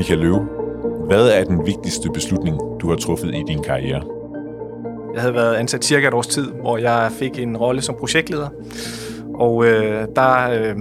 Michael 0.00 0.20
Løve, 0.20 0.46
hvad 1.06 1.28
er 1.28 1.44
den 1.44 1.66
vigtigste 1.66 2.10
beslutning, 2.14 2.56
du 2.80 2.88
har 2.88 2.96
truffet 2.96 3.34
i 3.34 3.42
din 3.48 3.62
karriere? 3.62 4.02
Jeg 5.14 5.20
havde 5.20 5.34
været 5.34 5.54
ansat 5.54 5.84
cirka 5.84 6.08
et 6.08 6.14
års 6.14 6.26
tid, 6.26 6.50
hvor 6.50 6.78
jeg 6.78 7.10
fik 7.12 7.38
en 7.38 7.56
rolle 7.56 7.82
som 7.82 7.94
projektleder. 7.94 8.48
Og 9.34 9.66
øh, 9.66 10.06
der 10.16 10.50
øh, 10.50 10.76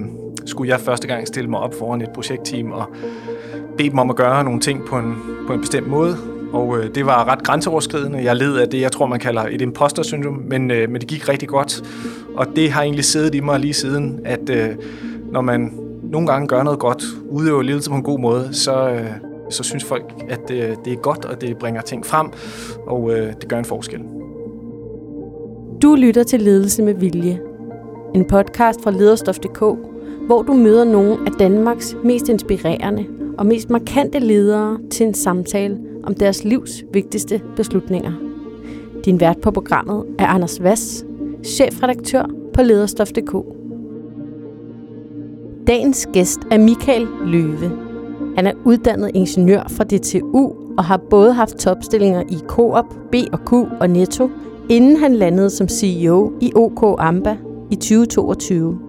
skulle 0.45 0.71
jeg 0.71 0.79
første 0.79 1.07
gang 1.07 1.27
stille 1.27 1.49
mig 1.49 1.59
op 1.59 1.73
foran 1.79 2.01
et 2.01 2.09
projektteam 2.13 2.71
og 2.71 2.85
bede 3.77 3.89
dem 3.89 3.99
om 3.99 4.09
at 4.09 4.15
gøre 4.15 4.43
nogle 4.43 4.59
ting 4.59 4.85
på 4.89 4.97
en, 4.97 5.15
på 5.47 5.53
en 5.53 5.59
bestemt 5.61 5.87
måde. 5.87 6.15
Og 6.53 6.77
øh, 6.77 6.95
det 6.95 7.05
var 7.05 7.27
ret 7.27 7.43
grænseoverskridende. 7.43 8.23
Jeg 8.23 8.35
led 8.35 8.57
af 8.57 8.69
det, 8.69 8.81
jeg 8.81 8.91
tror, 8.91 9.05
man 9.05 9.19
kalder 9.19 9.41
et 9.51 9.61
imposter 9.61 10.03
syndrom, 10.03 10.43
men, 10.47 10.71
øh, 10.71 10.89
men 10.89 11.01
det 11.01 11.09
gik 11.09 11.29
rigtig 11.29 11.49
godt. 11.49 11.83
Og 12.35 12.47
det 12.55 12.71
har 12.71 12.81
egentlig 12.81 13.05
siddet 13.05 13.35
i 13.35 13.39
mig 13.39 13.59
lige 13.59 13.73
siden, 13.73 14.19
at 14.25 14.49
øh, 14.49 14.69
når 15.31 15.41
man 15.41 15.88
nogle 16.09 16.27
gange 16.27 16.47
gør 16.47 16.63
noget 16.63 16.79
godt, 16.79 17.03
udøver 17.29 17.61
ledelse 17.61 17.89
på 17.89 17.95
en 17.95 18.03
god 18.03 18.19
måde, 18.19 18.49
så, 18.51 18.89
øh, 18.89 19.09
så 19.49 19.63
synes 19.63 19.83
folk, 19.83 20.13
at 20.29 20.39
det, 20.47 20.77
det 20.85 20.93
er 20.93 20.97
godt, 20.97 21.25
og 21.25 21.41
det 21.41 21.57
bringer 21.57 21.81
ting 21.81 22.05
frem, 22.05 22.27
og 22.87 23.11
øh, 23.11 23.33
det 23.41 23.47
gør 23.47 23.57
en 23.57 23.65
forskel. 23.65 23.99
Du 25.81 25.95
lytter 25.95 26.23
til 26.23 26.41
Ledelse 26.41 26.83
med 26.83 26.93
Vilje. 26.93 27.39
En 28.15 28.25
podcast 28.25 28.83
fra 28.83 28.91
lederstof.dk, 28.91 29.59
hvor 30.25 30.41
du 30.41 30.53
møder 30.53 30.83
nogle 30.83 31.17
af 31.25 31.31
Danmarks 31.39 31.95
mest 32.03 32.29
inspirerende 32.29 33.05
og 33.37 33.45
mest 33.45 33.69
markante 33.69 34.19
ledere 34.19 34.79
til 34.91 35.05
en 35.05 35.13
samtale 35.13 35.77
om 36.03 36.13
deres 36.13 36.43
livs 36.43 36.83
vigtigste 36.93 37.41
beslutninger. 37.55 38.11
Din 39.05 39.19
vært 39.19 39.41
på 39.41 39.51
programmet 39.51 40.05
er 40.19 40.27
Anders 40.27 40.63
Vass, 40.63 41.05
chefredaktør 41.43 42.25
på 42.53 42.61
lederstof.dk. 42.61 43.58
Dagens 45.69 46.09
gæst 46.13 46.39
er 46.51 46.57
Michael 46.57 47.07
Løve. 47.25 47.71
Han 48.35 48.47
er 48.47 48.51
uddannet 48.65 49.11
ingeniør 49.13 49.63
fra 49.69 49.83
DTU 49.83 50.53
og 50.77 50.83
har 50.83 50.97
både 50.97 51.33
haft 51.33 51.55
topstillinger 51.55 52.23
i 52.29 52.37
Coop, 52.47 52.85
B&Q 53.11 53.53
og 53.53 53.89
Netto, 53.89 54.29
inden 54.69 54.97
han 54.97 55.15
landede 55.15 55.49
som 55.49 55.67
CEO 55.67 56.31
i 56.41 56.51
OK 56.55 56.95
Amba 56.99 57.37
i 57.71 57.75
2022. 57.75 58.79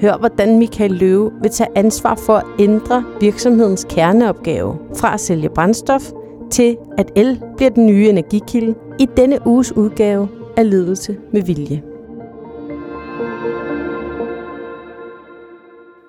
Hør, 0.00 0.18
hvordan 0.18 0.58
Michael 0.58 0.92
Løve 0.92 1.32
vil 1.42 1.50
tage 1.50 1.70
ansvar 1.74 2.14
for 2.14 2.34
at 2.34 2.44
ændre 2.58 3.04
virksomhedens 3.20 3.86
kerneopgave 3.90 4.78
fra 4.96 5.14
at 5.14 5.20
sælge 5.20 5.48
brændstof 5.48 6.10
til 6.50 6.76
at 6.98 7.10
el 7.16 7.42
bliver 7.56 7.70
den 7.70 7.86
nye 7.86 8.08
energikilde 8.08 8.74
i 8.98 9.08
denne 9.16 9.38
uges 9.46 9.76
udgave 9.76 10.28
af 10.56 10.70
Ledelse 10.70 11.16
med 11.32 11.42
Vilje. 11.42 11.89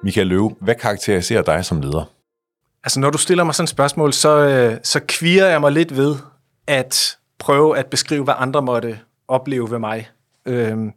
Michael 0.03 0.27
Løve, 0.27 0.55
hvad 0.59 0.75
karakteriserer 0.75 1.41
dig 1.41 1.65
som 1.65 1.81
leder? 1.81 2.05
Altså, 2.83 2.99
når 2.99 3.09
du 3.09 3.17
stiller 3.17 3.43
mig 3.43 3.55
sådan 3.55 3.63
et 3.63 3.69
spørgsmål, 3.69 4.13
så, 4.13 4.37
øh, 4.37 4.77
så 4.83 4.99
kvirer 5.07 5.49
jeg 5.49 5.61
mig 5.61 5.71
lidt 5.71 5.97
ved 5.97 6.15
at 6.67 7.17
prøve 7.39 7.77
at 7.77 7.87
beskrive, 7.87 8.23
hvad 8.23 8.33
andre 8.37 8.61
måtte 8.61 8.99
opleve 9.27 9.71
ved 9.71 9.79
mig. 9.79 10.09
Øhm, 10.45 10.91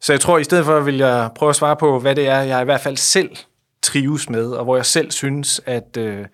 så 0.00 0.12
jeg 0.12 0.20
tror, 0.20 0.38
i 0.38 0.44
stedet 0.44 0.64
for 0.64 0.80
vil 0.80 0.96
jeg 0.96 1.30
prøve 1.34 1.50
at 1.50 1.56
svare 1.56 1.76
på, 1.76 1.98
hvad 1.98 2.14
det 2.14 2.28
er, 2.28 2.40
jeg 2.40 2.62
i 2.62 2.64
hvert 2.64 2.80
fald 2.80 2.96
selv 2.96 3.36
trives 3.82 4.30
med, 4.30 4.50
og 4.50 4.64
hvor 4.64 4.76
jeg 4.76 4.86
selv 4.86 5.10
synes, 5.10 5.60
at, 5.66 5.96
øh, 5.96 6.26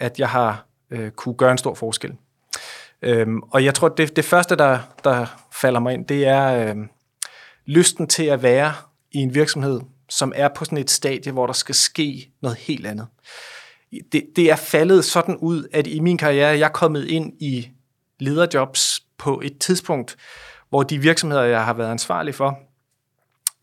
at 0.00 0.18
jeg 0.18 0.28
har 0.28 0.66
øh, 0.90 1.10
kunne 1.10 1.34
gøre 1.34 1.52
en 1.52 1.58
stor 1.58 1.74
forskel. 1.74 2.12
Øhm, 3.02 3.42
og 3.50 3.64
jeg 3.64 3.74
tror, 3.74 3.88
det, 3.88 4.16
det 4.16 4.24
første, 4.24 4.56
der, 4.56 4.78
der 5.04 5.26
falder 5.52 5.80
mig 5.80 5.94
ind, 5.94 6.06
det 6.06 6.26
er 6.26 6.68
øh, 6.68 6.76
lysten 7.66 8.06
til 8.06 8.24
at 8.24 8.42
være 8.42 8.72
i 9.12 9.18
en 9.18 9.34
virksomhed, 9.34 9.80
som 10.08 10.32
er 10.36 10.48
på 10.56 10.64
sådan 10.64 10.78
et 10.78 10.90
stadie, 10.90 11.32
hvor 11.32 11.46
der 11.46 11.52
skal 11.52 11.74
ske 11.74 12.30
noget 12.42 12.58
helt 12.58 12.86
andet. 12.86 13.06
Det, 14.12 14.26
det 14.36 14.50
er 14.50 14.56
faldet 14.56 15.04
sådan 15.04 15.36
ud, 15.36 15.68
at 15.72 15.86
i 15.86 16.00
min 16.00 16.18
karriere, 16.18 16.58
jeg 16.58 16.66
er 16.66 16.72
kommet 16.72 17.04
ind 17.08 17.32
i 17.40 17.68
lederjobs 18.18 19.02
på 19.18 19.40
et 19.44 19.58
tidspunkt, 19.58 20.16
hvor 20.68 20.82
de 20.82 20.98
virksomheder, 20.98 21.42
jeg 21.42 21.64
har 21.64 21.72
været 21.72 21.90
ansvarlig 21.90 22.34
for, 22.34 22.58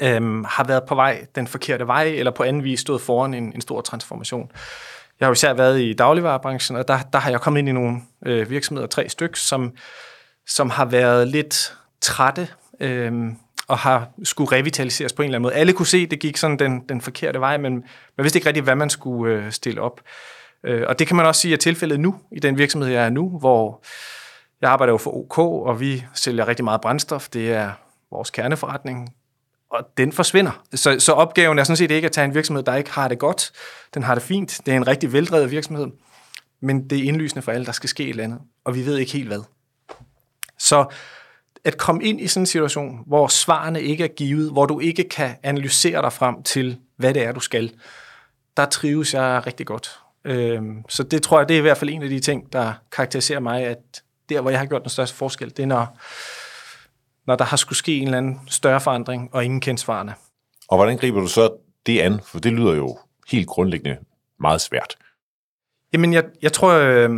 øhm, 0.02 0.44
har 0.44 0.64
været 0.64 0.84
på 0.88 0.96
vej 0.96 1.26
den 1.36 1.48
forkerte 1.48 1.88
vej, 1.88 2.04
eller 2.04 2.32
på 2.32 2.44
anden 2.44 2.64
vis 2.64 2.80
stået 2.80 3.02
foran 3.02 3.34
en, 3.34 3.54
en 3.54 3.62
stor 3.62 3.82
transformation. 3.82 4.52
Jeg 5.20 5.26
har 5.26 5.30
jo 5.30 5.34
især 5.34 5.54
været 5.54 5.82
i 5.82 5.94
dagligvarerbranchen, 5.94 6.78
og 6.78 6.88
der, 6.88 7.00
der 7.14 7.20
har 7.20 7.30
jeg 7.30 7.42
kommet 7.42 7.60
ind 7.60 7.70
i 7.70 7.72
nogle 7.72 8.02
øh, 8.26 8.50
virksomheder, 8.50 8.88
tre 8.88 9.10
stykker, 9.10 9.38
som, 9.38 9.72
som 10.48 10.70
har 10.70 10.86
været 10.86 11.28
lidt 11.28 11.78
trætte 12.02 12.48
øhm, 12.80 13.38
og 13.68 13.78
har 13.78 14.10
skulle 14.24 14.52
revitaliseres 14.52 15.14
på 15.14 15.22
en 15.22 15.26
eller 15.26 15.38
anden 15.38 15.44
måde. 15.44 15.54
Alle 15.54 15.74
kunne 15.74 15.88
se, 15.88 15.98
at 15.98 16.12
det 16.12 16.20
gik 16.20 16.38
sådan 16.38 16.60
den, 16.60 16.80
den 16.90 17.02
forkerte 17.02 17.40
vej, 17.40 17.58
men 17.58 17.74
man 18.18 18.24
vidste 18.24 18.38
ikke 18.38 18.48
rigtig, 18.48 18.64
hvad 18.64 18.76
man 18.76 18.90
skulle 18.90 19.36
øh, 19.36 19.52
stille 19.52 19.82
op. 19.82 20.02
Øh, 20.64 20.84
og 20.88 21.00
det 21.00 21.08
kan 21.08 21.16
man 21.16 21.26
også 21.26 21.42
sige 21.42 21.54
er 21.54 21.58
tilfældet 21.58 22.00
nu, 22.00 22.16
i 22.32 22.40
den 22.40 22.58
virksomhed, 22.58 22.90
jeg 22.90 23.06
er 23.06 23.10
nu, 23.10 23.40
hvor 23.40 23.84
jeg 24.62 24.72
arbejder 24.72 24.94
jo 24.94 24.98
for 24.98 25.18
OK, 25.18 25.38
og 25.38 25.80
vi 25.80 26.06
sælger 26.14 26.48
rigtig 26.48 26.64
meget 26.64 26.82
brændstof. 26.82 27.30
Det 27.30 27.52
er 27.52 27.72
vores 28.12 28.30
kerneforretning, 28.30 29.14
og 29.72 29.88
den 29.98 30.12
forsvinder. 30.12 30.64
Så, 30.74 31.00
så 31.00 31.12
opgaven 31.12 31.60
er 31.60 31.64
sådan 31.64 31.78
set 31.78 31.92
ikke 31.92 32.06
at 32.06 32.12
tage 32.12 32.26
en 32.26 32.36
virksomhed, 32.36 32.64
der 32.64 32.76
ikke 32.76 32.92
har 32.92 33.08
det 33.08 33.20
godt. 33.20 33.52
Den 33.94 34.04
har 34.04 34.16
det 34.16 34.24
fint. 34.24 34.62
Det 34.66 34.72
er 34.72 34.78
en 34.78 34.88
rigtig 34.88 35.14
veldrevet 35.14 35.52
virksomhed. 35.52 35.88
Men 36.62 36.90
det 36.90 36.98
er 37.00 37.04
indlysende 37.04 37.42
for 37.42 37.52
alle, 37.52 37.66
der 37.66 37.72
skal 37.72 37.90
ske 37.90 38.04
et 38.04 38.10
eller 38.10 38.24
andet. 38.24 38.40
Og 38.66 38.76
vi 38.76 38.86
ved 38.86 38.98
ikke 38.98 39.12
helt 39.12 39.28
hvad. 39.28 39.42
Så 40.60 40.86
at 41.66 41.78
komme 41.78 42.04
ind 42.04 42.22
i 42.22 42.28
sådan 42.28 42.42
en 42.42 42.48
situation, 42.48 43.04
hvor 43.08 43.28
svarene 43.28 43.82
ikke 43.82 44.04
er 44.04 44.08
givet, 44.08 44.52
hvor 44.52 44.66
du 44.66 44.80
ikke 44.80 45.04
kan 45.04 45.36
analysere 45.44 46.02
dig 46.02 46.14
frem 46.14 46.44
til, 46.44 46.78
hvad 46.98 47.14
det 47.14 47.24
er, 47.24 47.32
du 47.32 47.40
skal, 47.40 47.74
der 48.58 48.66
trives 48.66 49.14
jeg 49.14 49.44
rigtig 49.48 49.66
godt. 49.66 50.00
Øhm, 50.26 50.84
så 50.90 51.04
det 51.04 51.24
tror 51.24 51.40
jeg, 51.40 51.50
det 51.50 51.54
er 51.54 51.58
i 51.58 51.62
hvert 51.62 51.78
fald 51.78 51.90
en 51.90 52.04
af 52.04 52.10
de 52.10 52.20
ting, 52.20 52.54
der 52.54 52.74
karakteriserer 52.92 53.40
mig, 53.40 53.64
at 53.64 54.04
der, 54.30 54.42
hvor 54.42 54.50
jeg 54.50 54.60
har 54.60 54.66
gjort 54.66 54.82
den 54.82 54.90
største 54.90 55.16
forskel, 55.16 55.50
det 55.50 55.60
er, 55.60 55.66
når, 55.66 55.98
når 57.28 57.36
der 57.36 57.46
har 57.46 57.58
skulle 57.58 57.78
ske 57.78 57.98
en 57.98 58.04
eller 58.04 58.18
anden 58.18 58.40
større 58.48 58.82
forandring, 58.82 59.30
og 59.34 59.46
ingen 59.46 59.62
kendt 59.62 59.80
svarene. 59.80 60.14
Og 60.70 60.78
hvordan 60.78 60.98
griber 60.98 61.20
du 61.20 61.28
så 61.28 61.50
det 61.86 62.00
an? 62.00 62.20
For 62.26 62.40
det 62.40 62.54
lyder 62.54 62.74
jo 62.74 62.98
helt 63.28 63.48
grundlæggende 63.48 63.98
meget 64.40 64.62
svært. 64.62 64.96
Jamen, 65.94 66.14
jeg, 66.14 66.24
jeg 66.42 66.54
tror, 66.54 66.74
øh, 66.74 67.10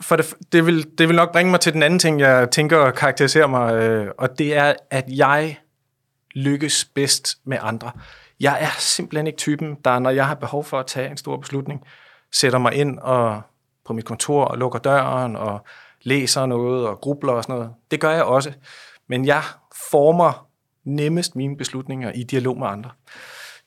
for 0.00 0.16
det, 0.16 0.34
det, 0.52 0.66
vil, 0.66 0.98
det 0.98 1.08
vil 1.08 1.16
nok 1.16 1.32
bringe 1.32 1.50
mig 1.50 1.60
til 1.60 1.72
den 1.72 1.82
anden 1.82 1.98
ting, 1.98 2.20
jeg 2.20 2.50
tænker 2.50 2.90
karakteriserer 2.90 3.46
mig, 3.46 3.74
øh, 3.74 4.10
og 4.18 4.38
det 4.38 4.56
er, 4.56 4.74
at 4.90 5.04
jeg 5.08 5.58
lykkes 6.34 6.84
bedst 6.84 7.38
med 7.44 7.58
andre. 7.60 7.90
Jeg 8.40 8.58
er 8.60 8.70
simpelthen 8.78 9.26
ikke 9.26 9.36
typen, 9.36 9.76
der 9.84 9.98
når 9.98 10.10
jeg 10.10 10.26
har 10.26 10.34
behov 10.34 10.64
for 10.64 10.80
at 10.80 10.86
tage 10.86 11.10
en 11.10 11.16
stor 11.16 11.36
beslutning, 11.36 11.84
sætter 12.32 12.58
mig 12.58 12.74
ind 12.74 12.98
og 12.98 13.42
på 13.86 13.92
mit 13.92 14.04
kontor 14.04 14.44
og 14.44 14.58
lukker 14.58 14.78
døren 14.78 15.36
og 15.36 15.66
læser 16.02 16.46
noget 16.46 16.86
og 16.86 17.00
grubler 17.00 17.32
og 17.32 17.42
sådan 17.42 17.56
noget. 17.56 17.70
Det 17.90 18.00
gør 18.00 18.10
jeg 18.10 18.24
også. 18.24 18.52
Men 19.08 19.26
jeg 19.26 19.42
former 19.90 20.48
nemmest 20.84 21.36
mine 21.36 21.56
beslutninger 21.56 22.12
i 22.12 22.22
dialog 22.22 22.58
med 22.58 22.66
andre. 22.66 22.90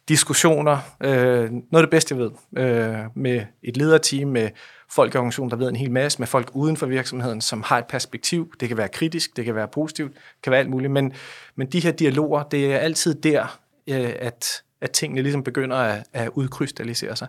Diskussioner, 0.09 0.77
øh, 1.03 1.51
noget 1.51 1.67
af 1.73 1.81
det 1.81 1.89
bedste, 1.89 2.15
jeg 2.15 2.23
ved, 2.23 2.31
øh, 2.57 2.99
med 3.15 3.41
et 3.63 3.77
lederteam, 3.77 4.29
med 4.29 4.49
folk 4.95 5.15
i 5.15 5.17
organisationen, 5.17 5.51
der 5.51 5.57
ved 5.57 5.69
en 5.69 5.75
hel 5.75 5.91
masse, 5.91 6.19
med 6.19 6.27
folk 6.27 6.51
uden 6.53 6.77
for 6.77 6.85
virksomheden, 6.85 7.41
som 7.41 7.63
har 7.63 7.77
et 7.77 7.85
perspektiv. 7.85 8.53
Det 8.59 8.67
kan 8.67 8.77
være 8.77 8.89
kritisk, 8.89 9.37
det 9.37 9.45
kan 9.45 9.55
være 9.55 9.67
positivt, 9.67 10.13
det 10.13 10.41
kan 10.43 10.51
være 10.51 10.59
alt 10.59 10.69
muligt, 10.69 10.91
men, 10.91 11.13
men 11.55 11.67
de 11.67 11.79
her 11.79 11.91
dialoger, 11.91 12.43
det 12.43 12.73
er 12.73 12.77
altid 12.77 13.15
der, 13.15 13.59
øh, 13.89 14.13
at, 14.19 14.63
at 14.81 14.91
tingene 14.91 15.21
ligesom 15.21 15.43
begynder 15.43 15.77
at, 15.77 16.03
at 16.13 16.29
udkrystallisere 16.29 17.15
sig 17.15 17.27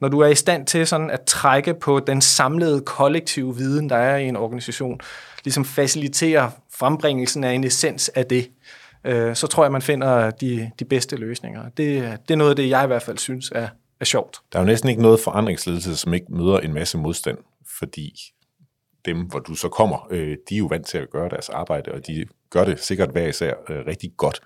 når 0.00 0.08
du 0.08 0.20
er 0.20 0.28
i 0.28 0.34
stand 0.34 0.66
til 0.66 0.86
sådan 0.86 1.10
at 1.10 1.20
trække 1.22 1.74
på 1.74 2.00
den 2.00 2.20
samlede 2.20 2.80
kollektive 2.80 3.56
viden, 3.56 3.90
der 3.90 3.96
er 3.96 4.16
i 4.16 4.28
en 4.28 4.36
organisation, 4.36 5.00
ligesom 5.44 5.64
facilitere 5.64 6.50
frembringelsen 6.74 7.44
af 7.44 7.52
en 7.52 7.64
essens 7.64 8.08
af 8.08 8.26
det, 8.26 8.50
øh, 9.04 9.34
så 9.36 9.46
tror 9.46 9.64
jeg, 9.64 9.72
man 9.72 9.82
finder 9.82 10.30
de, 10.30 10.70
de 10.78 10.84
bedste 10.84 11.16
løsninger. 11.16 11.62
Det, 11.62 12.18
det 12.28 12.34
er 12.34 12.36
noget 12.36 12.50
af 12.50 12.56
det, 12.56 12.68
jeg 12.68 12.84
i 12.84 12.86
hvert 12.86 13.02
fald 13.02 13.18
synes 13.18 13.52
er, 13.54 13.68
er 14.00 14.04
sjovt. 14.04 14.40
Der 14.52 14.58
er 14.58 14.62
jo 14.62 14.66
næsten 14.66 14.88
ikke 14.88 15.02
noget 15.02 15.20
forandringsledelse, 15.20 15.96
som 15.96 16.14
ikke 16.14 16.26
møder 16.30 16.58
en 16.58 16.74
masse 16.74 16.98
modstand, 16.98 17.38
fordi 17.78 18.12
dem, 19.04 19.20
hvor 19.26 19.38
du 19.38 19.54
så 19.54 19.68
kommer, 19.68 20.06
øh, 20.10 20.36
de 20.48 20.54
er 20.54 20.58
jo 20.58 20.66
vant 20.66 20.86
til 20.86 20.98
at 20.98 21.10
gøre 21.10 21.28
deres 21.28 21.48
arbejde, 21.48 21.92
og 21.92 22.06
de 22.06 22.26
gør 22.50 22.64
det 22.64 22.80
sikkert 22.80 23.10
hver 23.10 23.26
især 23.26 23.54
øh, 23.68 23.86
rigtig 23.86 24.12
godt. 24.16 24.40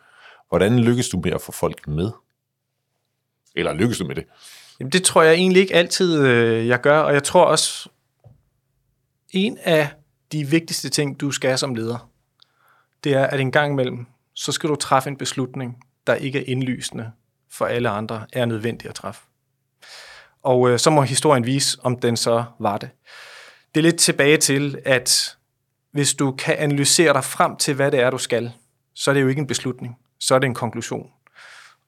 Hvordan 0.48 0.78
lykkes 0.78 1.08
du 1.08 1.20
med 1.24 1.32
at 1.32 1.40
få 1.40 1.52
folk 1.52 1.88
med? 1.88 2.10
Eller 3.56 3.72
lykkes 3.72 3.98
du 3.98 4.06
med 4.06 4.14
det? 4.14 4.24
Jamen, 4.80 4.92
det 4.92 5.04
tror 5.04 5.22
jeg 5.22 5.34
egentlig 5.34 5.60
ikke 5.60 5.74
altid, 5.74 6.22
øh, 6.22 6.66
jeg 6.68 6.80
gør, 6.80 6.98
og 6.98 7.14
jeg 7.14 7.22
tror 7.22 7.44
også, 7.44 7.88
en 9.30 9.58
af 9.62 9.88
de 10.32 10.46
vigtigste 10.46 10.88
ting, 10.88 11.20
du 11.20 11.30
skal 11.30 11.58
som 11.58 11.74
leder, 11.74 12.10
det 13.04 13.14
er, 13.14 13.26
at 13.26 13.40
en 13.40 13.52
gang 13.52 13.72
imellem, 13.72 14.06
så 14.34 14.52
skal 14.52 14.70
du 14.70 14.74
træffe 14.74 15.10
en 15.10 15.16
beslutning, 15.16 15.76
der 16.06 16.14
ikke 16.14 16.38
er 16.38 16.44
indlysende 16.46 17.12
for 17.50 17.66
alle 17.66 17.88
andre, 17.88 18.26
er 18.32 18.44
nødvendig 18.44 18.88
at 18.88 18.94
træffe. 18.94 19.22
Og 20.42 20.70
øh, 20.70 20.78
så 20.78 20.90
må 20.90 21.02
historien 21.02 21.46
vise, 21.46 21.78
om 21.82 21.98
den 21.98 22.16
så 22.16 22.44
var 22.58 22.78
det. 22.78 22.90
Det 23.74 23.80
er 23.80 23.82
lidt 23.82 23.98
tilbage 23.98 24.36
til, 24.36 24.78
at 24.84 25.36
hvis 25.92 26.14
du 26.14 26.32
kan 26.32 26.56
analysere 26.58 27.12
dig 27.12 27.24
frem 27.24 27.56
til, 27.56 27.74
hvad 27.74 27.90
det 27.90 28.00
er, 28.00 28.10
du 28.10 28.18
skal, 28.18 28.52
så 28.94 29.10
er 29.10 29.14
det 29.14 29.22
jo 29.22 29.28
ikke 29.28 29.40
en 29.40 29.46
beslutning, 29.46 29.98
så 30.20 30.34
er 30.34 30.38
det 30.38 30.46
en 30.46 30.54
konklusion. 30.54 31.10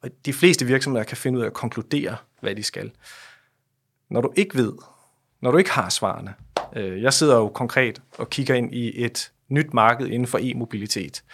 Og 0.03 0.11
de 0.27 0.33
fleste 0.33 0.67
virksomheder 0.67 1.05
kan 1.05 1.17
finde 1.17 1.39
ud 1.39 1.43
af 1.43 1.47
at 1.47 1.53
konkludere, 1.53 2.17
hvad 2.41 2.55
de 2.55 2.63
skal. 2.63 2.93
når 4.11 4.21
du 4.21 4.33
ikke 4.37 4.55
ved, 4.55 4.73
når 5.41 5.51
du 5.51 5.59
ikke 5.59 5.71
har 5.71 5.89
svarene. 5.89 6.35
Øh, 6.77 7.03
jeg 7.03 7.13
sidder 7.13 7.37
jo 7.37 7.49
konkret 7.49 8.03
og 8.19 8.31
kigger 8.31 8.55
ind 8.55 8.75
i 8.75 9.05
et 9.05 9.33
nyt 9.49 9.75
marked 9.75 10.07
inden 10.07 10.27
for 10.27 10.39
e-mobilitet. 10.43 11.25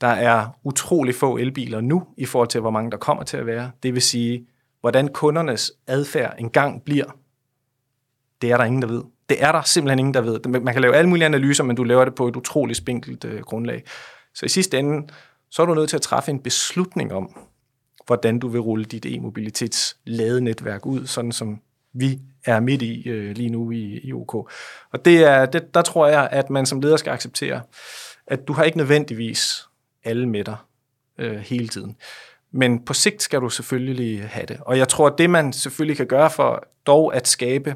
Der 0.00 0.06
er 0.06 0.48
utrolig 0.64 1.14
få 1.14 1.36
elbiler 1.36 1.80
nu 1.80 2.06
i 2.16 2.26
forhold 2.26 2.48
til, 2.48 2.60
hvor 2.60 2.70
mange 2.70 2.90
der 2.90 2.96
kommer 2.96 3.22
til 3.22 3.36
at 3.36 3.46
være. 3.46 3.70
Det 3.82 3.94
vil 3.94 4.02
sige, 4.02 4.46
hvordan 4.80 5.08
kundernes 5.08 5.72
adfærd 5.86 6.34
engang 6.38 6.84
bliver, 6.84 7.16
det 8.42 8.52
er 8.52 8.56
der 8.56 8.64
ingen, 8.64 8.82
der 8.82 8.88
ved. 8.88 9.02
Det 9.28 9.42
er 9.42 9.52
der 9.52 9.62
simpelthen 9.62 9.98
ingen, 9.98 10.14
der 10.14 10.20
ved. 10.20 10.40
Man 10.60 10.74
kan 10.74 10.82
lave 10.82 10.96
alle 10.96 11.08
mulige 11.08 11.26
analyser, 11.26 11.64
men 11.64 11.76
du 11.76 11.84
laver 11.84 12.04
det 12.04 12.14
på 12.14 12.28
et 12.28 12.36
utroligt 12.36 12.76
spinkelt 12.76 13.24
øh, 13.24 13.40
grundlag. 13.40 13.84
Så 14.34 14.46
i 14.46 14.48
sidste 14.48 14.78
ende, 14.78 15.08
så 15.50 15.62
er 15.62 15.66
du 15.66 15.74
nødt 15.74 15.90
til 15.90 15.96
at 15.96 16.02
træffe 16.02 16.30
en 16.30 16.40
beslutning 16.40 17.12
om, 17.12 17.46
hvordan 18.06 18.38
du 18.38 18.48
vil 18.48 18.60
rulle 18.60 18.84
dit 18.84 19.06
e-mobilitets 19.06 19.96
ladenetværk 20.04 20.86
ud, 20.86 21.06
sådan 21.06 21.32
som 21.32 21.60
vi 21.92 22.20
er 22.44 22.60
midt 22.60 22.82
i 22.82 23.08
øh, 23.08 23.36
lige 23.36 23.50
nu 23.50 23.70
i, 23.70 24.00
i 24.02 24.12
OK. 24.12 24.34
Og 24.92 25.04
det 25.04 25.24
er, 25.24 25.46
det, 25.46 25.74
der 25.74 25.82
tror 25.82 26.06
jeg, 26.06 26.28
at 26.32 26.50
man 26.50 26.66
som 26.66 26.80
leder 26.80 26.96
skal 26.96 27.10
acceptere, 27.10 27.62
at 28.26 28.48
du 28.48 28.52
har 28.52 28.64
ikke 28.64 28.78
nødvendigvis 28.78 29.68
alle 30.04 30.28
med 30.28 30.44
dig 30.44 30.56
øh, 31.18 31.36
hele 31.36 31.68
tiden. 31.68 31.96
Men 32.52 32.84
på 32.84 32.94
sigt 32.94 33.22
skal 33.22 33.40
du 33.40 33.48
selvfølgelig 33.48 34.28
have 34.28 34.46
det. 34.46 34.56
Og 34.60 34.78
jeg 34.78 34.88
tror, 34.88 35.06
at 35.06 35.18
det 35.18 35.30
man 35.30 35.52
selvfølgelig 35.52 35.96
kan 35.96 36.06
gøre 36.06 36.30
for 36.30 36.64
dog 36.86 37.14
at 37.14 37.28
skabe 37.28 37.74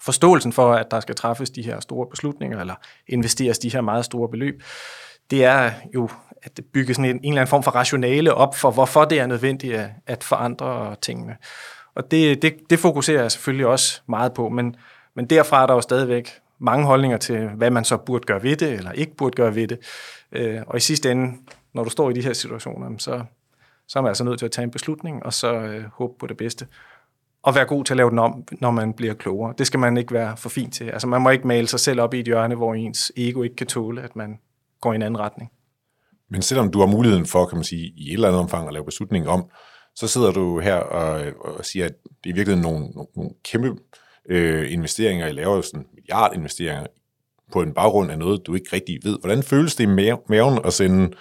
forståelsen 0.00 0.52
for, 0.52 0.72
at 0.72 0.90
der 0.90 1.00
skal 1.00 1.14
træffes 1.14 1.50
de 1.50 1.62
her 1.62 1.80
store 1.80 2.06
beslutninger, 2.06 2.60
eller 2.60 2.74
investeres 3.08 3.58
de 3.58 3.72
her 3.72 3.80
meget 3.80 4.04
store 4.04 4.28
beløb, 4.28 4.62
det 5.30 5.44
er 5.44 5.70
jo 5.94 6.08
at 6.42 6.60
bygge 6.72 6.94
sådan 6.94 7.10
en, 7.10 7.16
en 7.16 7.24
eller 7.24 7.40
anden 7.40 7.50
form 7.50 7.62
for 7.62 7.70
rationale 7.70 8.34
op 8.34 8.54
for, 8.54 8.70
hvorfor 8.70 9.04
det 9.04 9.20
er 9.20 9.26
nødvendigt 9.26 9.74
at, 9.74 9.90
at 10.06 10.24
forandre 10.24 10.96
tingene. 11.02 11.36
Og 11.94 12.10
det, 12.10 12.42
det, 12.42 12.54
det 12.70 12.78
fokuserer 12.78 13.22
jeg 13.22 13.32
selvfølgelig 13.32 13.66
også 13.66 14.00
meget 14.06 14.34
på, 14.34 14.48
men, 14.48 14.76
men 15.14 15.26
derfra 15.26 15.62
er 15.62 15.66
der 15.66 15.74
jo 15.74 15.80
stadigvæk 15.80 16.30
mange 16.58 16.86
holdninger 16.86 17.16
til, 17.18 17.48
hvad 17.48 17.70
man 17.70 17.84
så 17.84 17.96
burde 17.96 18.26
gøre 18.26 18.42
ved 18.42 18.56
det, 18.56 18.72
eller 18.72 18.92
ikke 18.92 19.16
burde 19.16 19.36
gøre 19.36 19.54
ved 19.54 19.68
det. 19.68 19.78
Øh, 20.32 20.60
og 20.66 20.76
i 20.76 20.80
sidste 20.80 21.10
ende, 21.10 21.34
når 21.72 21.84
du 21.84 21.90
står 21.90 22.10
i 22.10 22.12
de 22.12 22.22
her 22.22 22.32
situationer, 22.32 22.98
så, 22.98 23.24
så 23.88 23.98
er 23.98 24.02
man 24.02 24.08
altså 24.08 24.24
nødt 24.24 24.38
til 24.38 24.46
at 24.46 24.52
tage 24.52 24.64
en 24.64 24.70
beslutning, 24.70 25.26
og 25.26 25.32
så 25.32 25.54
øh, 25.54 25.84
håbe 25.92 26.14
på 26.18 26.26
det 26.26 26.36
bedste. 26.36 26.66
Og 27.42 27.54
være 27.54 27.64
god 27.64 27.84
til 27.84 27.92
at 27.92 27.96
lave 27.96 28.10
den 28.10 28.18
om, 28.18 28.44
når 28.60 28.70
man 28.70 28.92
bliver 28.92 29.14
klogere. 29.14 29.54
Det 29.58 29.66
skal 29.66 29.80
man 29.80 29.96
ikke 29.96 30.14
være 30.14 30.36
for 30.36 30.48
fin 30.48 30.70
til. 30.70 30.84
Altså 30.84 31.06
man 31.06 31.22
må 31.22 31.30
ikke 31.30 31.46
male 31.46 31.68
sig 31.68 31.80
selv 31.80 32.00
op 32.00 32.14
i 32.14 32.20
et 32.20 32.26
hjørne, 32.26 32.54
hvor 32.54 32.74
ens 32.74 33.12
ego 33.16 33.42
ikke 33.42 33.56
kan 33.56 33.66
tåle, 33.66 34.02
at 34.02 34.16
man 34.16 34.38
går 34.80 34.92
i 34.92 34.96
en 34.96 35.02
anden 35.02 35.20
retning. 35.20 35.50
Men 36.30 36.42
selvom 36.42 36.70
du 36.70 36.78
har 36.78 36.86
muligheden 36.86 37.26
for, 37.26 37.46
kan 37.46 37.56
man 37.56 37.64
sige, 37.64 37.92
i 37.96 38.08
et 38.08 38.12
eller 38.12 38.28
andet 38.28 38.40
omfang 38.40 38.66
at 38.66 38.72
lave 38.72 38.84
beslutningen 38.84 39.30
om, 39.30 39.50
så 39.94 40.08
sidder 40.08 40.32
du 40.32 40.60
her 40.60 40.74
og, 40.74 41.32
og 41.40 41.64
siger, 41.64 41.84
at 41.84 41.92
det 42.24 42.30
er 42.30 42.34
virkelig 42.34 42.58
nogle, 42.58 42.78
nogle, 42.78 43.08
nogle 43.16 43.30
kæmpe 43.44 43.76
øh, 44.28 44.72
investeringer, 44.72 45.26
I 45.26 45.32
laver 45.32 45.60
sådan 45.60 45.86
milliardinvesteringer 45.94 46.86
på 47.52 47.62
en 47.62 47.74
baggrund 47.74 48.10
af 48.10 48.18
noget, 48.18 48.46
du 48.46 48.54
ikke 48.54 48.68
rigtig 48.72 48.98
ved. 49.02 49.18
Hvordan 49.20 49.42
føles 49.42 49.74
det 49.74 49.84
i 49.84 50.16
maven 50.28 50.58
at 50.64 50.72
sende, 50.72 51.16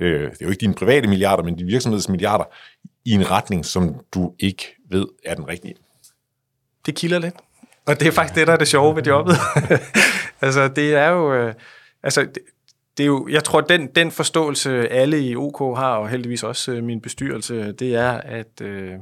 øh, 0.00 0.20
det 0.20 0.30
er 0.30 0.36
jo 0.42 0.48
ikke 0.48 0.60
dine 0.60 0.74
private 0.74 1.08
milliarder, 1.08 1.42
men 1.42 1.56
dine 1.56 1.68
virksomhedsmilliarder, 1.68 2.44
i 3.04 3.10
en 3.10 3.30
retning, 3.30 3.64
som 3.64 3.96
du 4.14 4.34
ikke 4.38 4.76
ved 4.90 5.06
er 5.24 5.34
den 5.34 5.48
rigtige? 5.48 5.74
Det 6.86 6.94
kilder 6.94 7.18
lidt. 7.18 7.34
Og 7.86 8.00
det 8.00 8.08
er 8.08 8.12
faktisk 8.12 8.34
det, 8.34 8.46
der 8.46 8.52
er 8.52 8.56
det 8.56 8.68
sjove 8.68 8.96
ved 8.96 9.02
jobbet. 9.02 9.34
altså, 10.40 10.68
det 10.68 10.94
er 10.94 11.08
jo... 11.08 11.34
Øh, 11.34 11.54
altså, 12.02 12.20
det, 12.20 12.38
det 12.96 13.02
er 13.04 13.06
jo, 13.06 13.28
jeg 13.30 13.44
tror, 13.44 13.60
den, 13.60 13.86
den 13.86 14.10
forståelse, 14.10 14.88
alle 14.88 15.20
i 15.20 15.36
OK 15.36 15.78
har, 15.78 15.96
og 15.96 16.08
heldigvis 16.08 16.42
også 16.42 16.72
øh, 16.72 16.84
min 16.84 17.00
bestyrelse, 17.00 17.72
det 17.72 17.94
er, 17.94 18.10
at, 18.10 18.60
øh, 18.60 18.94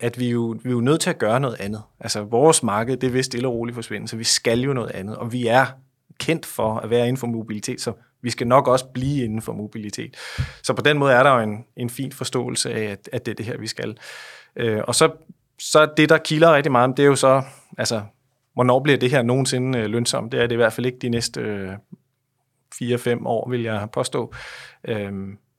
at 0.00 0.18
vi, 0.18 0.30
jo, 0.30 0.56
vi 0.62 0.70
er 0.70 0.74
jo 0.74 0.80
nødt 0.80 1.00
til 1.00 1.10
at 1.10 1.18
gøre 1.18 1.40
noget 1.40 1.60
andet. 1.60 1.82
Altså, 2.00 2.22
vores 2.22 2.62
marked, 2.62 2.96
det 2.96 3.12
vil 3.12 3.24
stille 3.24 3.48
og 3.48 3.54
roligt 3.54 3.74
forsvinde, 3.74 4.08
så 4.08 4.16
vi 4.16 4.24
skal 4.24 4.60
jo 4.60 4.72
noget 4.72 4.90
andet, 4.90 5.16
og 5.16 5.32
vi 5.32 5.46
er 5.46 5.66
kendt 6.18 6.46
for 6.46 6.74
at 6.74 6.90
være 6.90 7.08
inden 7.08 7.16
for 7.16 7.26
mobilitet, 7.26 7.80
så 7.80 7.92
vi 8.22 8.30
skal 8.30 8.46
nok 8.46 8.68
også 8.68 8.86
blive 8.94 9.24
inden 9.24 9.42
for 9.42 9.52
mobilitet. 9.52 10.16
Så 10.62 10.72
på 10.72 10.82
den 10.82 10.98
måde 10.98 11.12
er 11.12 11.22
der 11.22 11.30
jo 11.34 11.40
en, 11.40 11.64
en 11.76 11.90
fin 11.90 12.12
forståelse 12.12 12.72
af, 12.74 12.82
at, 12.82 13.08
at 13.12 13.26
det 13.26 13.32
er 13.32 13.36
det 13.36 13.46
her, 13.46 13.58
vi 13.58 13.66
skal. 13.66 13.98
Øh, 14.56 14.80
og 14.84 14.94
så, 14.94 15.10
så 15.58 15.88
det, 15.96 16.08
der 16.08 16.18
kilder 16.18 16.54
rigtig 16.54 16.72
meget, 16.72 16.96
det 16.96 17.02
er 17.02 17.06
jo 17.06 17.16
så, 17.16 17.42
altså, 17.78 18.02
hvornår 18.54 18.80
bliver 18.80 18.98
det 18.98 19.10
her 19.10 19.22
nogensinde 19.22 19.78
øh, 19.78 19.84
lønsomt? 19.84 20.32
Det 20.32 20.40
er 20.42 20.46
det 20.46 20.52
i 20.52 20.56
hvert 20.56 20.72
fald 20.72 20.86
ikke 20.86 20.98
de 20.98 21.08
næste 21.08 21.40
øh, 21.40 21.72
4-5 22.74 23.26
år, 23.26 23.50
vil 23.50 23.62
jeg 23.62 23.88
påstå. 23.92 24.34
Øh, 24.88 25.12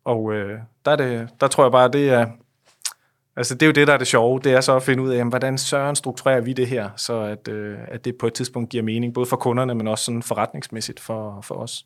og 0.03 0.33
øh, 0.33 0.59
der, 0.85 0.91
er 0.91 0.95
det, 0.95 1.29
der 1.41 1.47
tror 1.47 1.63
jeg 1.63 1.71
bare, 1.71 1.91
det 1.91 2.09
er, 2.09 2.27
altså 3.35 3.53
det 3.53 3.61
er 3.61 3.67
jo 3.67 3.71
det, 3.71 3.87
der 3.87 3.93
er 3.93 3.97
det 3.97 4.07
sjove, 4.07 4.39
det 4.39 4.53
er 4.53 4.61
så 4.61 4.75
at 4.75 4.83
finde 4.83 5.03
ud 5.03 5.09
af, 5.09 5.17
jamen, 5.17 5.31
hvordan 5.31 5.57
søren 5.57 5.95
strukturerer 5.95 6.41
vi 6.41 6.53
det 6.53 6.67
her, 6.67 6.89
så 6.95 7.21
at, 7.21 7.47
øh, 7.47 7.77
at 7.87 8.05
det 8.05 8.17
på 8.17 8.27
et 8.27 8.33
tidspunkt 8.33 8.69
giver 8.69 8.83
mening, 8.83 9.13
både 9.13 9.25
for 9.25 9.37
kunderne, 9.37 9.75
men 9.75 9.87
også 9.87 10.05
sådan 10.05 10.23
forretningsmæssigt 10.23 10.99
for, 10.99 11.41
for 11.41 11.55
os. 11.55 11.85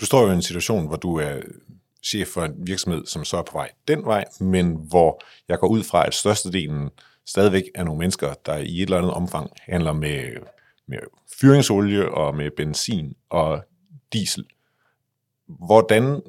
Du 0.00 0.06
står 0.06 0.22
jo 0.22 0.30
i 0.30 0.34
en 0.34 0.42
situation, 0.42 0.86
hvor 0.86 0.96
du 0.96 1.16
er 1.16 1.40
chef 2.02 2.28
for 2.28 2.44
en 2.44 2.66
virksomhed, 2.66 3.06
som 3.06 3.24
så 3.24 3.36
er 3.36 3.42
på 3.42 3.52
vej 3.52 3.70
den 3.88 4.04
vej, 4.04 4.24
men 4.40 4.76
hvor 4.88 5.22
jeg 5.48 5.58
går 5.58 5.68
ud 5.68 5.82
fra, 5.82 6.06
at 6.06 6.14
størstedelen 6.14 6.90
stadigvæk 7.26 7.62
er 7.74 7.84
nogle 7.84 7.98
mennesker, 7.98 8.34
der 8.46 8.56
i 8.56 8.76
et 8.76 8.82
eller 8.82 8.98
andet 8.98 9.12
omfang 9.12 9.50
handler 9.58 9.92
med, 9.92 10.36
med 10.86 10.98
fyringsolie 11.40 12.10
og 12.10 12.36
med 12.36 12.50
benzin, 12.56 13.14
og 13.30 13.64
diesel. 14.12 14.44
Hvordan 15.46 16.22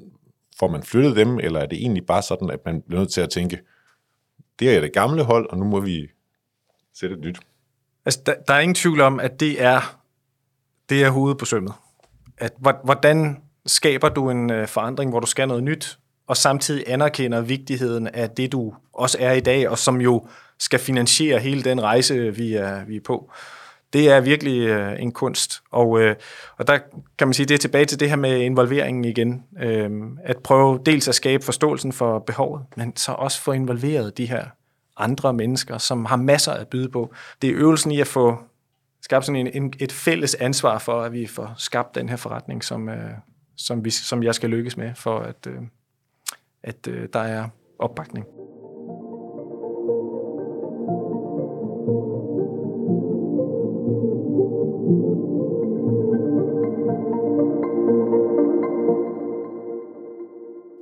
får 0.59 0.67
man 0.67 0.83
flyttet 0.83 1.15
dem, 1.15 1.39
eller 1.39 1.59
er 1.59 1.65
det 1.65 1.77
egentlig 1.77 2.05
bare 2.05 2.21
sådan, 2.21 2.49
at 2.49 2.59
man 2.65 2.81
bliver 2.81 2.99
nødt 2.99 3.11
til 3.11 3.21
at 3.21 3.29
tænke, 3.29 3.59
det 4.59 4.75
er 4.75 4.81
det 4.81 4.93
gamle 4.93 5.23
hold, 5.23 5.49
og 5.49 5.57
nu 5.57 5.65
må 5.65 5.79
vi 5.79 6.07
sætte 6.93 7.15
et 7.15 7.21
nyt? 7.21 7.39
Altså, 8.05 8.21
der, 8.25 8.33
der 8.47 8.53
er 8.53 8.59
ingen 8.59 8.75
tvivl 8.75 9.01
om, 9.01 9.19
at 9.19 9.39
det 9.39 9.61
er, 9.61 10.01
det 10.89 11.03
er 11.03 11.09
hovedet 11.09 11.37
på 11.37 11.45
sømmet. 11.45 11.73
At, 12.37 12.53
hvordan 12.83 13.43
skaber 13.65 14.09
du 14.09 14.29
en 14.29 14.51
øh, 14.51 14.67
forandring, 14.67 15.11
hvor 15.11 15.19
du 15.19 15.27
skal 15.27 15.47
noget 15.47 15.63
nyt, 15.63 15.97
og 16.27 16.37
samtidig 16.37 16.83
anerkender 16.87 17.41
vigtigheden 17.41 18.07
af 18.07 18.29
det, 18.29 18.51
du 18.51 18.73
også 18.93 19.17
er 19.19 19.31
i 19.31 19.39
dag, 19.39 19.69
og 19.69 19.77
som 19.77 20.01
jo 20.01 20.27
skal 20.59 20.79
finansiere 20.79 21.39
hele 21.39 21.63
den 21.63 21.81
rejse, 21.81 22.35
vi 22.35 22.53
er, 22.53 22.85
vi 22.85 22.95
er 22.95 23.01
på 23.05 23.31
det 23.93 24.09
er 24.09 24.19
virkelig 24.19 24.67
øh, 24.67 25.01
en 25.01 25.11
kunst. 25.11 25.61
Og, 25.71 26.01
øh, 26.01 26.15
og 26.57 26.67
der 26.67 26.79
kan 27.17 27.27
man 27.27 27.33
sige, 27.33 27.45
det 27.45 27.53
er 27.53 27.57
tilbage 27.57 27.85
til 27.85 27.99
det 27.99 28.09
her 28.09 28.15
med 28.15 28.37
involveringen 28.37 29.05
igen. 29.05 29.43
Øh, 29.61 29.89
at 30.23 30.37
prøve 30.37 30.79
dels 30.85 31.07
at 31.07 31.15
skabe 31.15 31.45
forståelsen 31.45 31.93
for 31.93 32.19
behovet, 32.19 32.63
men 32.75 32.95
så 32.95 33.11
også 33.11 33.41
få 33.41 33.51
involveret 33.51 34.17
de 34.17 34.25
her 34.25 34.45
andre 34.97 35.33
mennesker, 35.33 35.77
som 35.77 36.05
har 36.05 36.15
masser 36.15 36.51
at 36.51 36.67
byde 36.67 36.89
på. 36.89 37.13
Det 37.41 37.49
er 37.49 37.53
øvelsen 37.55 37.91
i 37.91 38.01
at 38.01 38.07
få 38.07 38.37
skabt 39.01 39.25
sådan 39.25 39.47
en, 39.47 39.63
en, 39.63 39.73
et 39.79 39.91
fælles 39.91 40.35
ansvar 40.35 40.77
for, 40.77 41.01
at 41.01 41.13
vi 41.13 41.27
får 41.27 41.53
skabt 41.57 41.95
den 41.95 42.09
her 42.09 42.15
forretning, 42.15 42.63
som, 42.63 42.89
øh, 42.89 43.11
som, 43.65 43.85
vi, 43.85 43.89
som 43.89 44.23
jeg 44.23 44.35
skal 44.35 44.49
lykkes 44.49 44.77
med, 44.77 44.95
for 44.95 45.19
at, 45.19 45.47
øh, 45.47 45.61
at 46.63 46.87
øh, 46.87 47.09
der 47.13 47.19
er 47.19 47.49
opbakning. 47.79 48.25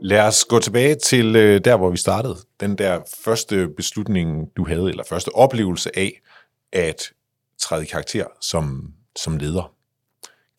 Lad 0.01 0.27
os 0.27 0.45
gå 0.45 0.59
tilbage 0.59 0.95
til 0.95 1.35
øh, 1.35 1.61
der, 1.65 1.77
hvor 1.77 1.89
vi 1.89 1.97
startede. 1.97 2.35
Den 2.59 2.77
der 2.77 2.99
første 3.23 3.67
beslutning, 3.77 4.47
du 4.57 4.67
havde, 4.67 4.89
eller 4.89 5.03
første 5.09 5.29
oplevelse 5.35 5.97
af 5.97 6.21
at 6.73 7.11
træde 7.59 7.83
i 7.83 7.85
karakter 7.85 8.25
som, 8.41 8.93
som 9.15 9.37
leder. 9.37 9.78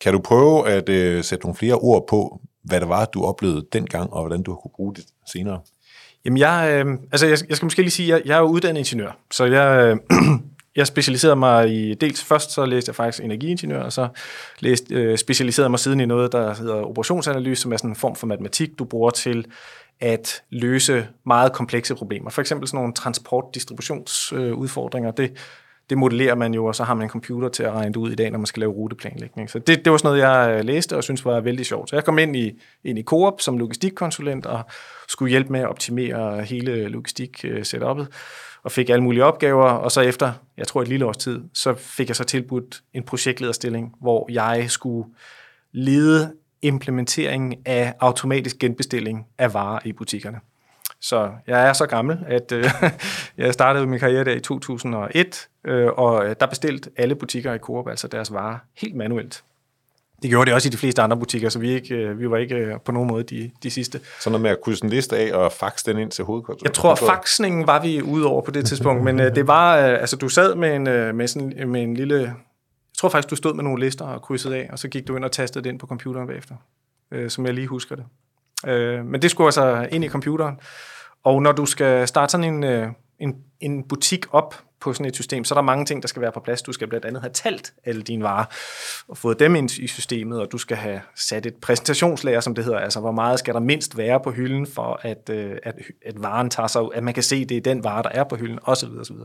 Kan 0.01 0.13
du 0.13 0.19
prøve 0.19 0.69
at 0.69 0.89
øh, 0.89 1.23
sætte 1.23 1.45
nogle 1.45 1.55
flere 1.55 1.75
ord 1.75 2.05
på, 2.09 2.41
hvad 2.63 2.79
det 2.79 2.89
var, 2.89 3.05
du 3.05 3.23
oplevede 3.23 3.65
dengang, 3.73 4.13
og 4.13 4.21
hvordan 4.21 4.43
du 4.43 4.51
har 4.51 4.57
kunne 4.57 4.71
bruge 4.75 4.95
det 4.95 5.05
senere? 5.31 5.59
Jamen, 6.25 6.37
jeg, 6.37 6.83
øh, 6.85 6.93
altså 7.11 7.27
jeg, 7.27 7.37
jeg 7.49 7.57
skal 7.57 7.65
måske 7.65 7.81
lige 7.81 7.91
sige, 7.91 8.13
at 8.13 8.19
jeg, 8.19 8.27
jeg 8.27 8.37
er 8.37 8.41
uddannet 8.41 8.79
ingeniør, 8.79 9.17
så 9.31 9.45
jeg, 9.45 9.83
øh, 9.83 9.97
jeg 10.79 10.87
specialiserede 10.87 11.35
mig 11.35 11.73
i, 11.73 11.93
dels 11.93 12.23
først 12.23 12.51
så 12.51 12.65
læste 12.65 12.89
jeg 12.89 12.95
faktisk 12.95 13.23
energiingeniør, 13.23 13.83
og 13.83 13.93
så 13.93 14.07
læste, 14.59 14.95
øh, 14.95 15.17
specialiserede 15.17 15.69
mig 15.69 15.79
siden 15.79 15.99
i 15.99 16.05
noget, 16.05 16.31
der 16.31 16.53
hedder 16.53 16.75
operationsanalyse, 16.75 17.61
som 17.61 17.73
er 17.73 17.77
sådan 17.77 17.89
en 17.89 17.95
form 17.95 18.15
for 18.15 18.27
matematik, 18.27 18.79
du 18.79 18.85
bruger 18.85 19.09
til 19.09 19.45
at 19.99 20.43
løse 20.49 21.07
meget 21.25 21.53
komplekse 21.53 21.95
problemer. 21.95 22.29
For 22.29 22.41
eksempel 22.41 22.67
sådan 22.67 22.77
nogle 22.77 22.93
transport-distributionsudfordringer, 22.93 25.11
det, 25.11 25.31
det 25.91 25.97
modellerer 25.97 26.35
man 26.35 26.53
jo, 26.53 26.65
og 26.65 26.75
så 26.75 26.83
har 26.83 26.93
man 26.93 27.03
en 27.03 27.09
computer 27.09 27.49
til 27.49 27.63
at 27.63 27.71
regne 27.71 27.93
det 27.93 27.97
ud 27.97 28.11
i 28.11 28.15
dag, 28.15 28.31
når 28.31 28.37
man 28.37 28.45
skal 28.45 28.59
lave 28.59 28.71
ruteplanlægning. 28.71 29.49
Så 29.49 29.59
det, 29.59 29.85
det 29.85 29.91
var 29.91 29.97
sådan 29.97 30.07
noget, 30.07 30.21
jeg 30.21 30.57
øh, 30.57 30.65
læste 30.65 30.97
og 30.97 31.03
synes 31.03 31.25
var 31.25 31.39
vældig 31.39 31.65
sjovt. 31.65 31.89
Så 31.89 31.95
jeg 31.95 32.03
kom 32.03 32.19
ind 32.19 32.35
i, 32.35 32.51
ind 32.83 32.99
i 32.99 33.03
Coop 33.03 33.41
som 33.41 33.57
logistikkonsulent 33.57 34.45
og 34.45 34.63
skulle 35.07 35.29
hjælpe 35.29 35.51
med 35.51 35.59
at 35.59 35.67
optimere 35.67 36.43
hele 36.43 36.87
logistik-setup'et 36.87 38.05
og 38.63 38.71
fik 38.71 38.89
alle 38.89 39.03
mulige 39.03 39.25
opgaver, 39.25 39.65
og 39.65 39.91
så 39.91 40.01
efter, 40.01 40.33
jeg 40.57 40.67
tror 40.67 40.81
et 40.81 40.87
lille 40.87 41.05
års 41.05 41.17
tid, 41.17 41.41
så 41.53 41.73
fik 41.73 42.07
jeg 42.07 42.15
så 42.15 42.23
tilbudt 42.23 42.81
en 42.93 43.03
projektlederstilling, 43.03 43.95
hvor 44.01 44.27
jeg 44.31 44.65
skulle 44.67 45.09
lede 45.71 46.33
implementeringen 46.61 47.55
af 47.65 47.93
automatisk 47.99 48.59
genbestilling 48.59 49.25
af 49.37 49.53
varer 49.53 49.79
i 49.85 49.93
butikkerne. 49.93 50.39
Så 51.01 51.31
jeg 51.47 51.67
er 51.67 51.73
så 51.73 51.85
gammel, 51.85 52.19
at 52.27 52.51
øh, 52.51 52.65
jeg 53.37 53.53
startede 53.53 53.87
min 53.87 53.99
karriere 53.99 54.23
der 54.23 54.31
i 54.31 54.39
2001, 54.39 55.47
øh, 55.65 55.87
og 55.87 56.39
der 56.39 56.45
bestilte 56.45 56.89
alle 56.97 57.15
butikker 57.15 57.53
i 57.53 57.57
Coop 57.57 57.87
altså 57.87 58.07
deres 58.07 58.33
varer 58.33 58.57
helt 58.77 58.95
manuelt. 58.95 59.43
Det 60.21 60.29
gjorde 60.29 60.45
det 60.45 60.53
også 60.53 60.67
i 60.67 60.71
de 60.71 60.77
fleste 60.77 61.01
andre 61.01 61.17
butikker, 61.17 61.49
så 61.49 61.59
vi, 61.59 61.71
ikke, 61.71 61.95
øh, 61.95 62.19
vi 62.19 62.29
var 62.29 62.37
ikke 62.37 62.55
øh, 62.55 62.79
på 62.85 62.91
nogen 62.91 63.07
måde 63.07 63.23
de, 63.23 63.51
de 63.63 63.71
sidste. 63.71 63.99
Så 64.19 64.29
noget 64.29 64.41
med 64.41 64.51
at 64.51 64.61
krydse 64.61 64.83
en 64.83 64.89
liste 64.89 65.17
af 65.17 65.33
og 65.33 65.51
faxe 65.51 65.85
den 65.85 65.97
ind 65.97 66.11
til 66.11 66.25
hovedkontoret? 66.25 66.63
Jeg 66.63 66.73
tror, 66.73 66.95
faxningen 66.95 67.67
var 67.67 67.81
vi 67.81 68.01
ude 68.01 68.25
over 68.25 68.41
på 68.41 68.51
det 68.51 68.65
tidspunkt, 68.65 69.03
men 69.03 69.19
øh, 69.19 69.35
det 69.35 69.47
var, 69.47 69.75
altså 69.75 70.15
du 70.15 70.29
sad 70.29 70.55
med 70.55 70.75
en, 70.75 70.83
med, 71.17 71.27
sådan, 71.27 71.69
med 71.69 71.81
en 71.81 71.93
lille, 71.93 72.19
jeg 72.19 72.33
tror 72.97 73.09
faktisk, 73.09 73.29
du 73.29 73.35
stod 73.35 73.53
med 73.53 73.63
nogle 73.63 73.83
lister 73.83 74.05
og 74.05 74.21
krydsede 74.21 74.55
af, 74.55 74.69
og 74.71 74.79
så 74.79 74.87
gik 74.87 75.07
du 75.07 75.15
ind 75.15 75.25
og 75.25 75.31
tastede 75.31 75.63
det 75.63 75.69
ind 75.69 75.79
på 75.79 75.87
computeren 75.87 76.27
bagefter, 76.27 76.55
som 77.27 77.45
jeg 77.45 77.53
lige 77.53 77.67
husker 77.67 77.95
det. 77.95 78.05
Øh, 78.67 79.05
men 79.05 79.21
det 79.21 79.31
skulle 79.31 79.47
altså 79.47 79.87
ind 79.91 80.03
i 80.03 80.09
computeren, 80.09 80.55
og 81.23 81.41
når 81.41 81.51
du 81.51 81.65
skal 81.65 82.07
starte 82.07 82.31
sådan 82.31 82.53
en, 82.53 82.63
øh, 82.63 82.87
en, 83.19 83.35
en 83.59 83.83
butik 83.83 84.25
op 84.33 84.55
på 84.81 84.93
sådan 84.93 85.05
et 85.05 85.15
system, 85.15 85.43
så 85.43 85.53
er 85.53 85.57
der 85.57 85.61
mange 85.61 85.85
ting, 85.85 86.01
der 86.01 86.07
skal 86.07 86.21
være 86.21 86.31
på 86.31 86.39
plads. 86.39 86.61
Du 86.61 86.73
skal 86.73 86.87
blandt 86.87 87.05
andet 87.05 87.21
have 87.21 87.33
talt 87.33 87.73
alle 87.85 88.01
dine 88.01 88.23
varer 88.23 88.45
og 89.07 89.17
fået 89.17 89.39
dem 89.39 89.55
ind 89.55 89.71
i 89.71 89.87
systemet, 89.87 90.39
og 90.39 90.51
du 90.51 90.57
skal 90.57 90.77
have 90.77 91.01
sat 91.15 91.45
et 91.45 91.55
præsentationslager, 91.55 92.39
som 92.39 92.55
det 92.55 92.63
hedder. 92.63 92.79
Altså, 92.79 92.99
hvor 92.99 93.11
meget 93.11 93.39
skal 93.39 93.53
der 93.53 93.59
mindst 93.59 93.97
være 93.97 94.19
på 94.19 94.31
hylden, 94.31 94.67
for 94.67 94.99
at, 95.01 95.29
øh, 95.29 95.57
at, 95.63 95.75
at 96.05 96.23
varen 96.23 96.49
tager 96.49 96.67
sig 96.67 96.81
at 96.93 97.03
man 97.03 97.13
kan 97.13 97.23
se, 97.23 97.35
at 97.35 97.49
det 97.49 97.57
er 97.57 97.61
den 97.61 97.83
vare, 97.83 98.03
der 98.03 98.09
er 98.09 98.23
på 98.23 98.35
hylden, 98.35 98.59
osv. 98.63 98.89
osv. 98.99 99.15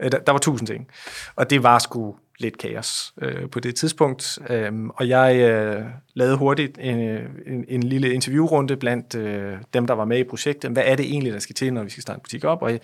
Øh, 0.00 0.12
der, 0.12 0.18
der 0.18 0.32
var 0.32 0.38
tusind 0.38 0.66
ting. 0.66 0.88
Og 1.36 1.50
det 1.50 1.62
var 1.62 1.78
sgu 1.78 2.16
lidt 2.38 2.58
kaos 2.58 3.14
øh, 3.22 3.50
på 3.50 3.60
det 3.60 3.74
tidspunkt. 3.74 4.38
Øhm, 4.50 4.90
og 4.90 5.08
jeg 5.08 5.36
øh, 5.36 5.84
lavede 6.14 6.36
hurtigt 6.36 6.78
en, 6.80 6.98
en, 7.46 7.64
en 7.68 7.82
lille 7.82 8.12
interviewrunde 8.12 8.76
blandt 8.76 9.14
øh, 9.14 9.56
dem, 9.74 9.86
der 9.86 9.94
var 9.94 10.04
med 10.04 10.18
i 10.18 10.24
projektet. 10.24 10.70
Hvad 10.70 10.82
er 10.86 10.96
det 10.96 11.06
egentlig, 11.06 11.32
der 11.32 11.38
skal 11.38 11.54
til, 11.54 11.72
når 11.72 11.82
vi 11.82 11.90
skal 11.90 12.02
starte 12.02 12.16
en 12.16 12.22
butik 12.22 12.44
op? 12.44 12.62
Og 12.62 12.70
jeg, 12.70 12.80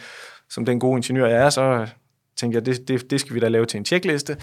som 0.50 0.64
den 0.64 0.80
gode 0.80 0.96
ingeniør 0.96 1.26
jeg 1.26 1.46
er, 1.46 1.50
så 1.50 1.86
tænkte 2.36 2.56
jeg, 2.56 2.66
det, 2.66 2.88
det, 2.88 3.10
det 3.10 3.20
skal 3.20 3.34
vi 3.34 3.40
da 3.40 3.48
lave 3.48 3.66
til 3.66 3.78
en 3.78 3.84
tjekliste. 3.84 4.36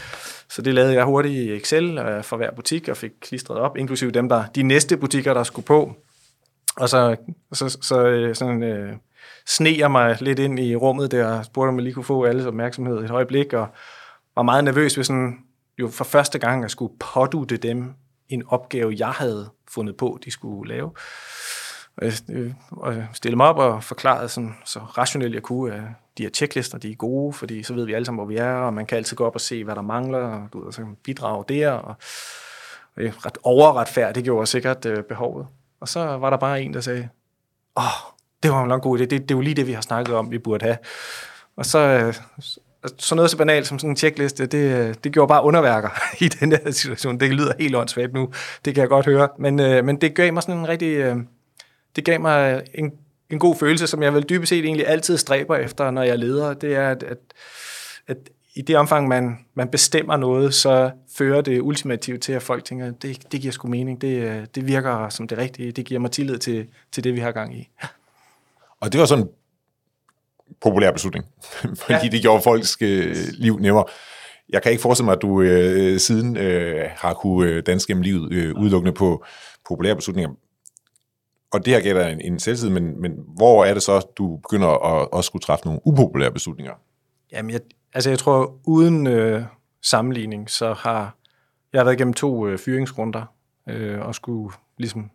Så 0.49 0.61
det 0.61 0.73
lavede 0.73 0.93
jeg 0.93 1.05
hurtigt 1.05 1.33
i 1.33 1.55
Excel 1.55 1.97
øh, 1.97 2.23
for 2.23 2.37
hver 2.37 2.51
butik, 2.51 2.87
og 2.87 2.97
fik 2.97 3.11
klistret 3.21 3.57
op, 3.57 3.77
inklusive 3.77 4.11
dem, 4.11 4.29
der 4.29 4.43
de 4.55 4.63
næste 4.63 4.97
butikker, 4.97 5.33
der 5.33 5.43
skulle 5.43 5.65
på. 5.65 5.95
Og 6.77 6.89
så, 6.89 7.15
så, 7.53 7.77
så 7.81 8.07
øh, 8.07 8.35
sådan, 8.35 8.63
øh, 8.63 8.93
sneer 9.49 9.87
mig 9.87 10.17
lidt 10.21 10.39
ind 10.39 10.59
i 10.59 10.75
rummet 10.75 11.11
der, 11.11 11.37
og 11.37 11.45
spurgte, 11.45 11.69
om 11.69 11.75
jeg 11.75 11.83
lige 11.83 11.93
kunne 11.93 12.03
få 12.03 12.25
alles 12.25 12.45
opmærksomhed 12.45 13.03
et 13.03 13.11
øjeblik, 13.11 13.53
og 13.53 13.67
var 14.35 14.43
meget 14.43 14.63
nervøs 14.63 14.97
ved 14.97 15.03
sådan, 15.03 15.37
jo 15.77 15.87
for 15.87 16.03
første 16.03 16.39
gang 16.39 16.65
at 16.65 16.71
skulle 16.71 16.93
pådute 17.13 17.57
dem 17.57 17.93
en 18.29 18.43
opgave, 18.47 18.95
jeg 18.97 19.09
havde 19.09 19.49
fundet 19.67 19.97
på, 19.97 20.19
de 20.25 20.31
skulle 20.31 20.73
lave. 20.73 20.91
Og 21.97 22.05
jeg 22.05 22.13
øh, 22.29 23.03
stillede 23.13 23.37
mig 23.37 23.47
op 23.47 23.57
og 23.57 23.83
forklarede 23.83 24.29
sådan, 24.29 24.55
så 24.65 24.79
rationelt 24.79 25.35
jeg 25.35 25.43
kunne, 25.43 25.75
at 25.75 25.81
de 26.17 26.23
her 26.23 26.29
checklister, 26.29 26.77
de 26.77 26.91
er 26.91 26.95
gode, 26.95 27.33
fordi 27.33 27.63
så 27.63 27.73
ved 27.73 27.85
vi 27.85 27.93
alle 27.93 28.05
sammen, 28.05 28.17
hvor 28.17 28.27
vi 28.27 28.37
er, 28.37 28.53
og 28.53 28.73
man 28.73 28.85
kan 28.85 28.97
altid 28.97 29.17
gå 29.17 29.25
op 29.25 29.35
og 29.35 29.41
se, 29.41 29.63
hvad 29.63 29.75
der 29.75 29.81
mangler, 29.81 30.19
og, 30.19 30.47
du 30.53 30.65
ved, 30.65 30.71
så 30.71 30.81
kan 30.81 30.97
bidrage 31.03 31.43
der, 31.49 31.71
og, 31.71 31.95
og 32.95 33.25
ret 33.25 33.37
overretfærdigt 33.43 34.23
gjorde 34.23 34.45
sikkert 34.45 34.85
øh, 34.85 35.03
behovet. 35.03 35.47
Og 35.79 35.87
så 35.87 35.99
var 35.99 36.29
der 36.29 36.37
bare 36.37 36.61
en, 36.61 36.73
der 36.73 36.81
sagde, 36.81 37.09
åh, 37.77 38.13
det 38.43 38.51
var 38.51 38.63
en 38.63 38.69
lang 38.69 38.81
god 38.81 38.99
idé, 38.99 39.01
det, 39.01 39.11
det 39.11 39.31
er 39.31 39.35
jo 39.35 39.41
lige 39.41 39.53
det, 39.53 39.67
vi 39.67 39.73
har 39.73 39.81
snakket 39.81 40.15
om, 40.15 40.31
vi 40.31 40.37
burde 40.37 40.65
have. 40.65 40.77
Og 41.57 41.65
så, 41.65 41.79
øh, 41.79 42.13
så 42.97 43.15
noget 43.15 43.31
så 43.31 43.37
banalt 43.37 43.67
som 43.67 43.79
sådan 43.79 43.89
en 43.89 43.97
checkliste, 43.97 44.45
det, 44.45 44.87
øh, 44.87 44.95
det 45.03 45.11
gjorde 45.11 45.27
bare 45.27 45.43
underværker 45.43 45.89
i 46.25 46.27
den 46.27 46.51
der 46.51 46.71
situation. 46.71 47.19
Det 47.19 47.29
lyder 47.29 47.53
helt 47.59 47.75
åndssvagt 47.75 48.13
nu, 48.13 48.29
det 48.65 48.73
kan 48.73 48.81
jeg 48.81 48.89
godt 48.89 49.05
høre. 49.05 49.29
Men, 49.39 49.59
øh, 49.59 49.85
men 49.85 50.01
det 50.01 50.15
gav 50.15 50.33
mig 50.33 50.43
sådan 50.43 50.59
en 50.59 50.67
rigtig... 50.67 50.95
Øh, 50.95 51.17
det 51.95 52.05
gav 52.05 52.21
mig 52.21 52.63
en, 52.73 52.91
en 53.29 53.39
god 53.39 53.55
følelse, 53.55 53.87
som 53.87 54.03
jeg 54.03 54.13
vel 54.13 54.29
dybest 54.29 54.49
set 54.49 54.65
egentlig 54.65 54.87
altid 54.87 55.17
stræber 55.17 55.55
efter, 55.55 55.91
når 55.91 56.03
jeg 56.03 56.19
leder. 56.19 56.53
Det 56.53 56.75
er, 56.75 56.89
at, 56.89 57.03
at, 57.03 57.17
at 58.07 58.17
i 58.55 58.61
det 58.61 58.77
omfang, 58.77 59.07
man, 59.07 59.37
man 59.53 59.67
bestemmer 59.67 60.17
noget, 60.17 60.53
så 60.53 60.91
fører 61.17 61.41
det 61.41 61.61
ultimativt 61.61 62.21
til, 62.21 62.33
at 62.33 62.41
folk 62.41 62.63
tænker, 62.63 62.91
det, 62.91 63.31
det 63.31 63.41
giver 63.41 63.51
sgu 63.51 63.67
mening, 63.67 64.01
det, 64.01 64.23
øh, 64.23 64.45
det 64.55 64.67
virker 64.67 65.09
som 65.09 65.27
det 65.27 65.37
rigtige, 65.37 65.71
det 65.71 65.85
giver 65.85 65.99
mig 65.99 66.11
tillid 66.11 66.37
til, 66.37 66.67
til 66.91 67.03
det, 67.03 67.15
vi 67.15 67.19
har 67.19 67.31
gang 67.31 67.57
i. 67.57 67.69
Og 68.81 68.91
det 68.91 68.99
var 68.99 69.05
sådan 69.05 69.23
en 69.23 69.29
populær 70.61 70.91
beslutning, 70.91 71.25
fordi 71.81 71.93
ja. 72.03 72.09
det 72.11 72.21
gjorde 72.21 72.41
folks 72.41 72.77
øh, 72.81 73.15
liv 73.33 73.59
nemmere. 73.59 73.85
Jeg 74.49 74.63
kan 74.63 74.71
ikke 74.71 74.81
forestille 74.81 75.05
mig, 75.05 75.13
at 75.15 75.21
du 75.21 75.41
øh, 75.41 75.99
siden 75.99 76.37
øh, 76.37 76.89
har 76.95 77.13
kunne 77.13 77.49
øh, 77.49 77.63
danske 77.65 77.89
gennem 77.89 78.01
livet 78.01 78.33
øh, 78.33 78.55
udelukkende 78.55 78.93
på 78.93 79.25
populære 79.65 79.95
beslutninger 79.95 80.29
og 81.51 81.65
det 81.65 81.73
her 81.73 81.81
gælder 81.81 82.07
en, 82.07 82.21
en 82.21 82.39
selvtid, 82.39 82.69
men, 82.69 83.01
men 83.01 83.11
hvor 83.35 83.65
er 83.65 83.73
det 83.73 83.83
så, 83.83 83.99
du 84.17 84.37
begynder 84.37 84.67
at 84.67 85.09
også 85.11 85.27
skulle 85.27 85.41
træffe 85.41 85.65
nogle 85.65 85.81
upopulære 85.85 86.31
beslutninger? 86.31 86.73
Jamen, 87.31 87.51
jeg, 87.51 87.61
altså 87.93 88.09
jeg 88.09 88.19
tror, 88.19 88.59
uden 88.63 89.07
øh, 89.07 89.43
sammenligning, 89.81 90.49
så 90.49 90.73
har 90.73 91.15
jeg 91.73 91.85
været 91.85 91.95
igennem 91.95 92.13
to 92.13 92.47
øh, 92.47 92.59
fyringsrunder, 92.59 93.25
øh, 93.69 93.99
og 93.99 94.15
skulle 94.15 94.55
ligesom 94.77 95.09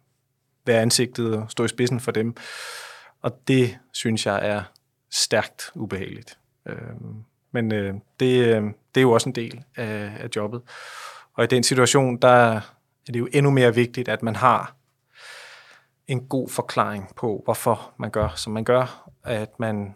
være 0.67 0.81
ansigtet 0.81 1.37
og 1.37 1.51
stå 1.51 1.65
i 1.65 1.69
spidsen 1.69 2.01
for 2.01 2.11
dem. 2.11 2.37
Og 3.25 3.49
det 3.49 3.79
synes 3.93 4.27
jeg 4.27 4.49
er 4.49 4.63
stærkt 5.11 5.71
ubehageligt. 5.75 6.39
Øh, 6.67 6.77
men 7.53 7.73
øh, 7.73 7.95
det, 8.21 8.47
øh, 8.47 8.63
det 8.95 9.01
er 9.01 9.03
jo 9.03 9.13
også 9.13 9.29
en 9.29 9.35
del 9.35 9.65
af, 9.77 10.13
af 10.21 10.29
jobbet. 10.37 10.63
Og 11.35 11.45
i 11.45 11.47
den 11.47 11.63
situation, 11.63 12.17
der 12.17 12.29
er 12.29 12.61
det 13.07 13.17
jo 13.17 13.29
endnu 13.33 13.51
mere 13.51 13.75
vigtigt, 13.75 14.09
at 14.09 14.23
man 14.23 14.37
har 14.37 14.75
en 16.07 16.29
god 16.29 16.49
forklaring 16.49 17.15
på, 17.17 17.41
hvorfor 17.45 17.93
man 17.97 18.11
gør, 18.11 18.29
som 18.37 18.53
man 18.53 18.65
gør, 18.65 19.11
at 19.23 19.61
man 19.61 19.95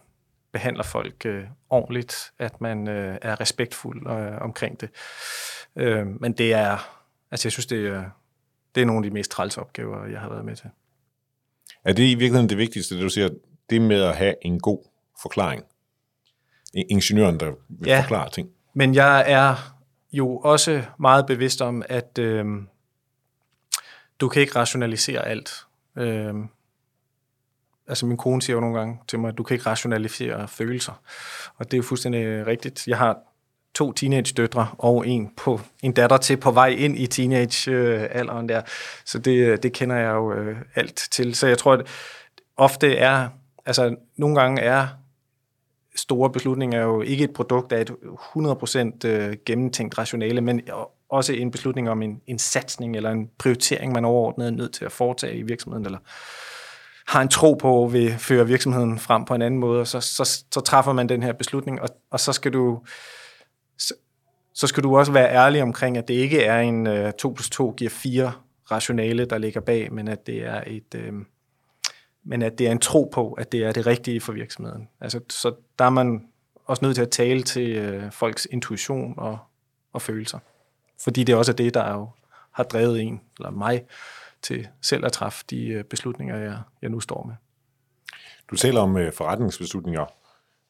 behandler 0.52 0.84
folk 0.84 1.26
øh, 1.26 1.44
ordentligt, 1.70 2.32
at 2.38 2.60
man 2.60 2.88
øh, 2.88 3.18
er 3.22 3.40
respektfuld 3.40 4.10
øh, 4.10 4.40
omkring 4.40 4.80
det. 4.80 4.90
Øh, 5.76 6.06
men 6.20 6.32
det 6.32 6.52
er, 6.52 6.98
altså 7.30 7.48
jeg 7.48 7.52
synes, 7.52 7.66
det 7.66 7.86
er, 7.86 8.10
det 8.74 8.80
er 8.80 8.84
nogle 8.84 8.98
af 8.98 9.10
de 9.10 9.14
mest 9.14 9.30
træls 9.30 9.58
opgaver, 9.58 10.06
jeg 10.06 10.20
har 10.20 10.28
været 10.28 10.44
med 10.44 10.56
til. 10.56 10.70
Er 11.84 11.92
det 11.92 12.02
i 12.02 12.14
virkeligheden 12.14 12.48
det 12.48 12.58
vigtigste, 12.58 12.94
det 12.94 13.02
du 13.02 13.08
siger, 13.08 13.28
det 13.70 13.82
med 13.82 14.02
at 14.02 14.16
have 14.16 14.34
en 14.42 14.60
god 14.60 14.88
forklaring? 15.22 15.62
Ingeniøren, 16.74 17.40
der 17.40 17.46
vil 17.68 17.88
ja, 17.88 18.00
forklare 18.00 18.30
ting. 18.30 18.48
men 18.74 18.94
jeg 18.94 19.24
er 19.26 19.74
jo 20.12 20.38
også 20.38 20.82
meget 20.98 21.26
bevidst 21.26 21.62
om, 21.62 21.82
at 21.88 22.18
øh, 22.18 22.44
du 24.20 24.28
kan 24.28 24.42
ikke 24.42 24.56
rationalisere 24.56 25.26
alt. 25.26 25.50
Øh, 25.96 26.34
altså 27.86 28.06
min 28.06 28.16
kone 28.16 28.42
siger 28.42 28.54
jo 28.54 28.60
nogle 28.60 28.78
gange 28.78 28.98
til 29.08 29.18
mig, 29.18 29.28
at 29.28 29.38
du 29.38 29.42
kan 29.42 29.54
ikke 29.54 29.66
rationalisere 29.66 30.48
følelser. 30.48 31.02
Og 31.56 31.64
det 31.64 31.72
er 31.74 31.78
jo 31.78 31.82
fuldstændig 31.82 32.46
rigtigt. 32.46 32.86
Jeg 32.86 32.98
har 32.98 33.18
to 33.78 33.92
teenage-døtre 33.92 34.68
og 34.78 35.08
en, 35.08 35.30
på, 35.36 35.60
en 35.82 35.92
datter 35.92 36.16
til 36.16 36.36
på 36.36 36.50
vej 36.50 36.68
ind 36.68 36.98
i 36.98 37.06
teenage-alderen 37.06 38.48
der. 38.48 38.62
Så 39.04 39.18
det, 39.18 39.62
det 39.62 39.72
kender 39.72 39.96
jeg 39.96 40.14
jo 40.14 40.32
øh, 40.32 40.56
alt 40.74 41.08
til. 41.10 41.34
Så 41.34 41.46
jeg 41.46 41.58
tror, 41.58 41.72
at 41.72 41.86
ofte 42.56 42.96
er, 42.96 43.28
altså 43.66 43.96
nogle 44.16 44.40
gange 44.40 44.62
er 44.62 44.86
store 45.96 46.30
beslutninger 46.30 46.82
jo 46.82 47.02
ikke 47.02 47.24
et 47.24 47.32
produkt 47.32 47.72
af 47.72 47.80
et 47.80 47.90
100% 47.90 49.08
øh, 49.08 49.36
gennemtænkt 49.46 49.98
rationale, 49.98 50.40
men 50.40 50.60
også 51.10 51.32
en 51.32 51.50
beslutning 51.50 51.90
om 51.90 52.02
en, 52.02 52.20
en 52.26 52.38
satsning 52.38 52.96
eller 52.96 53.10
en 53.10 53.30
prioritering, 53.38 53.92
man 53.92 54.04
overordnet 54.04 54.46
er 54.46 54.50
nødt 54.50 54.74
til 54.74 54.84
at 54.84 54.92
foretage 54.92 55.36
i 55.36 55.42
virksomheden, 55.42 55.86
eller 55.86 55.98
har 57.08 57.22
en 57.22 57.28
tro 57.28 57.54
på, 57.54 57.88
vil 57.92 58.18
føre 58.18 58.46
virksomheden 58.46 58.98
frem 58.98 59.24
på 59.24 59.34
en 59.34 59.42
anden 59.42 59.60
måde, 59.60 59.80
og 59.80 59.86
så, 59.86 60.00
så, 60.00 60.44
så 60.52 60.60
træffer 60.60 60.92
man 60.92 61.08
den 61.08 61.22
her 61.22 61.32
beslutning, 61.32 61.80
og, 61.80 61.88
og 62.10 62.20
så 62.20 62.32
skal 62.32 62.52
du 62.52 62.80
så 64.58 64.66
skal 64.66 64.82
du 64.82 64.96
også 64.96 65.12
være 65.12 65.30
ærlig 65.30 65.62
omkring, 65.62 65.96
at 65.96 66.08
det 66.08 66.14
ikke 66.14 66.42
er 66.42 66.60
en 66.60 66.86
øh, 66.86 67.12
2 67.12 67.32
plus 67.32 67.50
2 67.50 67.74
giver 67.76 67.90
4 67.90 68.32
rationale, 68.70 69.24
der 69.24 69.38
ligger 69.38 69.60
bag, 69.60 69.92
men 69.92 70.08
at 70.08 70.26
det 70.26 70.44
er 70.44 70.62
et 70.66 70.94
Øh, 70.94 71.12
men 72.24 72.42
at 72.42 72.58
det 72.58 72.66
er 72.66 72.72
en 72.72 72.78
tro 72.78 73.10
på, 73.12 73.32
at 73.32 73.52
det 73.52 73.64
er 73.64 73.72
det 73.72 73.86
rigtige 73.86 74.20
for 74.20 74.32
virksomheden. 74.32 74.88
Altså, 75.00 75.20
så 75.28 75.54
der 75.78 75.84
er 75.84 75.90
man 75.90 76.28
også 76.64 76.84
nødt 76.84 76.94
til 76.94 77.02
at 77.02 77.10
tale 77.10 77.42
til 77.42 77.76
øh, 77.76 78.12
folks 78.12 78.48
intuition 78.50 79.14
og, 79.16 79.38
og 79.92 80.02
følelser. 80.02 80.38
Fordi 81.04 81.24
det 81.24 81.34
også 81.34 81.52
er 81.52 81.56
det, 81.56 81.74
der 81.74 81.92
jo 81.92 82.08
har 82.52 82.64
drevet 82.64 83.00
en, 83.00 83.20
eller 83.38 83.50
mig, 83.50 83.84
til 84.42 84.68
selv 84.82 85.04
at 85.04 85.12
træffe 85.12 85.44
de 85.50 85.68
øh, 85.68 85.84
beslutninger, 85.84 86.36
jeg, 86.36 86.58
jeg 86.82 86.90
nu 86.90 87.00
står 87.00 87.26
med. 87.26 87.34
Du 88.50 88.56
taler 88.56 88.80
om 88.80 88.96
øh, 88.96 89.12
forretningsbeslutninger, 89.12 90.06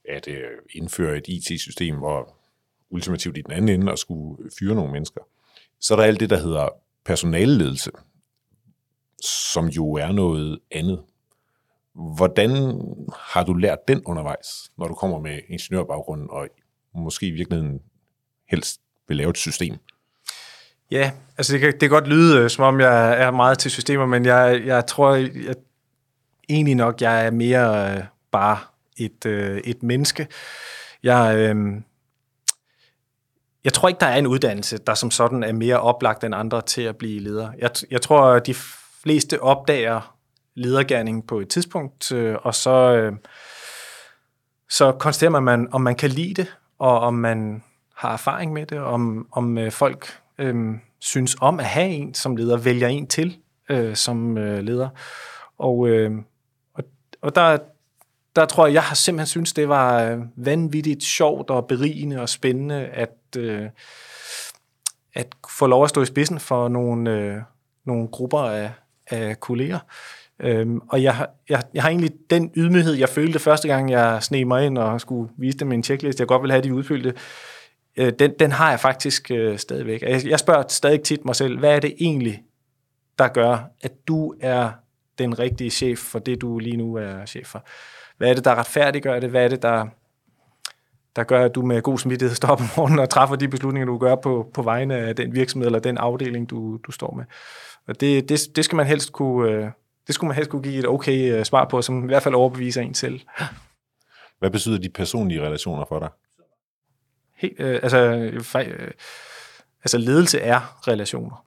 at 0.09 0.29
øh, 0.29 0.45
indføre 0.71 1.17
et 1.17 1.29
IT-system, 1.29 1.97
hvor 1.97 2.38
ultimativt 2.91 3.37
i 3.37 3.43
den 3.43 3.53
anden 3.53 3.81
ende 3.81 3.93
at 3.93 3.99
skulle 3.99 4.51
fyre 4.59 4.75
nogle 4.75 4.93
mennesker. 4.93 5.21
Så 5.81 5.95
er 5.95 5.99
der 5.99 6.05
alt 6.05 6.21
det, 6.21 6.31
der 6.31 6.39
hedder 6.39 6.69
personalledelse, 7.05 7.91
som 9.23 9.67
jo 9.67 9.93
er 9.93 10.13
noget 10.13 10.59
andet. 10.71 11.03
Hvordan 11.95 12.51
har 13.19 13.45
du 13.45 13.55
lært 13.55 13.89
den 13.89 14.03
undervejs, 14.05 14.71
når 14.79 14.89
du 14.89 14.95
kommer 14.95 15.19
med 15.19 15.41
ingeniørbaggrund 15.49 16.29
og 16.31 16.49
måske 16.95 17.27
i 17.27 17.31
virkeligheden 17.31 17.81
helst 18.49 18.81
vil 19.09 19.17
lave 19.17 19.31
et 19.31 19.39
system? 19.39 19.77
Ja, 20.91 21.13
altså 21.39 21.53
det 21.53 21.61
kan, 21.61 21.73
det 21.73 21.81
kan 21.81 21.91
godt 21.91 22.09
lyde, 22.09 22.39
øh, 22.39 22.51
som 22.51 22.65
om 22.65 22.81
jeg 22.81 23.23
er 23.23 23.31
meget 23.31 23.59
til 23.59 23.71
systemer, 23.71 24.07
men 24.07 24.25
jeg, 24.25 24.63
jeg 24.65 24.87
tror, 24.87 25.15
jeg, 25.15 25.55
egentlig 26.49 26.75
nok, 26.75 27.01
jeg 27.01 27.27
er 27.27 27.31
mere 27.31 27.97
øh, 27.97 28.05
bare 28.31 28.59
et, 28.97 29.27
øh, 29.27 29.59
et 29.65 29.83
menneske. 29.83 30.27
Jeg, 31.03 31.37
øh, 31.37 31.57
jeg 33.65 33.73
tror 33.73 33.89
ikke, 33.89 34.01
der 34.01 34.07
er 34.07 34.17
en 34.17 34.27
uddannelse, 34.27 34.79
der 34.79 34.95
som 34.95 35.11
sådan 35.11 35.43
er 35.43 35.53
mere 35.53 35.81
oplagt 35.81 36.25
end 36.25 36.35
andre 36.35 36.63
til 36.63 36.83
at 36.83 36.97
blive 36.97 37.21
leder. 37.21 37.51
Jeg, 37.59 37.71
jeg 37.91 38.03
tror, 38.03 38.23
at 38.23 38.47
de 38.47 38.55
fleste 39.03 39.43
opdager 39.43 40.15
ledergærning 40.55 41.27
på 41.27 41.41
et 41.41 41.49
tidspunkt, 41.49 42.13
øh, 42.13 42.37
og 42.43 42.55
så, 42.55 42.71
øh, 42.71 43.13
så 44.71 44.93
konstaterer 44.93 45.41
man, 45.41 45.69
om 45.73 45.81
man 45.81 45.95
kan 45.95 46.11
lide 46.11 46.35
det, 46.35 46.57
og 46.79 47.01
om 47.01 47.15
man 47.15 47.63
har 47.97 48.13
erfaring 48.13 48.53
med 48.53 48.67
det, 48.67 48.79
om, 48.79 49.29
om 49.33 49.59
øh, 49.59 49.73
folk 49.73 50.19
øh, 50.39 50.75
synes 50.99 51.37
om 51.41 51.61
at 51.61 51.67
have 51.67 51.89
en 51.89 52.15
som 52.15 52.37
leder, 52.37 52.57
vælger 52.57 52.89
en 52.89 53.07
til 53.07 53.37
øh, 53.69 53.97
som 53.97 54.39
øh, 54.39 54.63
leder. 54.63 54.89
Og, 55.59 55.89
øh, 55.89 56.11
og, 56.75 56.85
og 57.23 57.35
der, 57.35 57.59
der 58.37 58.47
tror 58.47 58.67
jeg, 58.67 58.75
jeg 58.75 58.83
har 58.83 58.95
simpelthen 58.95 59.27
synes, 59.27 59.53
det 59.53 59.69
var 59.69 60.03
øh, 60.03 60.19
vanvittigt 60.37 61.03
sjovt 61.03 61.51
og 61.51 61.67
berigende 61.67 62.21
og 62.21 62.29
spændende 62.29 62.87
at, 62.87 63.11
øh, 63.37 63.67
at 65.15 65.27
få 65.59 65.67
lov 65.67 65.85
at 65.85 65.91
stå 65.91 66.03
i 66.03 66.07
spidsen 66.07 66.41
for 66.41 66.69
nogle, 66.69 67.11
øh, 67.11 67.37
nogle 67.85 68.09
grupper 68.09 68.39
af, 68.39 68.71
af 69.07 69.41
kolleger. 69.41 69.79
Øhm, 70.41 70.81
og 70.89 71.03
jeg, 71.03 71.27
jeg, 71.49 71.63
jeg 71.75 71.83
har 71.83 71.91
egentlig 71.91 72.13
den 72.31 72.53
ydmyghed, 72.57 72.95
jeg 72.95 73.09
følte 73.09 73.39
første 73.39 73.69
gang, 73.69 73.91
jeg 73.91 74.23
sneg 74.23 74.47
mig 74.47 74.67
ind 74.67 74.79
og 74.79 75.01
skulle 75.01 75.31
vise 75.37 75.59
dem 75.59 75.73
en 75.73 75.83
checklist, 75.83 76.21
jeg 76.21 76.29
godt 76.29 76.43
ville 76.43 76.53
have, 76.53 76.63
de 76.63 76.75
udfyldte, 76.75 77.15
øh, 77.97 78.13
den, 78.19 78.35
den 78.39 78.53
har 78.53 78.71
jeg 78.71 78.81
faktisk 78.81 79.31
øh, 79.31 79.59
stadigvæk. 79.59 80.03
Jeg, 80.03 80.27
jeg 80.27 80.39
spørger 80.39 80.63
stadig 80.69 81.03
tit 81.03 81.25
mig 81.25 81.37
selv, 81.37 81.59
hvad 81.59 81.77
er 81.77 81.81
det 81.81 81.95
egentlig, 82.01 82.43
der 83.19 83.29
gør, 83.29 83.59
at 83.83 83.93
du 84.09 84.35
er 84.41 84.71
den 85.19 85.39
rigtige 85.39 85.71
chef 85.71 85.99
for 85.99 86.19
det, 86.19 86.41
du 86.41 86.59
lige 86.59 86.77
nu 86.77 86.95
er 86.95 87.27
chef 87.27 87.47
for? 87.47 87.65
Hvad 88.17 88.31
er 88.31 88.35
det, 88.35 88.45
der 88.45 88.55
retfærdiggør 88.55 89.21
det? 89.21 89.31
Hvad 89.31 89.45
er 89.45 89.49
det, 89.49 89.63
der, 89.63 89.87
der 91.19 91.25
gør, 91.25 91.45
at 91.45 91.55
du 91.55 91.63
med 91.63 91.83
god 91.83 91.99
smittighed 91.99 92.35
står 92.35 92.49
op 92.49 92.61
om 92.61 92.67
morgenen 92.77 92.99
og 92.99 93.11
træffer 93.11 93.37
de 93.37 93.49
beslutninger, 93.49 93.87
du 93.87 93.99
gør 93.99 94.15
på, 94.15 94.51
på 94.55 94.63
vegne 94.63 94.97
af 94.97 95.17
den 95.17 95.35
virksomhed 95.35 95.67
eller 95.67 95.79
den 95.79 95.99
afdeling, 95.99 96.51
du, 96.51 96.77
du 96.87 96.93
står 96.93 97.15
med? 97.15 97.25
Og 97.89 98.01
det, 98.01 98.29
det, 98.29 98.41
det 98.57 98.65
skal 98.65 98.77
man 98.77 98.87
helst 98.87 99.13
kunne... 99.13 99.51
Øh, 99.51 99.71
det 100.07 100.15
skulle 100.15 100.29
man 100.29 100.35
helst 100.37 100.51
kunne 100.51 100.63
give 100.63 100.79
et 100.79 100.87
okay 100.87 101.33
øh, 101.33 101.45
svar 101.45 101.65
på, 101.65 101.83
som 101.83 102.05
i 102.05 102.07
hvert 102.07 102.23
fald 102.23 102.35
overbeviser 102.35 102.83
en 102.83 102.95
selv. 102.95 103.21
Hvad 104.39 104.51
betyder 104.51 104.79
de 104.79 104.89
personlige 104.89 105.43
relationer 105.43 105.85
for 105.89 105.99
dig? 105.99 106.09
Helt, 107.37 107.61
øh, 107.61 107.81
altså, 107.83 107.99
øh, 107.99 108.91
altså, 109.85 109.99
ledelse 109.99 110.41
er 110.41 110.89
relationer. 110.89 111.45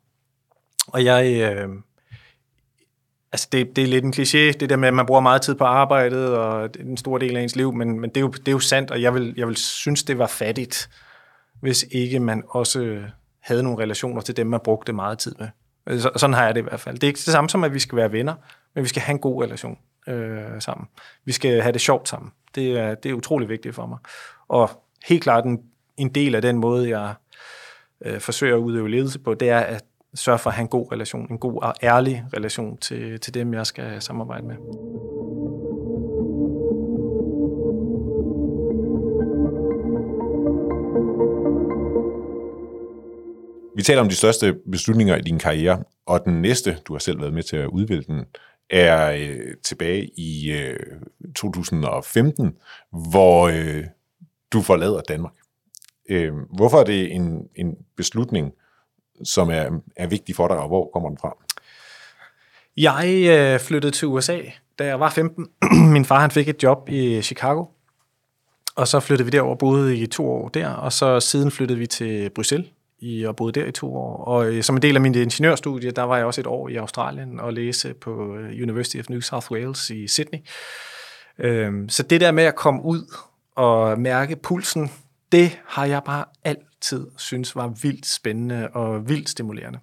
Og 0.87 1.05
jeg... 1.05 1.55
Øh, 1.55 1.69
altså, 3.33 3.47
det, 3.51 3.75
det 3.75 3.83
er 3.83 3.87
lidt 3.87 4.05
en 4.05 4.13
kliché, 4.13 4.57
det 4.59 4.69
der 4.69 4.75
med, 4.75 4.87
at 4.87 4.93
man 4.93 5.05
bruger 5.05 5.21
meget 5.21 5.41
tid 5.41 5.55
på 5.55 5.63
arbejdet, 5.63 6.35
og 6.37 6.73
det 6.73 6.81
er 6.81 6.85
en 6.85 6.97
stor 6.97 7.17
del 7.17 7.37
af 7.37 7.41
ens 7.41 7.55
liv, 7.55 7.73
men, 7.73 7.99
men 7.99 8.09
det, 8.09 8.17
er 8.17 8.21
jo, 8.21 8.27
det 8.27 8.47
er 8.47 8.51
jo 8.51 8.59
sandt, 8.59 8.91
og 8.91 9.01
jeg 9.01 9.13
vil, 9.13 9.33
jeg 9.37 9.47
vil 9.47 9.57
synes, 9.57 10.03
det 10.03 10.17
var 10.17 10.27
fattigt, 10.27 10.89
hvis 11.61 11.85
ikke 11.91 12.19
man 12.19 12.43
også 12.49 13.01
havde 13.39 13.63
nogle 13.63 13.79
relationer 13.79 14.21
til 14.21 14.37
dem, 14.37 14.47
man 14.47 14.59
brugte 14.63 14.93
meget 14.93 15.19
tid 15.19 15.35
med. 15.39 15.47
Altså, 15.85 16.09
så, 16.13 16.19
sådan 16.19 16.33
har 16.33 16.45
jeg 16.45 16.55
det 16.55 16.61
i 16.61 16.63
hvert 16.63 16.79
fald. 16.79 16.95
Det 16.95 17.03
er 17.03 17.07
ikke 17.07 17.17
det 17.17 17.23
samme 17.23 17.49
som, 17.49 17.63
at 17.63 17.73
vi 17.73 17.79
skal 17.79 17.95
være 17.95 18.11
venner, 18.11 18.35
men 18.75 18.83
vi 18.83 18.89
skal 18.89 19.01
have 19.01 19.13
en 19.13 19.19
god 19.19 19.43
relation 19.43 19.77
øh, 20.07 20.41
sammen. 20.59 20.87
Vi 21.25 21.31
skal 21.31 21.61
have 21.61 21.73
det 21.73 21.81
sjovt 21.81 22.09
sammen. 22.09 22.31
Det 22.55 22.79
er, 22.79 22.95
det 22.95 23.09
er 23.09 23.13
utrolig 23.13 23.49
vigtigt 23.49 23.75
for 23.75 23.85
mig. 23.85 23.97
Og 24.47 24.69
helt 25.05 25.23
klart 25.23 25.45
en, 25.45 25.59
en 25.97 26.09
del 26.09 26.35
af 26.35 26.41
den 26.41 26.57
måde, 26.57 26.97
jeg 26.97 27.13
øh, 28.05 28.19
forsøger 28.19 28.55
at 28.55 28.59
udøve 28.59 28.89
ledelse 28.89 29.19
på, 29.19 29.33
det 29.33 29.49
er 29.49 29.59
at 29.59 29.83
sørge 30.15 30.39
for 30.39 30.49
at 30.49 30.55
have 30.55 30.61
en 30.61 30.67
god 30.67 30.91
relation, 30.91 31.31
en 31.31 31.37
god 31.37 31.61
og 31.63 31.73
ærlig 31.83 32.25
relation 32.33 32.77
til, 32.77 33.19
til 33.19 33.33
dem, 33.33 33.53
jeg 33.53 33.65
skal 33.65 34.01
samarbejde 34.01 34.47
med. 34.47 34.55
Vi 43.75 43.83
taler 43.83 44.01
om 44.01 44.09
de 44.09 44.15
største 44.15 44.55
beslutninger 44.71 45.15
i 45.15 45.21
din 45.21 45.39
karriere, 45.39 45.83
og 46.05 46.25
den 46.25 46.41
næste, 46.41 46.77
du 46.87 46.93
har 46.93 46.99
selv 46.99 47.19
været 47.19 47.33
med 47.33 47.43
til 47.43 47.57
at 47.57 47.67
udvælge 47.67 48.03
den, 48.07 48.25
er 48.69 49.11
øh, 49.11 49.53
tilbage 49.63 50.09
i 50.17 50.51
øh, 50.51 50.79
2015, 51.35 52.57
hvor 53.11 53.47
øh, 53.47 53.85
du 54.53 54.61
forlader 54.61 55.01
Danmark. 55.01 55.33
Øh, 56.09 56.33
hvorfor 56.55 56.77
er 56.77 56.83
det 56.83 57.15
en, 57.15 57.47
en 57.55 57.75
beslutning, 57.97 58.51
som 59.23 59.49
er, 59.49 59.69
er 59.95 60.07
vigtig 60.07 60.35
for 60.35 60.47
dig, 60.47 60.57
og 60.57 60.67
hvor 60.67 60.89
kommer 60.93 61.09
den 61.09 61.17
fra? 61.21 61.37
Jeg 62.77 63.25
øh, 63.29 63.59
flyttede 63.59 63.91
til 63.91 64.07
USA, 64.07 64.39
da 64.79 64.85
jeg 64.85 64.99
var 64.99 65.09
15. 65.09 65.47
Min 65.93 66.05
far 66.05 66.19
han 66.19 66.31
fik 66.31 66.49
et 66.49 66.63
job 66.63 66.89
i 66.89 67.21
Chicago, 67.21 67.65
og 68.75 68.87
så 68.87 68.99
flyttede 68.99 69.25
vi 69.25 69.37
derover, 69.37 69.55
boede 69.55 69.97
i 69.97 70.05
to 70.05 70.29
år 70.29 70.49
der, 70.49 70.69
og 70.69 70.93
så 70.93 71.19
siden 71.19 71.51
flyttede 71.51 71.79
vi 71.79 71.87
til 71.87 72.29
Bruxelles 72.29 72.69
i, 72.99 73.23
og 73.23 73.35
boede 73.35 73.59
der 73.59 73.65
i 73.65 73.71
to 73.71 73.95
år. 73.95 74.17
Og 74.17 74.45
øh, 74.45 74.63
som 74.63 74.75
en 74.75 74.81
del 74.81 74.95
af 74.95 75.01
min 75.01 75.15
ingeniørstudie, 75.15 75.91
der 75.91 76.03
var 76.03 76.17
jeg 76.17 76.25
også 76.25 76.41
et 76.41 76.47
år 76.47 76.67
i 76.69 76.75
Australien 76.75 77.39
og 77.39 77.53
læse 77.53 77.93
på 77.93 78.35
øh, 78.35 78.63
University 78.63 78.97
of 78.97 79.09
New 79.09 79.19
South 79.19 79.51
Wales 79.51 79.89
i 79.89 80.07
Sydney. 80.07 80.39
Øhm, 81.39 81.89
så 81.89 82.03
det 82.03 82.21
der 82.21 82.31
med 82.31 82.43
at 82.43 82.55
komme 82.55 82.85
ud 82.85 83.15
og 83.55 83.99
mærke 83.99 84.35
pulsen, 84.35 84.91
det 85.31 85.59
har 85.65 85.85
jeg 85.85 86.01
bare 86.05 86.25
alt 86.43 86.70
tid 86.81 87.07
synes 87.17 87.55
var 87.55 87.67
vildt 87.81 88.05
spændende 88.05 88.69
og 88.73 89.09
vildt 89.09 89.29
stimulerende. 89.29 89.79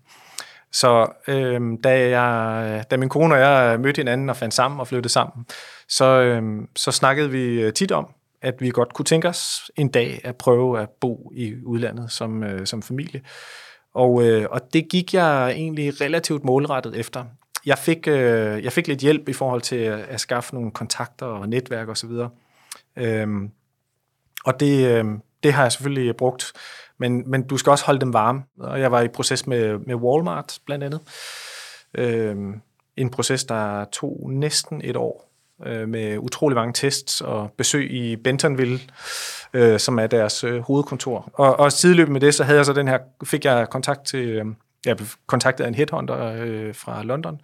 Så 0.72 1.12
øhm, 1.28 1.82
da, 1.82 2.20
jeg, 2.20 2.84
da 2.90 2.96
min 2.96 3.08
kone 3.08 3.34
og 3.34 3.40
jeg 3.40 3.80
mødte 3.80 3.98
hinanden 3.98 4.30
og 4.30 4.36
fandt 4.36 4.54
sammen 4.54 4.80
og 4.80 4.88
flyttede 4.88 5.12
sammen, 5.12 5.46
så, 5.88 6.04
øhm, 6.04 6.68
så 6.76 6.92
snakkede 6.92 7.30
vi 7.30 7.62
øh, 7.62 7.72
tit 7.72 7.92
om, 7.92 8.08
at 8.42 8.54
vi 8.60 8.70
godt 8.70 8.94
kunne 8.94 9.04
tænke 9.04 9.28
os 9.28 9.70
en 9.76 9.88
dag 9.88 10.20
at 10.24 10.36
prøve 10.36 10.80
at 10.80 10.88
bo 11.00 11.32
i 11.34 11.54
udlandet 11.64 12.10
som, 12.10 12.44
øh, 12.44 12.66
som 12.66 12.82
familie. 12.82 13.22
Og, 13.94 14.22
øh, 14.22 14.46
og 14.50 14.60
det 14.72 14.88
gik 14.88 15.14
jeg 15.14 15.50
egentlig 15.50 16.00
relativt 16.00 16.44
målrettet 16.44 16.96
efter. 16.96 17.24
Jeg 17.66 17.78
fik, 17.78 18.08
øh, 18.08 18.64
jeg 18.64 18.72
fik 18.72 18.88
lidt 18.88 19.00
hjælp 19.00 19.28
i 19.28 19.32
forhold 19.32 19.60
til 19.60 19.76
at, 19.76 19.98
at 19.98 20.20
skaffe 20.20 20.54
nogle 20.54 20.70
kontakter 20.70 21.26
og 21.26 21.48
netværk 21.48 21.88
osv. 21.88 22.10
Og, 22.10 22.30
øhm, 22.96 23.50
og 24.44 24.60
det, 24.60 24.86
øh, 24.86 25.04
det 25.42 25.52
har 25.52 25.62
jeg 25.62 25.72
selvfølgelig 25.72 26.16
brugt. 26.16 26.52
Men, 26.98 27.30
men 27.30 27.46
du 27.46 27.56
skal 27.56 27.70
også 27.70 27.84
holde 27.84 28.00
dem 28.00 28.12
varme. 28.12 28.42
Og 28.60 28.80
jeg 28.80 28.92
var 28.92 29.00
i 29.00 29.08
proces 29.08 29.46
med, 29.46 29.78
med 29.78 29.94
Walmart 29.94 30.58
blandt 30.66 30.84
andet. 30.84 31.00
Øh, 31.94 32.36
en 32.96 33.10
proces, 33.10 33.44
der 33.44 33.84
tog 33.84 34.30
næsten 34.30 34.80
et 34.84 34.96
år 34.96 35.30
øh, 35.66 35.88
med 35.88 36.18
utrolig 36.18 36.56
mange 36.56 36.72
tests 36.72 37.20
og 37.20 37.50
besøg 37.56 37.90
i 37.90 38.16
Bentonville, 38.16 38.80
øh, 39.54 39.78
som 39.78 39.98
er 39.98 40.06
deres 40.06 40.44
øh, 40.44 40.60
hovedkontor. 40.60 41.30
Og, 41.32 41.58
og 41.58 41.72
sideløbende 41.72 42.12
med 42.12 42.20
det, 42.20 42.34
så 42.34 42.44
havde 42.44 42.56
jeg 42.56 42.66
så 42.66 42.72
den 42.72 42.88
her, 42.88 42.98
fik 43.24 43.44
jeg 43.44 43.66
kontakt 43.70 44.06
til, 44.06 44.28
øh, 44.28 44.46
jeg 44.86 44.96
kontaktet 45.26 45.68
en 45.68 45.74
headhunter 45.74 46.32
øh, 46.36 46.74
fra 46.74 47.02
London, 47.02 47.40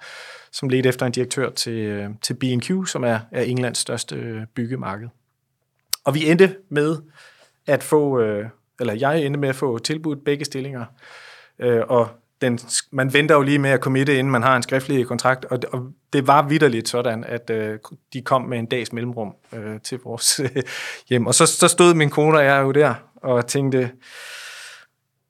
som 0.52 0.68
ledte 0.68 0.88
efter 0.88 1.06
en 1.06 1.12
direktør 1.12 1.50
til, 1.50 1.72
øh, 1.72 2.10
til 2.22 2.34
B&Q, 2.34 2.88
som 2.88 3.04
er, 3.04 3.18
er 3.32 3.42
Englands 3.42 3.78
største 3.78 4.16
øh, 4.16 4.42
byggemarked. 4.54 5.08
Og 6.04 6.14
vi 6.14 6.30
endte 6.30 6.56
med 6.68 6.96
at 7.66 7.82
få, 7.82 8.20
øh, 8.20 8.46
eller 8.80 8.94
jeg 8.94 9.22
endte 9.22 9.40
med 9.40 9.48
at 9.48 9.56
få 9.56 9.78
tilbudt 9.78 10.24
begge 10.24 10.44
stillinger, 10.44 10.84
øh, 11.58 11.82
og 11.88 12.08
den, 12.40 12.58
man 12.92 13.12
venter 13.12 13.34
jo 13.34 13.42
lige 13.42 13.58
med 13.58 13.70
at 13.70 13.80
committe, 13.80 14.18
inden 14.18 14.30
man 14.30 14.42
har 14.42 14.56
en 14.56 14.62
skriftlig 14.62 15.06
kontrakt, 15.06 15.44
og, 15.44 15.58
og 15.72 15.92
det 16.12 16.26
var 16.26 16.48
vidderligt 16.48 16.88
sådan, 16.88 17.24
at 17.24 17.50
øh, 17.50 17.78
de 18.12 18.22
kom 18.22 18.42
med 18.42 18.58
en 18.58 18.66
dags 18.66 18.92
mellemrum 18.92 19.34
øh, 19.52 19.80
til 19.80 19.98
vores 20.04 20.40
øh, 20.44 20.62
hjem. 21.08 21.26
Og 21.26 21.34
så, 21.34 21.46
så 21.46 21.68
stod 21.68 21.94
min 21.94 22.10
kone 22.10 22.38
og 22.38 22.44
jeg 22.44 22.62
jo 22.62 22.72
der 22.72 22.94
og 23.16 23.46
tænkte, 23.46 23.90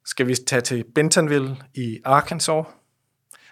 skal 0.06 0.26
vi 0.26 0.34
tage 0.34 0.60
til 0.60 0.84
Bentonville 0.94 1.56
i 1.74 2.00
Arkansas? 2.04 2.64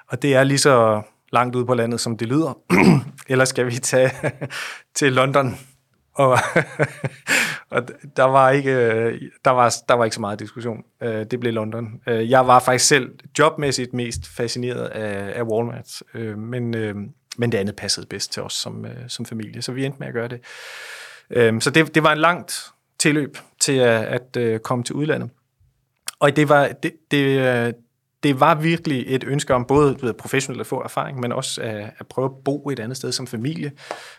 Og 0.08 0.22
det 0.22 0.34
er 0.34 0.44
lige 0.44 0.58
så 0.58 1.02
langt 1.32 1.56
ude 1.56 1.66
på 1.66 1.74
landet, 1.74 2.00
som 2.00 2.16
det 2.16 2.28
lyder. 2.28 2.58
Eller 3.28 3.44
skal 3.44 3.66
vi 3.66 3.72
tage 3.72 4.10
til 4.98 5.12
London 5.12 5.58
og, 6.14 6.38
og 7.70 7.88
der 8.16 8.22
var 8.22 8.50
ikke 8.50 8.70
der 9.44 9.50
var 9.50 9.74
der 9.88 9.94
var 9.94 10.04
ikke 10.04 10.14
så 10.14 10.20
meget 10.20 10.38
diskussion. 10.38 10.84
Øh, 11.02 11.26
det 11.30 11.40
blev 11.40 11.52
London. 11.52 12.00
Øh, 12.06 12.30
jeg 12.30 12.46
var 12.46 12.60
faktisk 12.60 12.88
selv 12.88 13.10
jobmæssigt 13.38 13.94
mest 13.94 14.28
fascineret 14.36 14.86
af, 14.86 15.38
af 15.38 15.42
Walmart, 15.42 16.02
øh, 16.14 16.38
men 16.38 16.70
men 17.36 17.52
det 17.52 17.58
andet 17.58 17.76
passede 17.76 18.06
bedst 18.06 18.32
til 18.32 18.42
os 18.42 18.52
som 18.52 18.86
som 19.08 19.26
familie, 19.26 19.62
så 19.62 19.72
vi 19.72 19.84
endte 19.84 19.98
med 19.98 20.08
at 20.08 20.14
gøre 20.14 20.28
det. 20.28 20.40
Så 21.62 21.70
det, 21.70 21.94
det 21.94 22.02
var 22.02 22.12
en 22.12 22.18
langt 22.18 22.64
tilløb 22.98 23.38
til 23.60 23.72
at, 23.72 24.36
at 24.36 24.62
komme 24.62 24.84
til 24.84 24.94
udlandet. 24.94 25.30
Og 26.20 26.36
det 26.36 26.48
var 26.48 26.68
det, 26.68 26.92
det, 27.10 27.74
det 28.22 28.40
var 28.40 28.54
virkelig 28.54 29.04
et 29.06 29.24
ønske 29.24 29.54
om 29.54 29.64
både 29.64 29.96
ved, 30.02 30.12
professionelt 30.12 30.60
at 30.60 30.66
få 30.66 30.80
erfaring, 30.80 31.20
men 31.20 31.32
også 31.32 31.62
at, 31.62 31.90
at 31.98 32.06
prøve 32.06 32.24
at 32.24 32.44
bo 32.44 32.68
et 32.70 32.80
andet 32.80 32.96
sted 32.96 33.12
som 33.12 33.26
familie. 33.26 33.72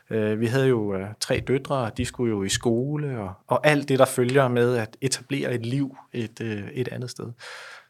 Øh, 0.09 0.39
vi 0.39 0.47
havde 0.47 0.67
jo 0.67 0.95
øh, 0.95 1.07
tre 1.19 1.43
døtre, 1.47 1.75
og 1.75 1.97
de 1.97 2.05
skulle 2.05 2.31
jo 2.31 2.43
i 2.43 2.49
skole, 2.49 3.19
og, 3.19 3.33
og 3.47 3.67
alt 3.67 3.89
det, 3.89 3.99
der 3.99 4.05
følger 4.05 4.47
med 4.47 4.77
at 4.77 4.97
etablere 5.01 5.53
et 5.53 5.65
liv 5.65 5.97
et, 6.13 6.41
øh, 6.41 6.63
et 6.73 6.87
andet 6.87 7.09
sted. 7.09 7.25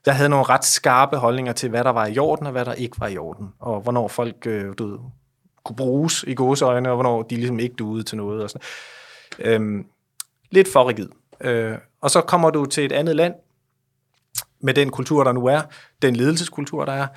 Jeg 0.05 0.15
havde 0.15 0.29
nogle 0.29 0.45
ret 0.45 0.65
skarpe 0.65 1.17
holdninger 1.17 1.53
til, 1.53 1.69
hvad 1.69 1.83
der 1.83 1.89
var 1.89 2.07
i 2.07 2.17
orden, 2.17 2.45
og 2.45 2.51
hvad 2.51 2.65
der 2.65 2.73
ikke 2.73 2.99
var 2.99 3.07
i 3.07 3.17
orden, 3.17 3.47
og 3.59 3.81
hvornår 3.81 4.07
folk 4.07 4.45
du 4.77 4.87
ved, 4.87 4.99
kunne 5.65 5.75
bruges 5.75 6.25
i 6.27 6.33
gåseøjne, 6.33 6.89
og 6.89 6.95
hvornår 6.95 7.21
de 7.21 7.35
ligesom 7.35 7.59
ikke 7.59 7.75
duede 7.75 8.03
til 8.03 8.17
noget. 8.17 8.43
Og 8.43 8.49
sådan. 8.49 8.61
Øhm, 9.39 9.85
lidt 10.51 10.67
for 10.71 10.89
rigid. 10.89 11.09
Øh, 11.41 11.77
og 12.01 12.11
så 12.11 12.21
kommer 12.21 12.49
du 12.49 12.65
til 12.65 12.85
et 12.85 12.91
andet 12.91 13.15
land, 13.15 13.33
med 14.63 14.73
den 14.73 14.89
kultur, 14.89 15.23
der 15.23 15.31
nu 15.31 15.45
er, 15.45 15.61
den 16.01 16.15
ledelseskultur, 16.15 16.85
der 16.85 16.93
er. 16.93 17.07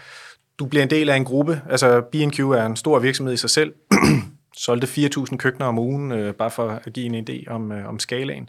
Du 0.59 0.67
bliver 0.67 0.83
en 0.83 0.91
del 0.91 1.11
af 1.11 1.17
en 1.17 1.25
gruppe. 1.25 1.63
Altså, 1.71 2.01
B&Q 2.01 2.39
er 2.41 2.67
en 2.67 2.77
stor 2.77 2.99
virksomhed 2.99 3.35
i 3.35 3.37
sig 3.37 3.51
selv. 3.51 3.75
Solgte 4.57 4.87
4.000 4.87 5.37
køkkener 5.37 5.67
om 5.67 5.79
ugen, 5.79 6.13
øh, 6.13 6.35
bare 6.35 6.51
for 6.51 6.81
at 6.85 6.93
give 6.93 7.07
en 7.07 7.29
idé 7.29 7.53
om, 7.53 7.73
øh, 7.73 7.89
om 7.89 7.99
skalaen. 7.99 8.49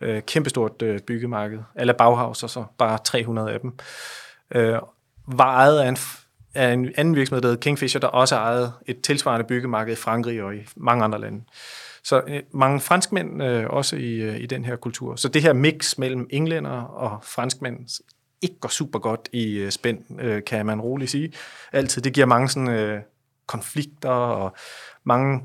Øh, 0.00 0.22
kæmpestort 0.22 0.82
øh, 0.82 1.00
byggemarked. 1.00 1.58
Alle 1.74 1.94
Bauhaus, 1.94 2.42
og 2.42 2.50
så 2.50 2.64
bare 2.78 2.98
300 3.04 3.52
af 3.52 3.60
dem. 3.60 3.72
Øh, 4.54 4.78
var 5.26 5.54
ejet 5.56 5.80
af 5.80 5.88
en, 5.88 5.96
af 6.54 6.72
en 6.72 6.92
anden 6.96 7.16
virksomhed, 7.16 7.42
der 7.42 7.48
hedder 7.48 7.60
Kingfisher, 7.60 8.00
der 8.00 8.08
også 8.08 8.36
ejede 8.36 8.72
et 8.86 9.00
tilsvarende 9.00 9.46
byggemarked 9.46 9.92
i 9.92 9.96
Frankrig 9.96 10.42
og 10.42 10.54
i 10.54 10.58
mange 10.76 11.04
andre 11.04 11.20
lande. 11.20 11.44
Så 12.04 12.22
øh, 12.28 12.42
mange 12.52 12.80
franskmænd 12.80 13.42
øh, 13.42 13.66
også 13.70 13.96
i, 13.96 14.14
øh, 14.14 14.40
i 14.40 14.46
den 14.46 14.64
her 14.64 14.76
kultur. 14.76 15.16
Så 15.16 15.28
det 15.28 15.42
her 15.42 15.52
mix 15.52 15.98
mellem 15.98 16.26
englænder 16.30 16.70
og 16.80 17.18
franskmænd 17.22 17.88
ikke 18.42 18.60
går 18.60 18.68
super 18.68 18.98
godt 18.98 19.28
i 19.32 19.54
øh, 19.54 19.70
spænd, 19.70 20.20
øh, 20.20 20.42
kan 20.46 20.66
man 20.66 20.80
roligt 20.80 21.10
sige. 21.10 21.32
Altid. 21.72 22.02
Det 22.02 22.12
giver 22.12 22.26
mange 22.26 22.48
sådan, 22.48 22.68
øh, 22.68 23.00
konflikter 23.46 24.10
og 24.10 24.56
mange 25.04 25.40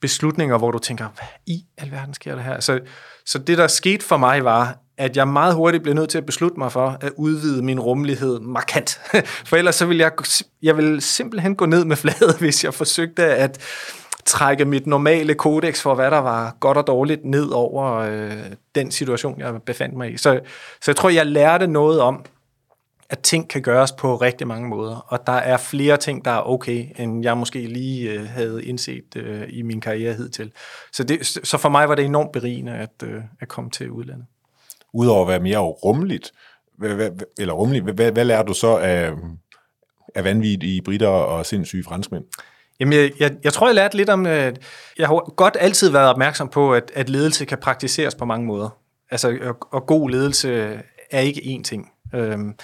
beslutninger, 0.00 0.58
hvor 0.58 0.70
du 0.70 0.78
tænker, 0.78 1.08
hvad 1.08 1.28
i 1.46 1.64
alverden 1.78 2.14
sker 2.14 2.34
der 2.34 2.42
her? 2.42 2.60
Så, 2.60 2.80
så 3.26 3.38
det, 3.38 3.58
der 3.58 3.66
skete 3.66 4.04
for 4.04 4.16
mig, 4.16 4.44
var, 4.44 4.78
at 4.98 5.16
jeg 5.16 5.28
meget 5.28 5.54
hurtigt 5.54 5.82
blev 5.82 5.94
nødt 5.94 6.10
til 6.10 6.18
at 6.18 6.26
beslutte 6.26 6.58
mig 6.58 6.72
for 6.72 6.98
at 7.00 7.12
udvide 7.16 7.62
min 7.62 7.80
rummelighed 7.80 8.40
markant. 8.40 9.00
For 9.48 9.56
ellers 9.56 9.74
så 9.74 9.86
ville 9.86 10.02
jeg, 10.02 10.12
jeg 10.62 10.76
ville 10.76 11.00
simpelthen 11.00 11.56
gå 11.56 11.66
ned 11.66 11.84
med 11.84 11.96
fladet, 11.96 12.38
hvis 12.40 12.64
jeg 12.64 12.74
forsøgte 12.74 13.24
at 13.24 13.62
trække 14.26 14.64
mit 14.64 14.86
normale 14.86 15.34
kodex 15.34 15.82
for, 15.82 15.94
hvad 15.94 16.10
der 16.10 16.18
var 16.18 16.56
godt 16.60 16.78
og 16.78 16.86
dårligt, 16.86 17.24
ned 17.24 17.48
over 17.48 17.94
øh, 17.94 18.32
den 18.74 18.90
situation, 18.90 19.40
jeg 19.40 19.62
befandt 19.62 19.96
mig 19.96 20.12
i. 20.12 20.16
Så, 20.16 20.40
så 20.82 20.90
jeg 20.90 20.96
tror, 20.96 21.08
jeg 21.08 21.26
lærte 21.26 21.66
noget 21.66 22.00
om, 22.00 22.24
at 23.10 23.18
ting 23.18 23.50
kan 23.50 23.62
gøres 23.62 23.92
på 23.92 24.16
rigtig 24.16 24.46
mange 24.46 24.68
måder, 24.68 25.06
og 25.08 25.26
der 25.26 25.32
er 25.32 25.56
flere 25.56 25.96
ting, 25.96 26.24
der 26.24 26.30
er 26.30 26.48
okay, 26.48 26.86
end 26.98 27.22
jeg 27.22 27.36
måske 27.36 27.66
lige 27.66 28.10
øh, 28.10 28.28
havde 28.28 28.64
indset 28.64 29.16
øh, 29.16 29.42
i 29.48 29.62
min 29.62 29.80
karriere 29.80 30.14
hidtil. 30.14 30.52
Så, 30.92 31.04
det, 31.04 31.26
så 31.26 31.58
for 31.58 31.68
mig 31.68 31.88
var 31.88 31.94
det 31.94 32.04
enormt 32.04 32.32
berigende 32.32 32.72
at, 32.72 33.02
øh, 33.04 33.22
at 33.40 33.48
komme 33.48 33.70
til 33.70 33.90
udlandet. 33.90 34.26
Udover 34.92 35.22
at 35.22 35.28
være 35.28 35.40
mere 35.40 35.58
rummeligt, 35.58 36.32
eller 37.38 37.54
rummeligt, 37.54 37.84
hvad, 37.84 38.12
hvad 38.12 38.24
lærer 38.24 38.42
du 38.42 38.54
så 38.54 38.76
af, 38.76 39.12
af 40.14 40.24
vanvittige 40.24 40.82
britter 40.82 41.08
og 41.08 41.46
sindssyge 41.46 41.84
franskmænd? 41.84 42.24
Jamen, 42.80 42.92
jeg, 42.92 43.10
jeg, 43.20 43.32
jeg 43.44 43.52
tror, 43.52 43.68
jeg 43.68 43.74
lærte 43.74 43.96
lidt 43.96 44.10
om... 44.10 44.26
At 44.26 44.58
jeg 44.98 45.06
har 45.06 45.34
godt 45.34 45.56
altid 45.60 45.90
været 45.90 46.08
opmærksom 46.08 46.48
på, 46.48 46.74
at, 46.74 46.92
at 46.94 47.08
ledelse 47.08 47.44
kan 47.44 47.58
praktiseres 47.58 48.14
på 48.14 48.24
mange 48.24 48.46
måder. 48.46 48.68
Altså, 49.10 49.38
og, 49.42 49.68
og 49.72 49.86
god 49.86 50.10
ledelse 50.10 50.80
er 51.10 51.20
ikke 51.20 51.40
én 51.40 51.62
ting. 51.62 51.90
Øhm, 52.14 52.54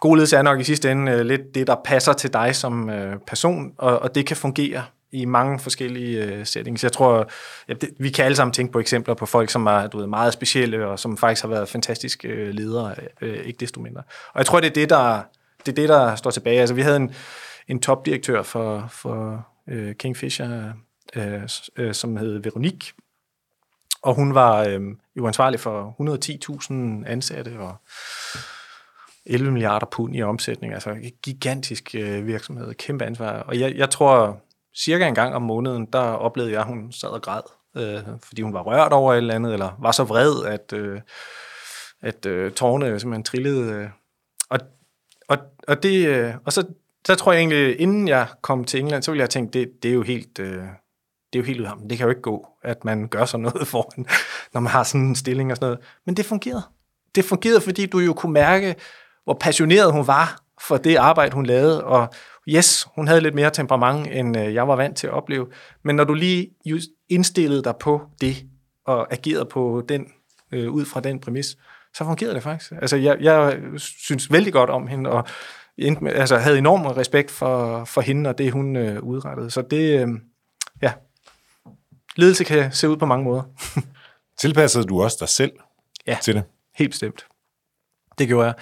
god 0.00 0.16
ledelse 0.16 0.36
er 0.36 0.42
nok 0.42 0.60
i 0.60 0.64
sidste 0.64 0.90
ende 0.90 1.12
øh, 1.12 1.20
lidt 1.20 1.54
det, 1.54 1.66
der 1.66 1.76
passer 1.84 2.12
til 2.12 2.32
dig 2.32 2.56
som 2.56 2.90
øh, 2.90 3.16
person, 3.26 3.72
og, 3.78 3.98
og 3.98 4.14
det 4.14 4.26
kan 4.26 4.36
fungere 4.36 4.84
i 5.12 5.24
mange 5.24 5.58
forskellige 5.58 6.24
øh, 6.24 6.46
settings. 6.46 6.84
Jeg 6.84 6.92
tror, 6.92 7.30
ja, 7.68 7.74
det, 7.74 7.90
vi 7.98 8.10
kan 8.10 8.24
alle 8.24 8.36
sammen 8.36 8.52
tænke 8.52 8.72
på 8.72 8.78
eksempler 8.78 9.14
på 9.14 9.26
folk, 9.26 9.50
som 9.50 9.66
er 9.66 9.86
du 9.86 9.98
ved, 9.98 10.06
meget 10.06 10.32
specielle, 10.32 10.86
og 10.86 10.98
som 10.98 11.16
faktisk 11.16 11.42
har 11.42 11.48
været 11.48 11.68
fantastiske 11.68 12.28
øh, 12.28 12.48
ledere, 12.48 12.94
øh, 13.20 13.44
ikke 13.44 13.56
desto 13.60 13.80
mindre. 13.80 14.02
Og 14.32 14.38
jeg 14.38 14.46
tror, 14.46 14.60
det 14.60 14.66
er 14.66 14.74
det, 14.74 14.90
der, 14.90 15.20
det 15.66 15.72
er 15.72 15.76
det, 15.76 15.88
der 15.88 16.16
står 16.16 16.30
tilbage. 16.30 16.60
Altså, 16.60 16.74
vi 16.74 16.82
havde 16.82 16.96
en, 16.96 17.14
en 17.68 17.80
topdirektør 17.80 18.42
for, 18.42 18.86
for 18.90 19.48
øh, 19.68 19.94
Kingfisher, 19.94 20.72
øh, 21.16 21.48
øh, 21.76 21.94
som 21.94 22.16
hed 22.16 22.38
Veronique, 22.38 22.92
og 24.02 24.14
hun 24.14 24.34
var 24.34 24.64
øh, 24.64 24.80
jo 25.16 25.26
ansvarlig 25.26 25.60
for 25.60 25.96
110.000 27.04 27.10
ansatte 27.10 27.58
og 27.58 27.76
11 29.26 29.52
milliarder 29.52 29.86
pund 29.86 30.16
i 30.16 30.22
omsætning, 30.22 30.74
altså 30.74 30.90
en 30.90 31.12
gigantisk 31.22 31.94
øh, 31.94 32.26
virksomhed, 32.26 32.74
kæmpe 32.74 33.04
ansvar. 33.04 33.40
Og 33.40 33.60
jeg, 33.60 33.74
jeg 33.76 33.90
tror, 33.90 34.40
cirka 34.76 35.08
en 35.08 35.14
gang 35.14 35.34
om 35.34 35.42
måneden, 35.42 35.86
der 35.86 35.98
oplevede 35.98 36.52
jeg, 36.52 36.60
at 36.60 36.66
hun 36.66 36.92
sad 36.92 37.08
og 37.08 37.22
græd, 37.22 37.42
øh, 37.76 38.02
fordi 38.22 38.42
hun 38.42 38.54
var 38.54 38.62
rørt 38.62 38.92
over 38.92 39.12
et 39.12 39.16
eller 39.16 39.34
andet, 39.34 39.52
eller 39.52 39.76
var 39.78 39.92
så 39.92 40.04
vred, 40.04 40.44
at, 40.44 40.72
øh, 40.72 41.00
at 42.00 42.26
øh, 42.26 42.52
tårne 42.52 43.00
simpelthen 43.00 43.24
trillede. 43.24 43.72
Øh. 43.72 43.88
Og, 44.50 44.58
og, 45.28 45.38
og, 45.68 45.82
det, 45.82 46.06
øh, 46.06 46.34
og 46.44 46.52
så 46.52 46.66
så 47.06 47.14
tror 47.14 47.32
jeg 47.32 47.38
egentlig, 47.38 47.80
inden 47.80 48.08
jeg 48.08 48.26
kom 48.42 48.64
til 48.64 48.80
England, 48.80 49.02
så 49.02 49.10
ville 49.10 49.20
jeg 49.20 49.30
tænke, 49.30 49.58
det, 49.58 49.82
det 49.82 49.88
er 49.88 49.94
jo 49.94 50.02
helt... 50.02 50.38
Øh, 50.38 50.62
det 51.32 51.40
er 51.40 51.42
jo 51.42 51.46
helt 51.46 51.60
ud 51.60 51.64
af 51.64 51.70
ham. 51.70 51.88
Det 51.88 51.98
kan 51.98 52.04
jo 52.04 52.10
ikke 52.10 52.22
gå, 52.22 52.46
at 52.62 52.84
man 52.84 53.08
gør 53.08 53.24
sådan 53.24 53.42
noget 53.42 53.66
foran, 53.72 54.06
når 54.54 54.60
man 54.60 54.70
har 54.70 54.82
sådan 54.82 55.06
en 55.06 55.14
stilling 55.14 55.50
og 55.50 55.56
sådan 55.56 55.66
noget. 55.66 55.78
Men 56.06 56.16
det 56.16 56.26
fungerede. 56.26 56.62
Det 57.14 57.24
fungerede, 57.24 57.60
fordi 57.60 57.86
du 57.86 57.98
jo 57.98 58.12
kunne 58.12 58.32
mærke, 58.32 58.74
hvor 59.24 59.34
passioneret 59.40 59.92
hun 59.92 60.06
var 60.06 60.44
for 60.60 60.76
det 60.76 60.96
arbejde, 60.96 61.34
hun 61.34 61.46
lavede. 61.46 61.84
Og 61.84 62.08
yes, 62.48 62.86
hun 62.94 63.08
havde 63.08 63.20
lidt 63.20 63.34
mere 63.34 63.50
temperament, 63.50 64.06
end 64.06 64.38
øh, 64.38 64.54
jeg 64.54 64.68
var 64.68 64.76
vant 64.76 64.96
til 64.96 65.06
at 65.06 65.12
opleve. 65.12 65.46
Men 65.84 65.96
når 65.96 66.04
du 66.04 66.14
lige 66.14 66.50
indstillede 67.08 67.64
dig 67.64 67.74
på 67.80 68.02
det, 68.20 68.44
og 68.86 69.12
agerede 69.12 69.44
på 69.44 69.82
den, 69.88 70.06
øh, 70.52 70.70
ud 70.70 70.84
fra 70.84 71.00
den 71.00 71.20
præmis, 71.20 71.56
så 71.94 72.04
fungerede 72.04 72.34
det 72.34 72.42
faktisk. 72.42 72.72
Altså, 72.72 72.96
jeg, 72.96 73.16
jeg 73.20 73.58
synes 73.78 74.32
vældig 74.32 74.52
godt 74.52 74.70
om 74.70 74.86
hende, 74.86 75.10
og 75.10 75.24
endte 75.78 76.04
med, 76.04 76.12
altså, 76.12 76.36
havde 76.36 76.58
enorm 76.58 76.86
respekt 76.86 77.30
for, 77.30 77.84
for 77.84 78.00
hende 78.00 78.30
og 78.30 78.38
det, 78.38 78.52
hun 78.52 78.76
øh, 78.76 79.02
udrettede. 79.02 79.50
Så 79.50 79.62
det, 79.62 80.00
øh, 80.00 80.08
ja, 80.82 80.92
ledelse 82.16 82.44
kan 82.44 82.72
se 82.72 82.88
ud 82.88 82.96
på 82.96 83.06
mange 83.06 83.24
måder. 83.24 83.42
Tilpassede 84.40 84.84
du 84.84 85.02
også 85.02 85.16
dig 85.20 85.28
selv 85.28 85.52
ja, 86.06 86.18
til 86.22 86.34
det? 86.34 86.44
helt 86.74 86.90
bestemt. 86.90 87.26
Det 88.18 88.28
gjorde 88.28 88.46
jeg. 88.46 88.54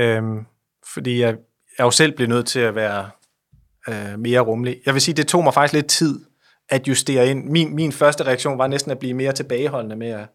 Øhm, 0.00 0.46
fordi 0.94 1.20
jeg, 1.20 1.36
jeg 1.78 1.84
jo 1.84 1.90
selv 1.90 2.16
blev 2.16 2.28
nødt 2.28 2.46
til 2.46 2.60
at 2.60 2.74
være 2.74 3.10
øh, 3.88 4.18
mere 4.18 4.40
rummelig. 4.40 4.80
Jeg 4.86 4.94
vil 4.94 5.02
sige, 5.02 5.14
det 5.14 5.28
tog 5.28 5.44
mig 5.44 5.54
faktisk 5.54 5.72
lidt 5.72 5.86
tid 5.86 6.20
at 6.68 6.88
justere 6.88 7.26
ind. 7.26 7.44
Min, 7.44 7.74
min 7.74 7.92
første 7.92 8.24
reaktion 8.24 8.58
var 8.58 8.66
næsten 8.66 8.90
at 8.90 8.98
blive 8.98 9.14
mere 9.14 9.32
tilbageholdende 9.32 9.96
med 9.96 10.08
at, 10.08 10.28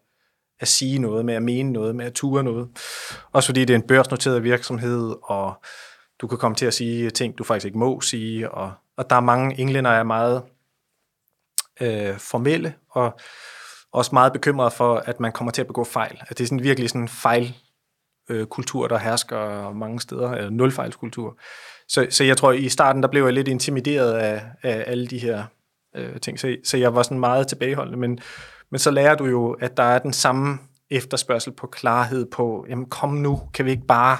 at 0.60 0.68
sige 0.68 0.98
noget, 0.98 1.24
med 1.24 1.34
at 1.34 1.42
mene 1.42 1.72
noget, 1.72 1.96
med 1.96 2.06
at 2.06 2.12
ture 2.12 2.44
noget. 2.44 2.68
Også 3.32 3.46
fordi 3.46 3.64
det 3.64 3.74
er 3.74 3.78
en 3.78 3.86
børsnoteret 3.86 4.44
virksomhed, 4.44 5.14
og 5.22 5.64
du 6.20 6.26
kan 6.26 6.38
komme 6.38 6.54
til 6.54 6.66
at 6.66 6.74
sige 6.74 7.10
ting, 7.10 7.38
du 7.38 7.44
faktisk 7.44 7.66
ikke 7.66 7.78
må 7.78 8.00
sige, 8.00 8.50
og, 8.50 8.72
og 8.96 9.10
der 9.10 9.16
er 9.16 9.20
mange 9.20 9.60
englænder, 9.60 9.90
der 9.90 9.98
er 9.98 10.02
meget 10.02 10.42
øh, 11.80 12.18
formelle, 12.18 12.74
og 12.90 13.18
også 13.92 14.10
meget 14.12 14.32
bekymrede 14.32 14.70
for, 14.70 14.96
at 14.96 15.20
man 15.20 15.32
kommer 15.32 15.50
til 15.50 15.60
at 15.60 15.66
begå 15.66 15.84
fejl. 15.84 16.22
At 16.28 16.38
det 16.38 16.44
er 16.44 16.48
sådan 16.48 16.62
virkelig 16.62 16.90
sådan 16.90 17.02
en 17.02 17.08
fejlkultur, 17.08 18.84
øh, 18.84 18.90
der 18.90 18.98
hersker 18.98 19.72
mange 19.72 20.00
steder, 20.00 20.30
eller 20.30 20.50
nulfejlskultur. 20.50 21.38
Så, 21.88 22.06
så 22.10 22.24
jeg 22.24 22.36
tror, 22.36 22.52
i 22.52 22.68
starten, 22.68 23.02
der 23.02 23.08
blev 23.08 23.24
jeg 23.24 23.32
lidt 23.32 23.48
intimideret 23.48 24.12
af, 24.12 24.42
af 24.62 24.84
alle 24.86 25.06
de 25.06 25.18
her 25.18 25.44
øh, 25.96 26.20
ting, 26.20 26.40
så, 26.40 26.56
så 26.64 26.76
jeg 26.76 26.94
var 26.94 27.02
sådan 27.02 27.20
meget 27.20 27.48
tilbageholdende, 27.48 27.98
men, 27.98 28.18
men 28.70 28.78
så 28.78 28.90
lærer 28.90 29.14
du 29.14 29.24
jo, 29.24 29.52
at 29.52 29.76
der 29.76 29.82
er 29.82 29.98
den 29.98 30.12
samme 30.12 30.58
efterspørgsel 30.90 31.52
på 31.52 31.66
klarhed 31.66 32.26
på, 32.26 32.66
jamen 32.68 32.86
kom 32.86 33.10
nu, 33.10 33.40
kan 33.54 33.64
vi 33.64 33.70
ikke 33.70 33.86
bare 33.86 34.18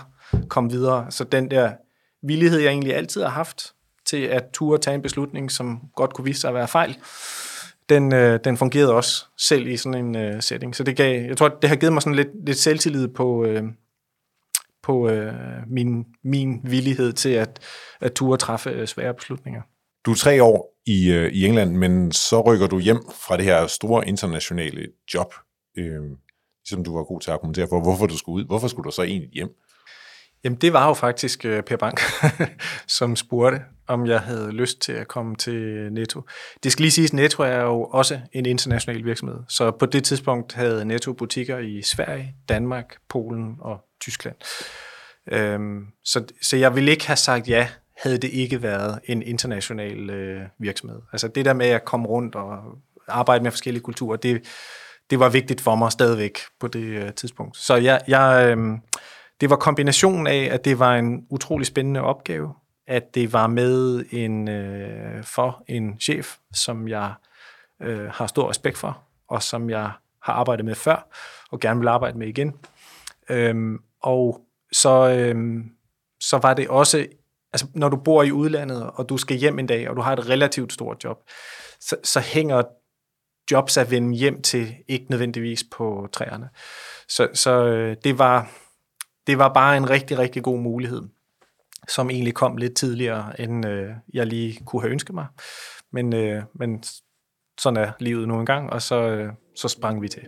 komme 0.48 0.70
videre? 0.70 1.06
Så 1.10 1.24
den 1.24 1.50
der 1.50 1.72
villighed, 2.26 2.60
jeg 2.60 2.70
egentlig 2.70 2.94
altid 2.94 3.22
har 3.22 3.30
haft 3.30 3.72
til 4.04 4.22
at 4.22 4.44
turde 4.52 4.82
tage 4.82 4.94
en 4.94 5.02
beslutning, 5.02 5.50
som 5.50 5.80
godt 5.96 6.14
kunne 6.14 6.24
vise 6.24 6.40
sig 6.40 6.48
at 6.48 6.54
være 6.54 6.68
fejl, 6.68 6.96
den, 7.88 8.14
øh, 8.14 8.40
den 8.44 8.56
fungerede 8.56 8.94
også 8.94 9.24
selv 9.38 9.66
i 9.66 9.76
sådan 9.76 10.04
en 10.06 10.16
øh, 10.16 10.42
setting. 10.42 10.76
Så 10.76 10.82
det 10.84 10.96
gav, 10.96 11.22
jeg 11.22 11.36
tror, 11.36 11.48
det 11.48 11.68
har 11.68 11.76
givet 11.76 11.92
mig 11.92 12.02
sådan 12.02 12.14
lidt, 12.14 12.46
lidt 12.46 12.58
selvtillid 12.58 13.08
på, 13.08 13.44
øh, 13.44 13.62
på 14.82 15.08
øh, 15.08 15.34
min, 15.66 16.04
min 16.24 16.60
villighed 16.64 17.12
til 17.12 17.30
at, 17.30 17.60
at 18.00 18.12
turde 18.12 18.36
træffe 18.36 18.70
øh, 18.70 18.86
svære 18.86 19.14
beslutninger. 19.14 19.62
Du 20.06 20.10
er 20.10 20.14
tre 20.14 20.42
år 20.42 20.76
i, 20.86 21.12
øh, 21.12 21.32
i 21.32 21.46
England, 21.46 21.76
men 21.76 22.12
så 22.12 22.40
rykker 22.40 22.66
du 22.66 22.78
hjem 22.78 23.00
fra 23.26 23.36
det 23.36 23.44
her 23.44 23.66
store 23.66 24.08
internationale 24.08 24.86
job, 25.14 25.34
øh, 25.78 26.02
som 26.64 26.84
du 26.84 26.96
var 26.96 27.04
god 27.04 27.20
til 27.20 27.30
at 27.30 27.34
argumentere 27.34 27.66
for, 27.68 27.82
hvorfor 27.82 28.06
du 28.06 28.18
skulle 28.18 28.36
ud. 28.36 28.46
Hvorfor 28.46 28.68
skulle 28.68 28.84
du 28.84 28.90
så 28.90 29.02
egentlig 29.02 29.30
hjem? 29.30 29.48
Jamen, 30.44 30.58
det 30.58 30.72
var 30.72 30.88
jo 30.88 30.94
faktisk 30.94 31.44
øh, 31.44 31.62
Per 31.62 31.76
Bank, 31.76 32.00
som 32.98 33.16
spurgte, 33.16 33.60
om 33.86 34.06
jeg 34.06 34.20
havde 34.20 34.50
lyst 34.50 34.80
til 34.80 34.92
at 34.92 35.08
komme 35.08 35.36
til 35.36 35.92
Netto. 35.92 36.22
Det 36.62 36.72
skal 36.72 36.82
lige 36.82 36.90
siges, 36.90 37.12
Netto 37.12 37.42
er 37.42 37.62
jo 37.62 37.84
også 37.84 38.20
en 38.32 38.46
international 38.46 39.04
virksomhed, 39.04 39.38
så 39.48 39.70
på 39.70 39.86
det 39.86 40.04
tidspunkt 40.04 40.52
havde 40.52 40.84
Netto 40.84 41.12
butikker 41.12 41.58
i 41.58 41.82
Sverige, 41.82 42.34
Danmark, 42.48 42.96
Polen 43.08 43.56
og 43.60 43.80
Tyskland. 44.00 44.36
Um, 45.56 45.86
så, 46.04 46.24
så 46.42 46.56
jeg 46.56 46.74
ville 46.74 46.90
ikke 46.90 47.06
have 47.06 47.16
sagt 47.16 47.48
ja, 47.48 47.68
havde 48.02 48.18
det 48.18 48.30
ikke 48.30 48.62
været 48.62 49.00
en 49.04 49.22
international 49.22 50.10
øh, 50.10 50.42
virksomhed. 50.58 51.00
Altså 51.12 51.28
det 51.28 51.44
der 51.44 51.52
med 51.52 51.66
at 51.66 51.84
komme 51.84 52.08
rundt 52.08 52.34
og 52.34 52.58
arbejde 53.08 53.42
med 53.42 53.50
forskellige 53.50 53.82
kulturer, 53.82 54.16
det, 54.16 54.42
det 55.10 55.20
var 55.20 55.28
vigtigt 55.28 55.60
for 55.60 55.74
mig 55.74 55.92
stadigvæk 55.92 56.38
på 56.60 56.68
det 56.68 56.84
øh, 56.84 57.12
tidspunkt. 57.12 57.56
Så 57.56 57.76
jeg, 57.76 58.00
jeg, 58.08 58.48
øhm, 58.50 58.78
det 59.40 59.50
var 59.50 59.56
kombinationen 59.56 60.26
af, 60.26 60.48
at 60.52 60.64
det 60.64 60.78
var 60.78 60.96
en 60.96 61.26
utrolig 61.30 61.66
spændende 61.66 62.00
opgave. 62.00 62.54
at 62.88 63.14
det 63.14 63.32
var 63.32 63.46
med 63.46 64.04
en 64.10 64.48
øh, 64.48 65.24
for 65.24 65.64
en 65.68 66.00
chef, 66.00 66.36
som 66.54 66.88
jeg 66.88 67.14
øh, 67.82 68.10
har 68.10 68.26
stor 68.26 68.50
respekt 68.50 68.78
for, 68.78 69.02
og 69.28 69.42
som 69.42 69.70
jeg 69.70 69.90
har 70.22 70.32
arbejdet 70.32 70.64
med 70.64 70.74
før, 70.74 71.08
og 71.50 71.60
gerne 71.60 71.80
vil 71.80 71.88
arbejde 71.88 72.18
med 72.18 72.28
igen. 72.28 72.54
Øhm, 73.28 73.78
og 74.00 74.40
så, 74.72 75.10
øhm, 75.10 75.70
så 76.20 76.38
var 76.38 76.54
det 76.54 76.68
også, 76.68 77.06
altså 77.52 77.66
når 77.74 77.88
du 77.88 77.96
bor 77.96 78.22
i 78.22 78.32
udlandet, 78.32 78.90
og 78.94 79.08
du 79.08 79.16
skal 79.16 79.36
hjem 79.36 79.58
en 79.58 79.66
dag, 79.66 79.88
og 79.90 79.96
du 79.96 80.00
har 80.00 80.12
et 80.12 80.28
relativt 80.28 80.72
stort 80.72 81.04
job, 81.04 81.22
så, 81.80 81.96
så 82.04 82.20
hænger 82.20 82.62
jobs 83.50 83.76
at 83.76 83.90
vende 83.90 84.16
hjem 84.16 84.42
til 84.42 84.74
ikke 84.88 85.06
nødvendigvis 85.10 85.64
på 85.70 86.08
træerne. 86.12 86.48
Så, 87.08 87.28
så 87.34 87.66
øh, 87.66 87.96
det, 88.04 88.18
var, 88.18 88.50
det 89.26 89.38
var 89.38 89.52
bare 89.52 89.76
en 89.76 89.90
rigtig, 89.90 90.18
rigtig 90.18 90.42
god 90.42 90.58
mulighed, 90.58 91.02
som 91.88 92.10
egentlig 92.10 92.34
kom 92.34 92.56
lidt 92.56 92.76
tidligere, 92.76 93.40
end 93.40 93.66
øh, 93.66 93.90
jeg 94.14 94.26
lige 94.26 94.64
kunne 94.64 94.82
have 94.82 94.92
ønsket 94.92 95.14
mig. 95.14 95.26
Men, 95.92 96.14
øh, 96.14 96.42
men 96.54 96.82
sådan 97.58 97.76
er 97.76 97.92
livet 98.00 98.28
nu 98.28 98.40
engang, 98.40 98.70
og 98.70 98.82
så, 98.82 99.08
øh, 99.08 99.32
så 99.56 99.68
sprang 99.68 100.02
vi 100.02 100.08
til. 100.08 100.22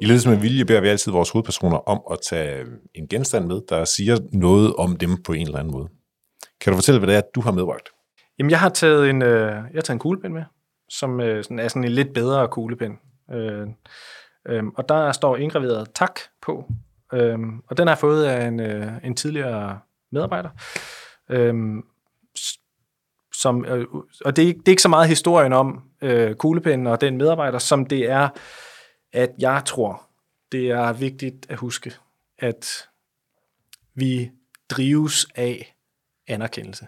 I 0.00 0.04
ledelse 0.04 0.28
med 0.28 0.36
vilje 0.36 0.64
beder 0.64 0.80
vi 0.80 0.88
altid 0.88 1.12
vores 1.12 1.30
hovedpersoner 1.30 1.76
om 1.76 2.00
at 2.10 2.18
tage 2.30 2.64
en 2.94 3.08
genstand 3.08 3.46
med, 3.46 3.60
der 3.68 3.84
siger 3.84 4.18
noget 4.32 4.74
om 4.74 4.96
dem 4.96 5.22
på 5.22 5.32
en 5.32 5.46
eller 5.46 5.58
anden 5.58 5.72
måde. 5.72 5.88
Kan 6.62 6.72
du 6.72 6.76
fortælle, 6.76 6.98
hvad 6.98 7.08
det 7.08 7.16
er, 7.16 7.22
du 7.34 7.40
har 7.40 7.52
medbragt? 7.52 7.88
Jamen, 8.38 8.50
jeg 8.50 8.60
har 8.60 8.68
taget 8.68 9.10
en, 9.10 9.22
øh, 9.22 9.46
jeg 9.46 9.62
har 9.74 9.80
taget 9.80 9.90
en 9.90 9.98
kuglepen 9.98 10.32
med, 10.32 10.44
som 10.88 11.20
øh, 11.20 11.44
sådan 11.44 11.58
er 11.58 11.68
sådan 11.68 11.84
en 11.84 11.90
lidt 11.90 12.14
bedre 12.14 12.48
kuglepen. 12.48 12.98
Øh, 13.32 13.66
øh, 14.48 14.64
og 14.74 14.88
der 14.88 15.12
står 15.12 15.36
indgraveret 15.36 15.88
tak 15.94 16.20
på, 16.42 16.64
øh, 17.12 17.38
og 17.66 17.76
den 17.76 17.86
har 17.86 17.94
jeg 17.94 17.98
fået 17.98 18.24
af 18.24 18.46
en, 18.46 18.60
øh, 18.60 18.92
en 19.04 19.16
tidligere 19.16 19.80
medarbejder. 20.12 20.50
Øh, 21.30 21.54
som, 23.34 23.64
øh, 23.64 23.86
og 24.24 24.36
det 24.36 24.48
er, 24.48 24.52
det 24.52 24.68
er 24.68 24.72
ikke 24.72 24.82
så 24.82 24.88
meget 24.88 25.08
historien 25.08 25.52
om 25.52 25.82
øh, 26.02 26.34
kuglepinden 26.34 26.86
og 26.86 27.00
den 27.00 27.16
medarbejder, 27.16 27.58
som 27.58 27.86
det 27.86 28.10
er, 28.10 28.28
at 29.12 29.30
jeg 29.38 29.62
tror, 29.66 30.02
det 30.52 30.70
er 30.70 30.92
vigtigt 30.92 31.46
at 31.48 31.58
huske, 31.58 31.94
at 32.38 32.88
vi 33.94 34.30
drives 34.70 35.26
af 35.34 35.74
anerkendelse. 36.28 36.86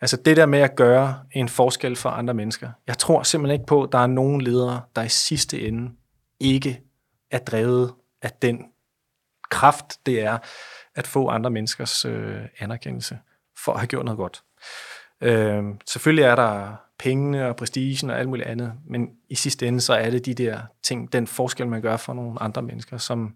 Altså 0.00 0.16
det 0.16 0.36
der 0.36 0.46
med 0.46 0.58
at 0.58 0.76
gøre 0.76 1.20
en 1.32 1.48
forskel 1.48 1.96
for 1.96 2.08
andre 2.08 2.34
mennesker. 2.34 2.70
Jeg 2.86 2.98
tror 2.98 3.22
simpelthen 3.22 3.60
ikke 3.60 3.66
på, 3.66 3.82
at 3.82 3.92
der 3.92 3.98
er 3.98 4.06
nogen 4.06 4.40
ledere, 4.40 4.82
der 4.96 5.02
i 5.02 5.08
sidste 5.08 5.60
ende 5.60 5.90
ikke 6.40 6.80
er 7.30 7.38
drevet 7.38 7.94
af 8.22 8.30
den 8.42 8.64
kraft, 9.50 10.06
det 10.06 10.20
er 10.20 10.38
at 10.94 11.06
få 11.06 11.28
andre 11.28 11.50
menneskers 11.50 12.04
øh, 12.04 12.40
anerkendelse 12.58 13.18
for 13.64 13.72
at 13.72 13.78
have 13.78 13.86
gjort 13.86 14.04
noget 14.04 14.18
godt. 14.18 14.42
Øh, 15.20 15.64
selvfølgelig 15.86 16.24
er 16.24 16.36
der 16.36 16.76
pengene 16.98 17.48
og 17.48 17.56
prestigen 17.56 18.10
og 18.10 18.18
alt 18.18 18.28
muligt 18.28 18.48
andet, 18.48 18.72
men 18.86 19.08
i 19.28 19.34
sidste 19.34 19.66
ende 19.66 19.80
så 19.80 19.94
er 19.94 20.10
det 20.10 20.26
de 20.26 20.34
der 20.34 20.60
ting, 20.82 21.12
den 21.12 21.26
forskel, 21.26 21.66
man 21.66 21.82
gør 21.82 21.96
for 21.96 22.12
nogle 22.14 22.42
andre 22.42 22.62
mennesker, 22.62 22.98
som, 22.98 23.34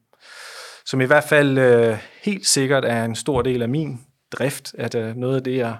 som 0.87 1.01
i 1.01 1.05
hvert 1.05 1.25
fald 1.25 1.59
øh, 1.59 1.99
helt 2.23 2.47
sikkert 2.47 2.85
er 2.85 3.05
en 3.05 3.15
stor 3.15 3.43
del 3.43 3.63
af 3.63 3.69
min 3.69 4.01
drift, 4.33 4.75
at 4.79 4.95
øh, 4.95 5.17
noget 5.17 5.37
af 5.37 5.43
det, 5.43 5.57
jeg 5.57 5.77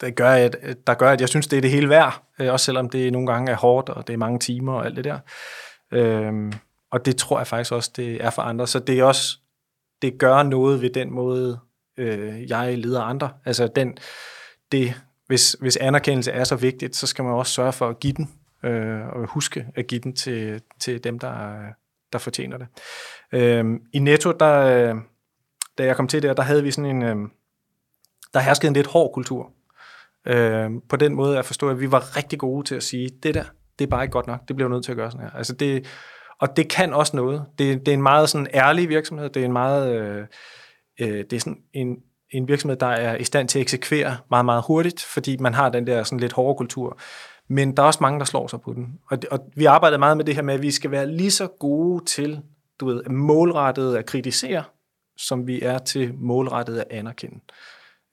der 0.00 0.10
gør, 0.10 0.30
at, 0.30 0.56
der 0.86 0.94
gør, 0.94 1.10
at 1.10 1.20
jeg 1.20 1.28
synes, 1.28 1.46
det 1.46 1.56
er 1.56 1.60
det 1.60 1.70
hele 1.70 1.88
værd, 1.88 2.22
øh, 2.38 2.52
også 2.52 2.64
selvom 2.64 2.88
det 2.90 3.12
nogle 3.12 3.32
gange 3.32 3.52
er 3.52 3.56
hårdt, 3.56 3.88
og 3.88 4.06
det 4.06 4.12
er 4.12 4.16
mange 4.16 4.38
timer 4.38 4.72
og 4.72 4.86
alt 4.86 4.96
det 4.96 5.04
der. 5.04 5.18
Øhm, 5.92 6.52
og 6.90 7.06
det 7.06 7.16
tror 7.16 7.38
jeg 7.38 7.46
faktisk 7.46 7.72
også, 7.72 7.90
det 7.96 8.24
er 8.24 8.30
for 8.30 8.42
andre. 8.42 8.66
Så 8.66 8.78
det 8.78 8.98
er 8.98 9.04
også, 9.04 9.38
det 10.02 10.18
gør 10.18 10.42
noget 10.42 10.82
ved 10.82 10.90
den 10.90 11.12
måde, 11.12 11.58
øh, 11.96 12.50
jeg 12.50 12.78
leder 12.78 13.02
andre. 13.02 13.30
Altså 13.44 13.66
den, 13.66 13.98
det, 14.72 15.02
hvis, 15.26 15.56
hvis 15.60 15.76
anerkendelse 15.76 16.30
er 16.30 16.44
så 16.44 16.56
vigtigt, 16.56 16.96
så 16.96 17.06
skal 17.06 17.24
man 17.24 17.34
også 17.34 17.52
sørge 17.52 17.72
for 17.72 17.88
at 17.88 18.00
give 18.00 18.12
den, 18.12 18.30
øh, 18.62 19.06
og 19.06 19.26
huske 19.26 19.66
at 19.74 19.86
give 19.86 20.00
den 20.00 20.16
til, 20.16 20.62
til 20.80 21.04
dem, 21.04 21.18
der, 21.18 21.62
der 22.12 22.18
fortjener 22.18 22.58
det. 22.58 22.66
Øh, 23.32 23.64
I 23.92 23.98
Netto, 23.98 24.32
der, 24.32 24.56
øh, 24.60 24.94
da 25.80 25.86
jeg 25.86 25.96
kom 25.96 26.08
til 26.08 26.22
der, 26.22 26.34
der 26.34 26.42
havde 26.42 26.62
vi 26.62 26.70
sådan 26.70 26.96
en, 26.96 27.02
øh, 27.02 27.16
der 28.34 28.40
herskede 28.40 28.68
en 28.68 28.74
lidt 28.74 28.86
hård 28.86 29.12
kultur. 29.14 29.52
Øh, 30.26 30.70
på 30.88 30.96
den 30.96 31.14
måde 31.14 31.38
at 31.38 31.44
forstå, 31.44 31.68
at 31.68 31.80
vi 31.80 31.92
var 31.92 32.16
rigtig 32.16 32.38
gode 32.38 32.66
til 32.66 32.74
at 32.74 32.82
sige, 32.82 33.10
det 33.22 33.34
der, 33.34 33.44
det 33.78 33.84
er 33.84 33.88
bare 33.90 34.04
ikke 34.04 34.12
godt 34.12 34.26
nok, 34.26 34.48
det 34.48 34.56
bliver 34.56 34.68
nødt 34.68 34.84
til 34.84 34.92
at 34.92 34.96
gøre 34.96 35.10
sådan 35.10 35.26
her. 35.26 35.36
Altså 35.36 35.52
det, 35.52 35.86
og 36.40 36.56
det 36.56 36.68
kan 36.68 36.92
også 36.92 37.16
noget. 37.16 37.44
Det, 37.58 37.86
det 37.86 37.88
er 37.88 37.94
en 37.94 38.02
meget 38.02 38.28
sådan 38.28 38.46
ærlig 38.54 38.88
virksomhed, 38.88 39.30
det 39.30 39.40
er 39.40 39.44
en 39.44 39.52
meget, 39.52 40.00
øh, 40.00 40.26
øh, 41.00 41.24
det 41.30 41.32
er 41.32 41.40
sådan 41.40 41.62
en, 41.72 41.96
en 42.30 42.48
virksomhed, 42.48 42.76
der 42.76 42.86
er 42.86 43.16
i 43.16 43.24
stand 43.24 43.48
til 43.48 43.58
at 43.58 43.62
eksekvere 43.62 44.16
meget, 44.30 44.44
meget 44.44 44.64
hurtigt, 44.66 45.02
fordi 45.02 45.36
man 45.36 45.54
har 45.54 45.68
den 45.68 45.86
der 45.86 46.02
sådan 46.02 46.20
lidt 46.20 46.32
hårde 46.32 46.56
kultur. 46.56 46.98
Men 47.48 47.76
der 47.76 47.82
er 47.82 47.86
også 47.86 47.98
mange, 48.02 48.18
der 48.18 48.24
slår 48.24 48.46
sig 48.46 48.60
på 48.60 48.72
den. 48.72 48.98
Og, 49.10 49.18
og 49.30 49.40
vi 49.56 49.64
arbejder 49.64 49.98
meget 49.98 50.16
med 50.16 50.24
det 50.24 50.34
her 50.34 50.42
med, 50.42 50.54
at 50.54 50.62
vi 50.62 50.70
skal 50.70 50.90
være 50.90 51.06
lige 51.06 51.30
så 51.30 51.46
gode 51.46 52.04
til, 52.04 52.40
du 52.80 52.86
ved, 52.86 53.04
målrettet 53.04 53.96
at 53.96 54.06
kritisere, 54.06 54.64
som 55.20 55.46
vi 55.46 55.62
er 55.62 55.78
til 55.78 56.14
målrettet 56.14 56.78
at 56.78 56.86
anerkende. 56.90 57.40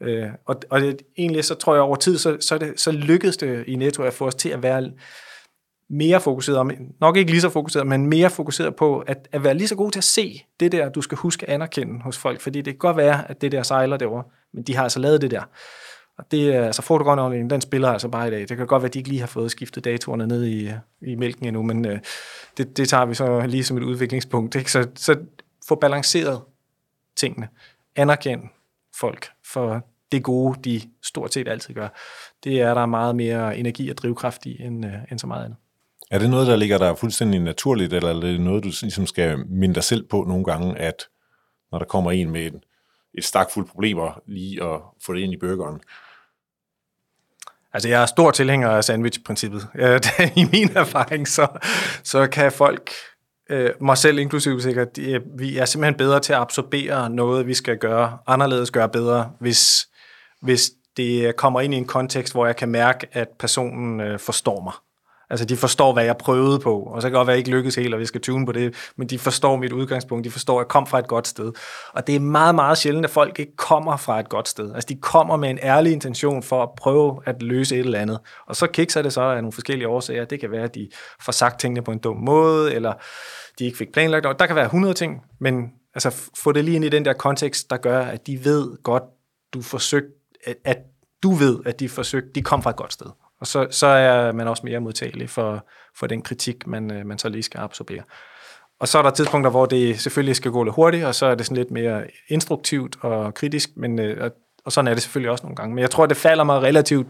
Øh, 0.02 0.30
og 0.46 0.56
og 0.70 0.82
det, 0.82 1.02
egentlig 1.18 1.46
så 1.46 1.56
tror 1.56 1.74
jeg 1.74 1.82
over 1.82 1.96
tid, 1.96 2.18
så, 2.18 2.38
så, 2.40 2.58
det, 2.58 2.80
så 2.80 2.92
lykkedes 2.92 3.38
det 3.38 3.64
i 3.68 3.76
Netto 3.76 4.04
at 4.04 4.14
få 4.14 4.28
os 4.28 4.36
til 4.36 4.50
at 4.50 4.64
være 4.64 4.92
mere 5.90 6.22
fokuseret, 6.22 6.58
om, 6.58 6.72
nok 7.00 7.18
ikke 7.18 7.32
lige 7.32 7.42
så 7.42 7.50
fokuseret, 7.50 7.88
men 7.88 8.08
mere 8.08 8.30
fokuseret 8.30 8.76
på 8.76 9.00
at, 9.00 9.28
at 9.32 9.44
være 9.44 9.54
lige 9.54 9.68
så 9.68 9.76
god 9.76 9.92
til 9.92 10.00
at 10.00 10.04
se 10.04 10.44
det 10.60 10.72
der, 10.72 10.90
du 10.90 11.02
skal 11.02 11.18
huske 11.18 11.46
at 11.46 11.54
anerkende 11.54 12.02
hos 12.02 12.18
folk, 12.18 12.42
fordi 12.42 12.62
det 12.62 12.74
kan 12.74 12.78
godt 12.78 12.98
være, 12.98 13.30
at 13.32 13.42
det 13.42 13.52
der 13.52 13.64
sejler 13.64 13.98
derovre, 13.98 14.24
men 14.54 14.64
de 14.64 14.76
har 14.76 14.84
altså 14.84 15.00
lavet 15.00 15.22
det 15.22 15.32
der. 15.32 15.42
Og 16.18 16.32
det 16.32 16.56
er, 16.56 16.66
altså 16.66 16.82
fotografen, 16.82 17.50
den 17.50 17.62
spiller 17.62 17.90
altså 17.90 18.08
bare 18.08 18.28
i 18.28 18.32
dag. 18.32 18.40
Det 18.40 18.58
kan 18.58 18.68
godt 18.68 18.82
være, 18.82 18.88
at 18.88 18.94
de 18.94 19.00
ikke 19.00 19.10
lige 19.10 19.20
har 19.20 19.28
fået 19.28 19.52
skiftet 19.52 19.84
datorerne 19.84 20.28
ned 20.28 20.46
i, 20.46 20.72
i 21.02 21.16
mælken 21.16 21.46
endnu, 21.46 21.64
men 21.64 21.86
øh, 21.86 22.00
det, 22.58 22.78
det 22.78 22.90
tager 22.90 23.06
vi 23.06 23.14
så 23.14 23.46
lige 23.48 23.64
som 23.64 23.78
et 23.78 23.84
udviklingspunkt. 23.84 24.56
Ikke? 24.56 24.72
Så, 24.72 24.88
så 24.96 25.16
få 25.68 25.76
balanceret 25.76 26.42
tingene. 27.18 27.48
Anerkend 27.96 28.42
folk 29.00 29.30
for 29.54 29.86
det 30.12 30.24
gode, 30.24 30.60
de 30.64 30.82
stort 31.04 31.34
set 31.34 31.48
altid 31.48 31.74
gør. 31.74 31.88
Det 32.44 32.62
er 32.62 32.74
der 32.74 32.86
meget 32.86 33.16
mere 33.16 33.58
energi 33.58 33.90
og 33.90 33.98
drivkraft 33.98 34.46
i, 34.46 34.62
end, 34.62 34.86
øh, 34.86 34.94
end 35.12 35.20
så 35.20 35.28
meget 35.28 35.46
andet. 35.46 35.58
Er 36.12 36.20
det 36.20 36.30
noget, 36.30 36.48
der 36.48 36.56
ligger 36.56 36.78
der 36.78 36.96
fuldstændig 36.96 37.40
naturligt, 37.40 37.94
eller 37.94 38.10
er 38.10 38.20
det 38.20 38.42
noget, 38.42 38.64
du 38.64 38.70
ligesom 38.82 39.06
skal 39.06 39.40
minde 39.48 39.76
dig 39.76 39.84
selv 39.84 40.08
på 40.08 40.26
nogle 40.28 40.46
gange, 40.46 40.78
at 40.78 41.08
når 41.72 41.80
der 41.80 41.86
kommer 41.86 42.12
en 42.12 42.32
med 42.32 42.42
et, 42.46 42.60
et 43.14 43.24
stak 43.24 43.52
fuld 43.52 43.68
problemer, 43.68 44.22
lige 44.26 44.64
at 44.64 44.80
få 45.06 45.14
det 45.14 45.20
ind 45.20 45.34
i 45.34 45.38
burgeren? 45.38 45.82
Altså, 47.74 47.90
jeg 47.90 48.02
er 48.02 48.06
stor 48.06 48.32
tilhænger 48.32 48.70
af 48.70 48.84
sandwich-princippet. 48.84 49.68
I 50.42 50.46
min 50.52 50.70
erfaring, 50.76 51.28
så, 51.28 51.48
så 52.04 52.28
kan 52.28 52.52
folk, 52.52 52.92
øh, 53.50 53.72
mig 53.82 53.98
selv 53.98 54.20
inklusive 54.20 54.62
sikkert, 54.62 54.98
øh, 55.00 55.22
vi 55.40 55.58
er 55.58 55.66
simpelthen 55.66 55.98
bedre 55.98 56.20
til 56.20 56.34
at 56.34 56.40
absorbere 56.40 57.10
noget, 57.10 57.48
vi 57.48 57.54
skal 57.54 57.78
gøre 57.78 58.18
anderledes, 58.28 58.72
gøre 58.72 58.90
bedre, 58.90 59.32
hvis, 59.40 59.88
hvis 60.42 60.72
det 60.98 61.36
kommer 61.36 61.62
ind 61.62 61.74
i 61.74 61.78
en 61.78 61.86
kontekst, 61.86 62.34
hvor 62.34 62.46
jeg 62.46 62.56
kan 62.56 62.70
mærke, 62.70 63.08
at 63.12 63.28
personen 63.40 64.02
øh, 64.02 64.20
forstår 64.20 64.64
mig. 64.64 64.74
Altså, 65.30 65.46
de 65.46 65.58
forstår, 65.58 65.94
hvad 65.94 66.04
jeg 66.04 66.18
prøvede 66.18 66.60
på, 66.60 66.80
og 66.80 67.02
så 67.02 67.06
kan 67.06 67.14
det 67.14 67.18
godt 67.18 67.28
være, 67.28 67.34
at 67.34 67.38
jeg 67.38 67.48
ikke 67.48 67.58
lykkes 67.58 67.76
helt, 67.76 67.94
og 67.94 68.00
vi 68.00 68.06
skal 68.06 68.22
tune 68.22 68.46
på 68.46 68.52
det, 68.52 68.92
men 68.96 69.08
de 69.08 69.20
forstår 69.20 69.56
mit 69.56 69.74
udgangspunkt, 69.74 70.26
de 70.26 70.32
forstår, 70.32 70.60
at 70.60 70.64
jeg 70.64 70.68
kom 70.68 70.88
fra 70.88 71.00
et 71.00 71.08
godt 71.08 71.28
sted. 71.28 71.52
Og 71.94 72.08
det 72.08 72.16
er 72.16 72.20
meget, 72.20 72.56
meget 72.56 72.78
sjældent, 72.78 73.06
at 73.06 73.12
folk 73.12 73.40
ikke 73.40 73.56
kommer 73.56 73.98
fra 73.98 74.20
et 74.20 74.30
godt 74.30 74.48
sted. 74.48 74.74
Altså, 74.74 74.88
de 74.90 74.96
kommer 74.96 75.38
med 75.38 75.50
en 75.50 75.60
ærlig 75.62 75.94
intention 75.94 76.44
for 76.44 76.64
at 76.64 76.70
prøve 76.78 77.20
at 77.26 77.44
løse 77.44 77.76
et 77.76 77.80
eller 77.80 78.00
andet. 78.00 78.20
Og 78.48 78.56
så 78.56 78.68
kikser 78.68 79.02
det 79.02 79.14
så 79.14 79.22
af 79.22 79.36
nogle 79.36 79.52
forskellige 79.52 79.88
årsager. 79.88 80.26
Det 80.26 80.40
kan 80.40 80.52
være, 80.52 80.64
at 80.64 80.76
de 80.76 80.90
får 81.22 81.32
sagt 81.32 81.60
tingene 81.60 81.82
på 81.82 81.92
en 81.92 82.00
dum 82.00 82.18
måde, 82.18 82.74
eller 82.74 82.94
de 83.60 83.66
ikke 83.66 83.78
fik 83.78 83.94
planlagt 83.94 84.24
noget. 84.24 84.40
Der 84.40 84.46
kan 84.46 84.56
være 84.56 84.66
100 84.66 84.94
ting, 84.94 85.22
men 85.40 85.72
altså, 85.96 86.30
få 86.38 86.52
det 86.52 86.66
lige 86.66 86.76
ind 86.76 86.86
i 86.86 86.90
den 86.90 87.06
der 87.06 87.14
kontekst, 87.14 87.70
der 87.70 87.78
gør, 87.78 88.02
at 88.02 88.28
de 88.28 88.46
ved 88.46 88.84
godt, 88.84 89.04
du 89.54 89.62
forsøgt, 89.62 90.08
at, 90.46 90.56
at 90.66 90.78
du 91.24 91.32
ved, 91.32 91.60
at 91.66 91.80
de 91.80 91.90
forsøgte, 91.90 92.30
de 92.36 92.42
kom 92.42 92.64
fra 92.64 92.70
et 92.70 92.76
godt 92.76 92.94
sted. 92.94 93.08
Og 93.40 93.48
så, 93.48 93.68
så 93.72 93.88
er 93.88 94.32
man 94.32 94.48
også 94.48 94.62
mere 94.66 94.80
modtagelig 94.80 95.30
for, 95.30 95.66
for 95.96 96.08
den 96.08 96.22
kritik, 96.22 96.68
man, 96.68 96.92
øh, 96.92 97.06
man 97.06 97.18
så 97.18 97.30
lige 97.30 97.44
skal 97.44 97.60
absorbere. 97.60 98.04
Og 98.80 98.88
så 98.88 98.98
er 98.98 99.02
der 99.02 99.10
tidspunkter, 99.10 99.52
hvor 99.52 99.66
det 99.66 100.00
selvfølgelig 100.00 100.36
skal 100.36 100.52
gå 100.52 100.64
lidt 100.64 100.76
hurtigt, 100.76 101.06
og 101.06 101.16
så 101.16 101.26
er 101.26 101.36
det 101.36 101.46
sådan 101.46 101.58
lidt 101.58 101.72
mere 101.72 102.08
instruktivt 102.28 102.98
og 103.02 103.34
kritisk, 103.34 103.70
men, 103.76 104.00
øh, 104.00 104.24
og, 104.24 104.32
og 104.66 104.72
sådan 104.72 104.88
er 104.88 104.94
det 104.94 105.04
selvfølgelig 105.04 105.32
også 105.32 105.44
nogle 105.44 105.56
gange. 105.56 105.76
Men 105.76 105.82
jeg 105.82 105.92
tror, 105.92 106.06
det 106.06 106.18
falder 106.18 106.44
mig 106.44 106.62
relativt 106.62 107.08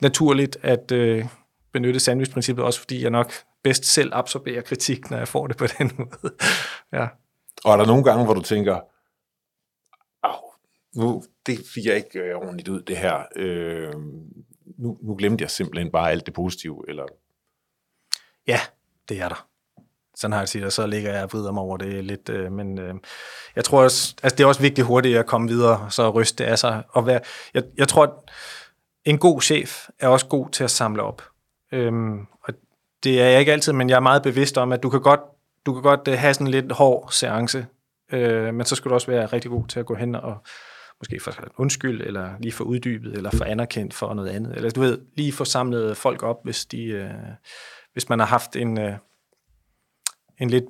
naturligt 0.00 0.56
at 0.62 0.92
øh, 0.92 1.24
benytte 1.72 2.00
sandwich-princippet, 2.00 2.64
også 2.64 2.80
fordi 2.80 3.02
jeg 3.02 3.10
nok 3.10 3.32
bedst 3.62 3.84
selv 3.84 4.10
absorberer 4.14 4.62
kritik, 4.62 5.10
når 5.10 5.18
jeg 5.18 5.28
får 5.28 5.46
det 5.46 5.56
på 5.56 5.66
den 5.78 5.92
måde. 5.98 6.34
ja. 6.92 7.06
Og 7.64 7.72
er 7.72 7.76
der 7.76 7.86
nogle 7.86 8.04
gange, 8.04 8.24
hvor 8.24 8.34
du 8.34 8.42
tænker, 8.42 8.80
nu, 10.96 11.22
det 11.46 11.58
fik 11.74 11.84
jeg 11.84 11.96
ikke 11.96 12.18
øh, 12.18 12.36
ordentligt 12.36 12.68
ud, 12.68 12.82
det 12.82 12.96
her. 12.96 13.22
Øh, 13.36 13.92
nu, 14.80 14.98
nu 15.02 15.14
glemte 15.14 15.42
jeg 15.42 15.50
simpelthen 15.50 15.90
bare 15.92 16.10
alt 16.10 16.26
det 16.26 16.34
positive, 16.34 16.84
eller 16.88 17.04
Ja, 18.46 18.60
det 19.08 19.20
er 19.20 19.28
der. 19.28 19.46
Sådan 20.14 20.32
har 20.32 20.40
jeg 20.40 20.48
det, 20.52 20.64
og 20.64 20.72
så 20.72 20.86
ligger 20.86 21.12
jeg 21.12 21.22
og 21.22 21.32
vrider 21.32 21.52
mig 21.52 21.62
over 21.62 21.76
det 21.76 22.04
lidt. 22.04 22.28
Øh, 22.28 22.52
men 22.52 22.78
øh, 22.78 22.94
jeg 23.56 23.64
tror 23.64 23.82
også, 23.82 24.14
altså 24.22 24.36
det 24.36 24.44
er 24.44 24.48
også 24.48 24.60
vigtigt 24.60 24.86
hurtigt 24.86 25.18
at 25.18 25.26
komme 25.26 25.48
videre, 25.48 25.90
så 25.90 26.10
ryste 26.10 26.44
det 26.44 26.50
af 26.50 26.58
sig. 26.58 26.82
Og 26.88 27.06
være, 27.06 27.20
jeg, 27.54 27.62
jeg 27.76 27.88
tror, 27.88 28.02
at 28.02 28.10
en 29.04 29.18
god 29.18 29.40
chef 29.40 29.88
er 29.98 30.08
også 30.08 30.26
god 30.26 30.48
til 30.48 30.64
at 30.64 30.70
samle 30.70 31.02
op. 31.02 31.22
Øhm, 31.72 32.26
og 32.42 32.54
det 33.04 33.22
er 33.22 33.26
jeg 33.26 33.40
ikke 33.40 33.52
altid, 33.52 33.72
men 33.72 33.90
jeg 33.90 33.96
er 33.96 34.00
meget 34.00 34.22
bevidst 34.22 34.58
om, 34.58 34.72
at 34.72 34.82
du 34.82 34.90
kan 34.90 35.00
godt, 35.00 35.20
du 35.66 35.72
kan 35.72 35.82
godt 35.82 36.08
øh, 36.08 36.18
have 36.18 36.34
sådan 36.34 36.46
en 36.46 36.50
lidt 36.50 36.72
hård 36.72 37.08
seance, 37.12 37.66
øh, 38.12 38.54
men 38.54 38.66
så 38.66 38.74
skal 38.74 38.88
du 38.88 38.94
også 38.94 39.06
være 39.06 39.26
rigtig 39.26 39.50
god 39.50 39.66
til 39.68 39.80
at 39.80 39.86
gå 39.86 39.94
hen 39.94 40.14
og 40.14 40.38
måske 41.00 41.20
få 41.20 41.30
undskyld, 41.56 42.02
eller 42.02 42.30
lige 42.40 42.52
få 42.52 42.64
uddybet, 42.64 43.12
eller 43.12 43.30
få 43.30 43.44
anerkendt 43.44 43.94
for 43.94 44.14
noget 44.14 44.28
andet. 44.28 44.56
Eller 44.56 44.70
du 44.70 44.80
ved, 44.80 44.98
lige 45.16 45.32
få 45.32 45.44
samlet 45.44 45.96
folk 45.96 46.22
op, 46.22 46.44
hvis, 46.44 46.66
de, 46.66 46.82
øh, 46.82 47.10
hvis 47.92 48.08
man 48.08 48.18
har 48.18 48.26
haft 48.26 48.56
en, 48.56 48.78
øh, 48.78 48.92
en 50.40 50.50
lidt 50.50 50.64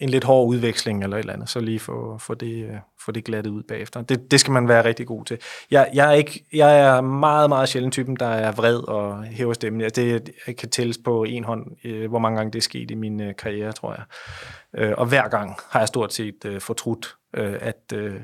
en 0.00 0.08
lidt 0.08 0.24
hård 0.24 0.48
udveksling 0.48 1.02
eller 1.02 1.16
et 1.16 1.20
eller 1.20 1.32
andet, 1.32 1.48
så 1.48 1.60
lige 1.60 1.80
få, 1.80 2.18
få, 2.18 2.34
det, 2.34 2.64
øh, 2.64 2.76
få 3.00 3.12
det 3.12 3.24
glattet 3.24 3.50
ud 3.50 3.62
bagefter. 3.62 4.02
Det, 4.02 4.30
det 4.30 4.40
skal 4.40 4.52
man 4.52 4.68
være 4.68 4.84
rigtig 4.84 5.06
god 5.06 5.24
til. 5.24 5.38
Jeg, 5.70 5.90
jeg, 5.94 6.08
er 6.08 6.12
ikke, 6.12 6.44
jeg 6.52 6.80
er 6.80 7.00
meget, 7.00 7.48
meget 7.48 7.68
sjældent 7.68 7.92
typen, 7.92 8.16
der 8.16 8.26
er 8.26 8.52
vred 8.52 8.88
og 8.88 9.24
hæver 9.24 9.52
stemmen. 9.52 9.80
Altså, 9.80 10.00
det 10.00 10.30
jeg 10.46 10.56
kan 10.56 10.70
tælles 10.70 10.98
på 11.04 11.24
en 11.24 11.44
hånd, 11.44 11.66
øh, 11.84 12.08
hvor 12.08 12.18
mange 12.18 12.36
gange 12.36 12.52
det 12.52 12.58
er 12.58 12.62
sket 12.62 12.90
i 12.90 12.94
min 12.94 13.20
øh, 13.20 13.36
karriere, 13.36 13.72
tror 13.72 13.94
jeg. 13.94 14.04
Øh, 14.82 14.94
og 14.98 15.06
hver 15.06 15.28
gang 15.28 15.56
har 15.70 15.80
jeg 15.80 15.88
stort 15.88 16.12
set 16.12 16.44
øh, 16.44 16.60
fortrudt, 16.60 17.16
øh, 17.36 17.54
at, 17.60 17.92
at 17.92 18.14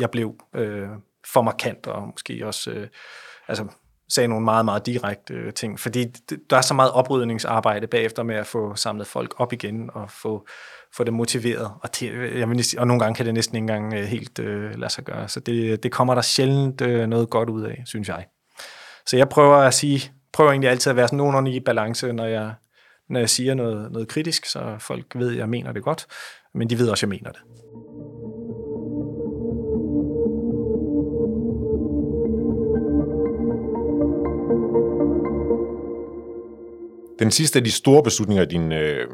jeg 0.00 0.10
blev 0.10 0.34
øh, 0.54 0.88
for 1.26 1.42
markant, 1.42 1.86
og 1.86 2.08
måske 2.08 2.46
også 2.46 2.70
øh, 2.70 2.88
altså, 3.48 3.66
sagde 4.08 4.28
nogle 4.28 4.44
meget, 4.44 4.64
meget 4.64 4.86
direkte 4.86 5.34
øh, 5.34 5.52
ting, 5.52 5.80
fordi 5.80 6.04
der 6.50 6.56
er 6.56 6.60
så 6.60 6.74
meget 6.74 6.92
oprydningsarbejde 6.92 7.86
bagefter 7.86 8.22
med 8.22 8.34
at 8.34 8.46
få 8.46 8.74
samlet 8.74 9.06
folk 9.06 9.34
op 9.36 9.52
igen 9.52 9.90
og 9.94 10.10
få, 10.10 10.46
få 10.96 11.04
dem 11.04 11.14
motiveret, 11.14 11.72
og, 11.82 12.00
det, 12.00 12.12
jeg 12.38 12.48
vil, 12.48 12.64
og 12.78 12.86
nogle 12.86 13.00
gange 13.00 13.14
kan 13.14 13.26
det 13.26 13.34
næsten 13.34 13.56
ikke 13.56 13.62
engang 13.62 13.94
øh, 13.94 14.04
helt 14.04 14.38
øh, 14.38 14.78
lade 14.78 14.92
sig 14.92 15.04
gøre, 15.04 15.28
så 15.28 15.40
det, 15.40 15.82
det 15.82 15.92
kommer 15.92 16.14
der 16.14 16.22
sjældent 16.22 16.80
øh, 16.80 17.06
noget 17.06 17.30
godt 17.30 17.50
ud 17.50 17.62
af, 17.62 17.82
synes 17.86 18.08
jeg. 18.08 18.26
Så 19.06 19.16
jeg 19.16 19.28
prøver 19.28 19.56
at 19.56 19.74
sige, 19.74 20.12
prøver 20.32 20.50
egentlig 20.50 20.70
altid 20.70 20.90
at 20.90 20.96
være 20.96 21.08
sådan 21.08 21.16
nogenlunde 21.16 21.52
i 21.52 21.60
balance, 21.60 22.12
når 22.12 22.26
jeg, 22.26 22.54
når 23.08 23.20
jeg 23.20 23.30
siger 23.30 23.54
noget, 23.54 23.92
noget 23.92 24.08
kritisk, 24.08 24.44
så 24.44 24.76
folk 24.78 25.06
ved, 25.14 25.30
at 25.30 25.36
jeg 25.36 25.48
mener 25.48 25.72
det 25.72 25.82
godt, 25.82 26.06
men 26.54 26.70
de 26.70 26.78
ved 26.78 26.88
også, 26.88 27.06
at 27.06 27.10
jeg 27.12 27.18
mener 27.18 27.32
det. 27.32 27.40
Den 37.20 37.30
sidste 37.30 37.58
af 37.58 37.64
de 37.64 37.70
store 37.70 38.02
beslutninger 38.02 38.44
i 38.44 38.46
din 38.46 38.72
øh, 38.72 39.08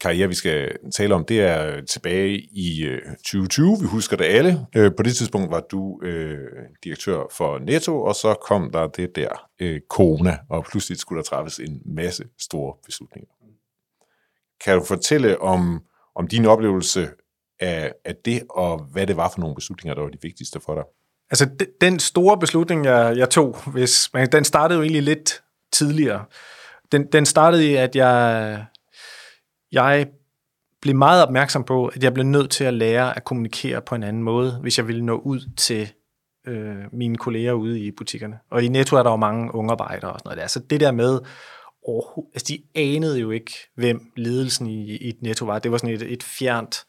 karriere, 0.00 0.28
vi 0.28 0.34
skal 0.34 0.76
tale 0.96 1.14
om, 1.14 1.24
det 1.24 1.40
er 1.40 1.84
tilbage 1.84 2.40
i 2.52 2.84
øh, 2.84 3.02
2020. 3.16 3.76
Vi 3.80 3.86
husker 3.86 4.16
det 4.16 4.24
alle. 4.24 4.66
Øh, 4.76 4.92
på 4.96 5.02
det 5.02 5.16
tidspunkt 5.16 5.50
var 5.50 5.60
du 5.60 6.00
øh, 6.02 6.38
direktør 6.84 7.22
for 7.32 7.58
Netto, 7.58 8.02
og 8.02 8.14
så 8.14 8.34
kom 8.34 8.70
der 8.70 8.86
det 8.86 9.16
der 9.16 9.48
øh, 9.60 9.80
corona, 9.88 10.38
og 10.48 10.64
pludselig 10.64 10.98
skulle 10.98 11.16
der 11.16 11.24
træffes 11.24 11.58
en 11.58 11.82
masse 11.84 12.24
store 12.38 12.74
beslutninger. 12.86 13.28
Kan 14.64 14.78
du 14.78 14.84
fortælle 14.84 15.40
om, 15.40 15.80
om 16.14 16.28
din 16.28 16.46
oplevelse 16.46 17.08
af, 17.60 17.92
af 18.04 18.16
det, 18.24 18.42
og 18.50 18.78
hvad 18.92 19.06
det 19.06 19.16
var 19.16 19.30
for 19.34 19.40
nogle 19.40 19.54
beslutninger, 19.54 19.94
der 19.94 20.02
var 20.02 20.10
de 20.10 20.18
vigtigste 20.22 20.60
for 20.60 20.74
dig? 20.74 20.84
Altså, 21.30 21.48
den 21.80 21.98
store 21.98 22.38
beslutning, 22.38 22.84
jeg, 22.84 23.16
jeg 23.16 23.30
tog, 23.30 23.56
hvis, 23.66 24.10
man, 24.14 24.32
den 24.32 24.44
startede 24.44 24.76
jo 24.76 24.82
egentlig 24.82 25.02
lidt 25.02 25.42
tidligere 25.72 26.24
den, 26.92 27.06
den 27.12 27.26
startede 27.26 27.70
i, 27.70 27.74
at 27.74 27.96
jeg, 27.96 28.64
jeg 29.72 30.06
blev 30.82 30.96
meget 30.96 31.22
opmærksom 31.22 31.64
på, 31.64 31.86
at 31.86 32.04
jeg 32.04 32.14
blev 32.14 32.26
nødt 32.26 32.50
til 32.50 32.64
at 32.64 32.74
lære 32.74 33.16
at 33.16 33.24
kommunikere 33.24 33.82
på 33.82 33.94
en 33.94 34.02
anden 34.02 34.22
måde, 34.22 34.58
hvis 34.60 34.78
jeg 34.78 34.88
ville 34.88 35.04
nå 35.04 35.18
ud 35.18 35.40
til 35.56 35.92
øh, 36.46 36.76
mine 36.92 37.16
kolleger 37.16 37.52
ude 37.52 37.80
i 37.80 37.90
butikkerne. 37.90 38.38
Og 38.50 38.62
i 38.62 38.68
Netto 38.68 38.96
er 38.96 39.02
der 39.02 39.10
jo 39.10 39.16
mange 39.16 39.54
unge 39.54 39.70
arbejdere 39.72 40.12
og 40.12 40.18
sådan 40.18 40.28
noget 40.28 40.38
der. 40.38 40.46
Så 40.46 40.58
det 40.58 40.80
der 40.80 40.92
med, 40.92 41.20
oh, 41.82 42.24
altså 42.34 42.46
de 42.48 42.62
anede 42.74 43.20
jo 43.20 43.30
ikke, 43.30 43.52
hvem 43.74 44.12
ledelsen 44.16 44.66
i, 44.66 44.96
i 44.96 45.12
Netto 45.22 45.44
var. 45.44 45.58
Det 45.58 45.72
var 45.72 45.78
sådan 45.78 45.94
et, 45.94 46.02
et 46.02 46.22
fjernt 46.22 46.84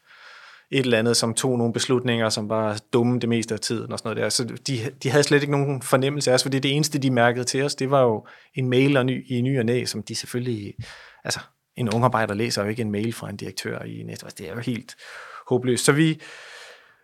et 0.72 0.84
eller 0.84 0.98
andet, 0.98 1.16
som 1.16 1.34
tog 1.34 1.58
nogle 1.58 1.72
beslutninger, 1.72 2.28
som 2.28 2.48
var 2.48 2.80
dumme 2.92 3.20
det 3.20 3.28
meste 3.28 3.54
af 3.54 3.60
tiden 3.60 3.92
og 3.92 3.98
sådan 3.98 4.08
noget 4.08 4.24
der. 4.24 4.28
Så 4.28 4.44
de, 4.66 4.90
de 5.02 5.10
havde 5.10 5.22
slet 5.22 5.42
ikke 5.42 5.52
nogen 5.52 5.82
fornemmelse 5.82 6.30
af 6.30 6.34
os, 6.34 6.42
fordi 6.42 6.58
det 6.58 6.74
eneste, 6.76 6.98
de 6.98 7.10
mærkede 7.10 7.44
til 7.44 7.62
os, 7.62 7.74
det 7.74 7.90
var 7.90 8.02
jo 8.02 8.26
en 8.54 8.68
mail 8.68 8.96
og 8.96 9.06
ny, 9.06 9.30
i 9.30 9.40
ny 9.40 9.58
og 9.58 9.64
næ, 9.64 9.84
som 9.84 10.02
de 10.02 10.14
selvfølgelig, 10.14 10.74
altså 11.24 11.40
en 11.76 11.94
ung 11.94 12.04
arbejder 12.04 12.34
læser 12.34 12.62
jo 12.62 12.68
ikke 12.68 12.82
en 12.82 12.90
mail 12.90 13.12
fra 13.12 13.30
en 13.30 13.36
direktør 13.36 13.82
i 13.82 14.02
Netto. 14.02 14.26
Altså, 14.26 14.36
det 14.38 14.48
er 14.50 14.54
jo 14.54 14.60
helt 14.60 14.96
håbløst. 15.48 15.84
Så 15.84 15.92
vi 15.92 16.20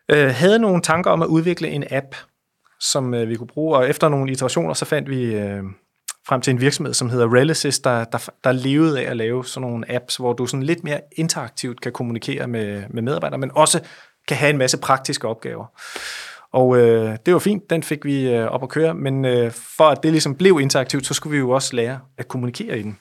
øh, 0.08 0.28
havde 0.28 0.58
nogle 0.58 0.82
tanker 0.82 1.10
om 1.10 1.22
at 1.22 1.26
udvikle 1.26 1.68
en 1.68 1.84
app, 1.90 2.14
som 2.80 3.14
øh, 3.14 3.28
vi 3.28 3.36
kunne 3.36 3.46
bruge, 3.46 3.76
og 3.76 3.88
efter 3.88 4.08
nogle 4.08 4.32
iterationer, 4.32 4.74
så 4.74 4.84
fandt 4.84 5.10
vi 5.10 5.34
øh, 5.34 5.62
frem 6.28 6.40
til 6.40 6.50
en 6.50 6.60
virksomhed, 6.60 6.94
som 6.94 7.10
hedder 7.10 7.34
Relicis, 7.34 7.78
der, 7.78 8.04
der, 8.04 8.28
der 8.44 8.52
levede 8.52 9.00
af 9.00 9.10
at 9.10 9.16
lave 9.16 9.44
sådan 9.44 9.68
nogle 9.70 9.92
apps, 9.92 10.16
hvor 10.16 10.32
du 10.32 10.46
sådan 10.46 10.62
lidt 10.62 10.84
mere 10.84 11.00
interaktivt 11.12 11.80
kan 11.80 11.92
kommunikere 11.92 12.46
med, 12.46 12.82
med 12.90 13.02
medarbejdere, 13.02 13.38
men 13.38 13.50
også 13.54 13.80
kan 14.28 14.36
have 14.36 14.50
en 14.50 14.58
masse 14.58 14.78
praktiske 14.78 15.28
opgaver. 15.28 15.66
Og 16.52 16.78
øh, 16.78 17.16
det 17.26 17.34
var 17.34 17.40
fint, 17.40 17.70
den 17.70 17.82
fik 17.82 18.04
vi 18.04 18.28
øh, 18.28 18.46
op 18.46 18.62
at 18.62 18.68
køre, 18.68 18.94
men 18.94 19.24
øh, 19.24 19.50
for 19.50 19.84
at 19.84 20.02
det 20.02 20.12
ligesom 20.12 20.34
blev 20.34 20.58
interaktivt, 20.60 21.06
så 21.06 21.14
skulle 21.14 21.30
vi 21.30 21.38
jo 21.38 21.50
også 21.50 21.76
lære 21.76 21.98
at 22.18 22.28
kommunikere 22.28 22.78
i 22.78 22.82
den. 22.82 22.98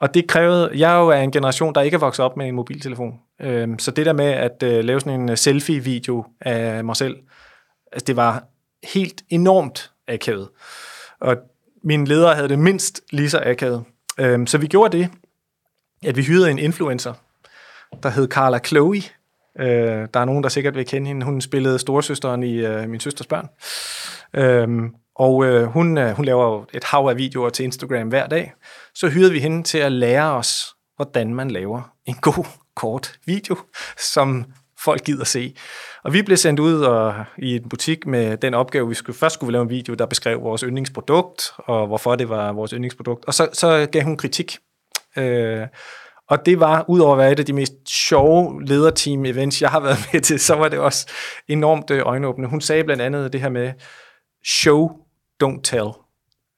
Og 0.00 0.14
det 0.14 0.26
krævede, 0.26 0.70
jeg 0.74 0.94
er 0.94 1.00
jo 1.00 1.10
af 1.10 1.20
en 1.20 1.32
generation, 1.32 1.74
der 1.74 1.80
ikke 1.80 1.94
er 1.94 1.98
vokset 1.98 2.24
op 2.24 2.36
med 2.36 2.48
en 2.48 2.54
mobiltelefon. 2.54 3.14
Øh, 3.40 3.68
så 3.78 3.90
det 3.90 4.06
der 4.06 4.12
med 4.12 4.26
at 4.26 4.62
øh, 4.62 4.84
lave 4.84 5.00
sådan 5.00 5.20
en 5.20 5.28
øh, 5.30 5.36
selfie-video 5.36 6.24
af 6.40 6.84
mig 6.84 6.96
selv, 6.96 7.16
altså 7.92 8.04
det 8.04 8.16
var 8.16 8.44
helt 8.94 9.22
enormt 9.28 9.90
akavet. 10.08 10.48
Og 11.20 11.36
mine 11.82 12.06
ledere 12.06 12.34
havde 12.34 12.48
det 12.48 12.58
mindst 12.58 13.00
lige 13.10 13.30
så 13.30 13.42
akavet. 13.46 13.84
Øhm, 14.20 14.46
så 14.46 14.58
vi 14.58 14.66
gjorde 14.66 14.98
det, 14.98 15.10
at 16.04 16.16
vi 16.16 16.22
hyrede 16.22 16.50
en 16.50 16.58
influencer, 16.58 17.14
der 18.02 18.08
hed 18.08 18.28
Carla 18.28 18.58
Chloe. 18.58 19.02
Øh, 19.58 20.08
der 20.14 20.20
er 20.20 20.24
nogen, 20.24 20.42
der 20.42 20.48
sikkert 20.48 20.74
vil 20.74 20.86
kende 20.86 21.06
hende. 21.08 21.26
Hun 21.26 21.40
spillede 21.40 21.78
storesøsteren 21.78 22.42
i 22.42 22.54
øh, 22.54 22.88
Min 22.88 23.00
Søsters 23.00 23.26
Børn. 23.26 23.48
Øhm, 24.34 24.94
og 25.14 25.44
øh, 25.44 25.64
hun, 25.64 25.98
øh, 25.98 26.10
hun 26.10 26.24
laver 26.24 26.44
jo 26.44 26.66
et 26.74 26.84
hav 26.84 27.06
af 27.08 27.16
videoer 27.16 27.50
til 27.50 27.64
Instagram 27.64 28.08
hver 28.08 28.26
dag. 28.26 28.52
Så 28.94 29.08
hyrede 29.08 29.32
vi 29.32 29.40
hende 29.40 29.62
til 29.62 29.78
at 29.78 29.92
lære 29.92 30.32
os, 30.32 30.74
hvordan 30.96 31.34
man 31.34 31.50
laver 31.50 31.92
en 32.06 32.14
god, 32.14 32.46
kort 32.74 33.18
video, 33.26 33.56
som 34.14 34.44
folk 34.84 35.04
gider 35.04 35.24
se. 35.24 35.54
Og 36.04 36.12
vi 36.12 36.22
blev 36.22 36.36
sendt 36.36 36.60
ud 36.60 36.80
og, 36.80 37.24
i 37.38 37.56
en 37.56 37.68
butik 37.68 38.06
med 38.06 38.36
den 38.36 38.54
opgave, 38.54 38.88
vi 38.88 38.94
skulle, 38.94 39.18
først 39.18 39.34
skulle 39.34 39.48
vi 39.48 39.52
lave 39.52 39.62
en 39.62 39.70
video, 39.70 39.94
der 39.94 40.06
beskrev 40.06 40.42
vores 40.42 40.60
yndlingsprodukt, 40.60 41.52
og 41.56 41.86
hvorfor 41.86 42.16
det 42.16 42.28
var 42.28 42.52
vores 42.52 42.70
yndlingsprodukt. 42.70 43.24
Og 43.24 43.34
så, 43.34 43.48
så 43.52 43.88
gav 43.92 44.02
hun 44.02 44.16
kritik. 44.16 44.58
Øh, 45.16 45.66
og 46.28 46.46
det 46.46 46.60
var, 46.60 46.84
udover 46.88 47.12
at 47.12 47.18
være 47.18 47.32
et 47.32 47.38
af 47.38 47.46
de 47.46 47.52
mest 47.52 47.72
sjove 47.86 48.62
lederteam-events, 48.62 49.62
jeg 49.62 49.70
har 49.70 49.80
været 49.80 49.98
med 50.12 50.20
til, 50.20 50.40
så 50.40 50.54
var 50.54 50.68
det 50.68 50.78
også 50.78 51.08
enormt 51.48 51.90
øh, 51.90 52.02
øjenåbende. 52.04 52.48
Hun 52.48 52.60
sagde 52.60 52.84
blandt 52.84 53.02
andet 53.02 53.32
det 53.32 53.40
her 53.40 53.48
med, 53.48 53.72
show, 54.44 54.90
don't 55.44 55.60
tell. 55.62 55.88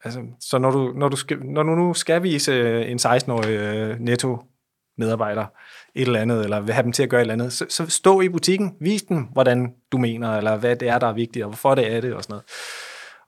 Altså, 0.04 0.20
så 0.40 0.58
når 0.58 0.70
du, 0.70 0.92
når, 0.96 1.08
du 1.08 1.16
skal, 1.16 1.38
når 1.38 1.62
du 1.62 1.74
nu 1.74 1.94
skal 1.94 2.22
vise 2.22 2.52
øh, 2.52 2.90
en 2.90 2.98
16-årig 2.98 3.50
øh, 3.50 4.00
medarbejder 5.00 5.46
et 5.94 6.06
eller 6.06 6.20
andet, 6.20 6.44
eller 6.44 6.60
vil 6.60 6.74
have 6.74 6.82
dem 6.82 6.92
til 6.92 7.02
at 7.02 7.08
gøre 7.08 7.20
et 7.20 7.22
eller 7.22 7.34
andet, 7.34 7.52
så, 7.52 7.66
så 7.68 7.86
stå 7.86 8.20
i 8.20 8.28
butikken, 8.28 8.74
vis 8.80 9.02
dem, 9.02 9.18
hvordan 9.32 9.72
du 9.92 9.98
mener, 9.98 10.36
eller 10.36 10.56
hvad 10.56 10.76
det 10.76 10.88
er, 10.88 10.98
der 10.98 11.06
er 11.06 11.12
vigtigt, 11.12 11.44
og 11.44 11.48
hvorfor 11.48 11.74
det 11.74 11.92
er 11.92 12.00
det, 12.00 12.14
og 12.14 12.22
sådan 12.22 12.32
noget. 12.32 12.44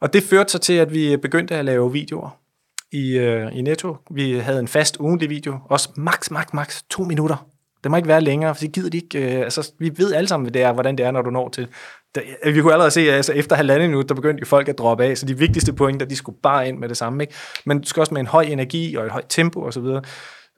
Og 0.01 0.13
det 0.13 0.23
førte 0.23 0.53
så 0.53 0.59
til, 0.59 0.73
at 0.73 0.95
vi 0.95 1.17
begyndte 1.17 1.55
at 1.57 1.65
lave 1.65 1.93
videoer 1.93 2.39
i, 2.93 3.19
øh, 3.19 3.57
i 3.57 3.63
Netto. 3.63 3.97
Vi 4.11 4.33
havde 4.33 4.61
en 4.61 4.69
fast 4.69 4.97
ugentlig 5.01 5.31
video, 5.31 5.59
også 5.71 5.89
max, 5.97 6.31
max, 6.31 6.47
max 6.53 6.83
to 6.91 7.03
minutter. 7.03 7.47
Det 7.83 7.91
må 7.91 7.97
ikke 7.97 8.09
være 8.09 8.21
længere, 8.21 8.55
for 8.55 8.61
det 8.61 8.73
gider 8.73 8.91
de 8.91 8.97
ikke. 8.97 9.37
Øh, 9.37 9.41
altså, 9.41 9.73
vi 9.79 9.93
ved 9.97 10.15
alle 10.15 10.29
sammen, 10.29 10.45
hvad 10.45 10.53
det 10.53 10.63
er, 10.63 10.73
hvordan 10.73 10.99
det 10.99 11.07
er, 11.07 11.11
når 11.11 11.23
du 11.23 11.31
når 11.31 11.49
til. 11.49 11.69
Der, 12.15 12.21
vi 12.53 12.61
kunne 12.61 12.73
allerede 12.73 12.91
se, 12.91 13.01
at 13.01 13.15
altså, 13.15 13.33
efter 13.33 13.57
halvanden 13.57 13.91
minut, 13.91 14.09
der 14.09 14.15
begyndte 14.15 14.41
jo 14.41 14.47
folk 14.47 14.69
at 14.69 14.79
droppe 14.79 15.05
af, 15.05 15.19
så 15.19 15.27
de 15.27 15.39
vigtigste 15.39 15.73
pointer, 15.73 16.07
de 16.07 16.17
skulle 16.17 16.39
bare 16.43 16.69
ind 16.69 16.79
med 16.79 16.89
det 16.89 16.97
samme. 16.97 17.23
Ikke? 17.23 17.35
Men 17.65 17.81
du 17.81 17.89
skal 17.89 18.01
også 18.01 18.15
med 18.15 18.21
en 18.21 18.27
høj 18.27 18.43
energi 18.43 18.95
og 18.95 19.05
et 19.05 19.11
højt 19.11 19.27
tempo 19.29 19.63
osv. 19.63 19.83
Og, 19.83 20.03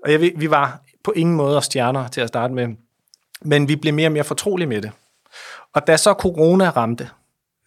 og 0.05 0.13
jeg 0.13 0.21
ved, 0.21 0.31
vi 0.37 0.51
var 0.51 0.81
på 1.05 1.13
ingen 1.13 1.37
måde 1.37 1.63
stjerner 1.63 2.09
til 2.09 2.21
at 2.21 2.29
starte 2.29 2.55
med. 2.55 2.69
Men 3.43 3.69
vi 3.69 3.77
blev 3.77 3.95
mere 3.95 4.09
og 4.09 4.13
mere 4.13 4.25
fortrolige 4.25 4.67
med 4.67 4.83
det. 4.83 4.91
Og 5.73 5.87
da 5.87 5.97
så 5.97 6.13
corona 6.13 6.71
ramte, 6.71 7.09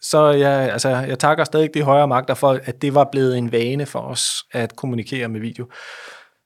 så 0.00 0.30
jeg, 0.30 0.72
altså, 0.72 0.88
jeg 0.88 1.18
takker 1.18 1.44
stadig 1.44 1.74
de 1.74 1.82
højere 1.82 2.08
magter 2.08 2.34
for, 2.34 2.60
at 2.64 2.82
det 2.82 2.94
var 2.94 3.08
blevet 3.12 3.38
en 3.38 3.52
vane 3.52 3.86
for 3.86 4.00
os 4.00 4.44
at 4.52 4.76
kommunikere 4.76 5.28
med 5.28 5.40
video. 5.40 5.66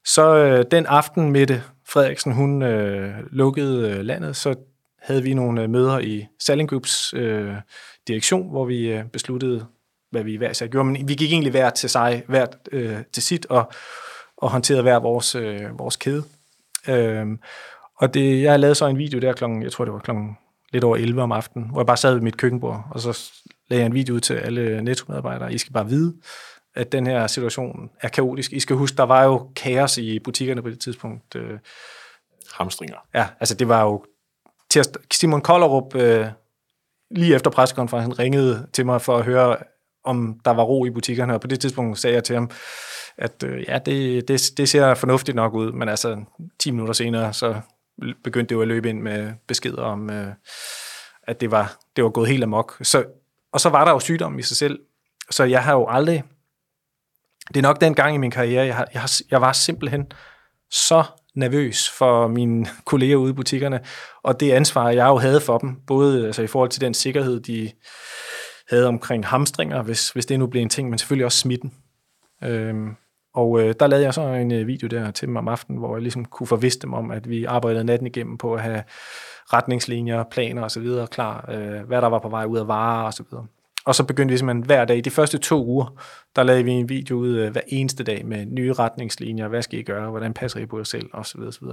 Så 0.04 0.36
øh, 0.36 0.64
den 0.70 0.86
aften, 0.86 1.30
Mette 1.30 1.62
Frederiksen, 1.88 2.32
hun 2.32 2.62
øh, 2.62 3.14
lukkede 3.30 3.90
øh, 3.90 4.00
landet, 4.00 4.36
så 4.36 4.54
havde 5.02 5.22
vi 5.22 5.34
nogle 5.34 5.62
øh, 5.62 5.70
møder 5.70 5.98
i 5.98 6.26
Selling 6.38 6.68
Groups 6.68 7.14
øh, 7.14 7.54
direktion, 8.08 8.50
hvor 8.50 8.64
vi 8.64 8.92
øh, 8.92 9.04
besluttede 9.04 9.66
hvad 10.12 10.24
vi 10.24 10.36
hver 10.36 10.50
især 10.50 10.66
gjorde, 10.66 10.84
men 10.84 11.08
vi 11.08 11.14
gik 11.14 11.32
egentlig 11.32 11.50
hver 11.50 11.70
til 11.70 11.90
sig, 11.90 12.22
hver 12.28 12.46
øh, 12.72 12.98
til 13.12 13.22
sit, 13.22 13.46
og, 13.46 13.72
og 14.36 14.50
håndterede 14.50 14.82
hver 14.82 14.98
vores, 14.98 15.34
øh, 15.34 15.78
vores 15.78 15.96
kæde. 15.96 16.24
Øh, 16.88 17.26
og 17.96 18.14
det, 18.14 18.42
jeg 18.42 18.60
lavede 18.60 18.74
så 18.74 18.86
en 18.86 18.98
video 18.98 19.18
der 19.18 19.32
klokken, 19.32 19.62
jeg 19.62 19.72
tror 19.72 19.84
det 19.84 19.94
var 19.94 20.00
klokken 20.00 20.38
lidt 20.72 20.84
over 20.84 20.96
11 20.96 21.22
om 21.22 21.32
aftenen, 21.32 21.70
hvor 21.70 21.80
jeg 21.80 21.86
bare 21.86 21.96
sad 21.96 22.12
ved 22.14 22.20
mit 22.20 22.36
køkkenbord, 22.36 22.86
og 22.90 23.00
så 23.00 23.30
lagde 23.68 23.80
jeg 23.80 23.86
en 23.86 23.94
video 23.94 24.14
ud 24.14 24.20
til 24.20 24.34
alle 24.34 24.82
netto-medarbejdere. 24.82 25.52
I 25.52 25.58
skal 25.58 25.72
bare 25.72 25.88
vide, 25.88 26.14
at 26.74 26.92
den 26.92 27.06
her 27.06 27.26
situation 27.26 27.90
er 28.00 28.08
kaotisk. 28.08 28.52
I 28.52 28.60
skal 28.60 28.76
huske, 28.76 28.96
der 28.96 29.02
var 29.02 29.24
jo 29.24 29.50
kaos 29.56 29.98
i 29.98 30.18
butikkerne 30.18 30.62
på 30.62 30.70
det 30.70 30.80
tidspunkt. 30.80 31.36
Øh, 31.36 31.58
Hamstringer. 32.52 32.96
Ja, 33.14 33.26
altså 33.40 33.54
det 33.54 33.68
var 33.68 33.82
jo... 33.82 34.04
Simon 35.12 35.40
Kollerup, 35.40 35.94
øh, 35.94 36.26
lige 37.10 37.34
efter 37.34 37.50
pressekonferencen, 37.50 38.18
ringede 38.18 38.66
til 38.72 38.86
mig 38.86 39.02
for 39.02 39.16
at 39.16 39.24
høre, 39.24 39.56
om 40.04 40.40
der 40.44 40.50
var 40.50 40.62
ro 40.62 40.84
i 40.84 40.90
butikkerne, 40.90 41.34
og 41.34 41.40
på 41.40 41.46
det 41.46 41.60
tidspunkt 41.60 41.98
sagde 41.98 42.14
jeg 42.14 42.24
til 42.24 42.34
ham, 42.34 42.50
at 43.18 43.42
øh, 43.42 43.64
ja, 43.68 43.78
det, 43.78 44.28
det, 44.28 44.50
det 44.56 44.68
ser 44.68 44.94
fornuftigt 44.94 45.34
nok 45.34 45.54
ud, 45.54 45.72
men 45.72 45.88
altså 45.88 46.24
10 46.58 46.70
minutter 46.70 46.94
senere, 46.94 47.32
så 47.32 47.60
begyndte 48.24 48.48
det 48.48 48.54
jo 48.54 48.62
at 48.62 48.68
løbe 48.68 48.88
ind 48.88 49.02
med 49.02 49.32
beskeder 49.48 49.82
om, 49.82 50.10
øh, 50.10 50.34
at 51.22 51.40
det 51.40 51.50
var, 51.50 51.78
det 51.96 52.04
var 52.04 52.10
gået 52.10 52.28
helt 52.28 52.42
amok. 52.42 52.78
Så, 52.82 53.04
og 53.52 53.60
så 53.60 53.68
var 53.68 53.84
der 53.84 53.92
jo 53.92 54.00
sygdommen 54.00 54.38
i 54.38 54.42
sig 54.42 54.56
selv, 54.56 54.80
så 55.30 55.44
jeg 55.44 55.64
har 55.64 55.72
jo 55.72 55.86
aldrig, 55.88 56.24
det 57.48 57.56
er 57.56 57.62
nok 57.62 57.80
den 57.80 57.94
gang 57.94 58.14
i 58.14 58.18
min 58.18 58.30
karriere, 58.30 58.66
jeg, 58.66 58.76
har, 58.76 58.88
jeg, 58.92 59.00
har, 59.00 59.20
jeg 59.30 59.40
var 59.40 59.52
simpelthen 59.52 60.12
så 60.70 61.04
nervøs 61.34 61.90
for 61.90 62.28
mine 62.28 62.66
kolleger 62.90 63.16
ude 63.16 63.30
i 63.30 63.34
butikkerne, 63.34 63.80
og 64.22 64.40
det 64.40 64.52
ansvar, 64.52 64.90
jeg 64.90 65.06
jo 65.06 65.18
havde 65.18 65.40
for 65.40 65.58
dem, 65.58 65.76
både 65.86 66.26
altså 66.26 66.42
i 66.42 66.46
forhold 66.46 66.70
til 66.70 66.80
den 66.80 66.94
sikkerhed, 66.94 67.40
de 67.40 67.72
havde 68.68 68.86
omkring 68.86 69.26
hamstringer, 69.26 69.82
hvis, 69.82 70.10
hvis 70.10 70.26
det 70.26 70.38
nu 70.38 70.46
blev 70.46 70.62
en 70.62 70.68
ting, 70.68 70.90
men 70.90 70.98
selvfølgelig 70.98 71.24
også 71.24 71.38
smitten. 71.38 71.74
Øhm, 72.44 72.96
og 73.34 73.60
øh, 73.60 73.74
der 73.80 73.86
lavede 73.86 74.04
jeg 74.04 74.14
så 74.14 74.22
en 74.22 74.52
øh, 74.52 74.66
video 74.66 74.88
der 74.88 75.10
til 75.10 75.28
dem 75.28 75.36
om 75.36 75.48
aftenen, 75.48 75.78
hvor 75.78 75.96
jeg 75.96 76.02
ligesom 76.02 76.24
kunne 76.24 76.46
forvisse 76.46 76.78
dem 76.78 76.94
om, 76.94 77.10
at 77.10 77.28
vi 77.28 77.44
arbejdede 77.44 77.84
natten 77.84 78.06
igennem 78.06 78.38
på 78.38 78.54
at 78.54 78.62
have 78.62 78.82
retningslinjer, 79.52 80.24
planer 80.30 80.62
osv. 80.62 80.86
klar, 81.10 81.50
øh, 81.50 81.80
hvad 81.80 82.02
der 82.02 82.08
var 82.08 82.18
på 82.18 82.28
vej 82.28 82.44
ud 82.44 82.58
af 82.58 82.68
varer 82.68 83.06
osv. 83.06 83.26
Og 83.84 83.94
så 83.94 84.04
begyndte 84.04 84.32
vi 84.32 84.38
simpelthen 84.38 84.64
hver 84.64 84.84
dag, 84.84 85.04
de 85.04 85.10
første 85.10 85.38
to 85.38 85.66
uger, 85.66 86.02
der 86.36 86.42
lavede 86.42 86.64
vi 86.64 86.70
en 86.70 86.88
video 86.88 87.16
ud 87.16 87.36
øh, 87.36 87.52
hver 87.52 87.60
eneste 87.68 88.04
dag 88.04 88.26
med 88.26 88.46
nye 88.46 88.72
retningslinjer, 88.72 89.48
hvad 89.48 89.62
skal 89.62 89.78
I 89.78 89.82
gøre, 89.82 90.10
hvordan 90.10 90.34
passer 90.34 90.60
I 90.60 90.66
på 90.66 90.78
jer 90.78 90.84
selv, 90.84 91.10
osv. 91.12 91.40
osv. 91.40 91.64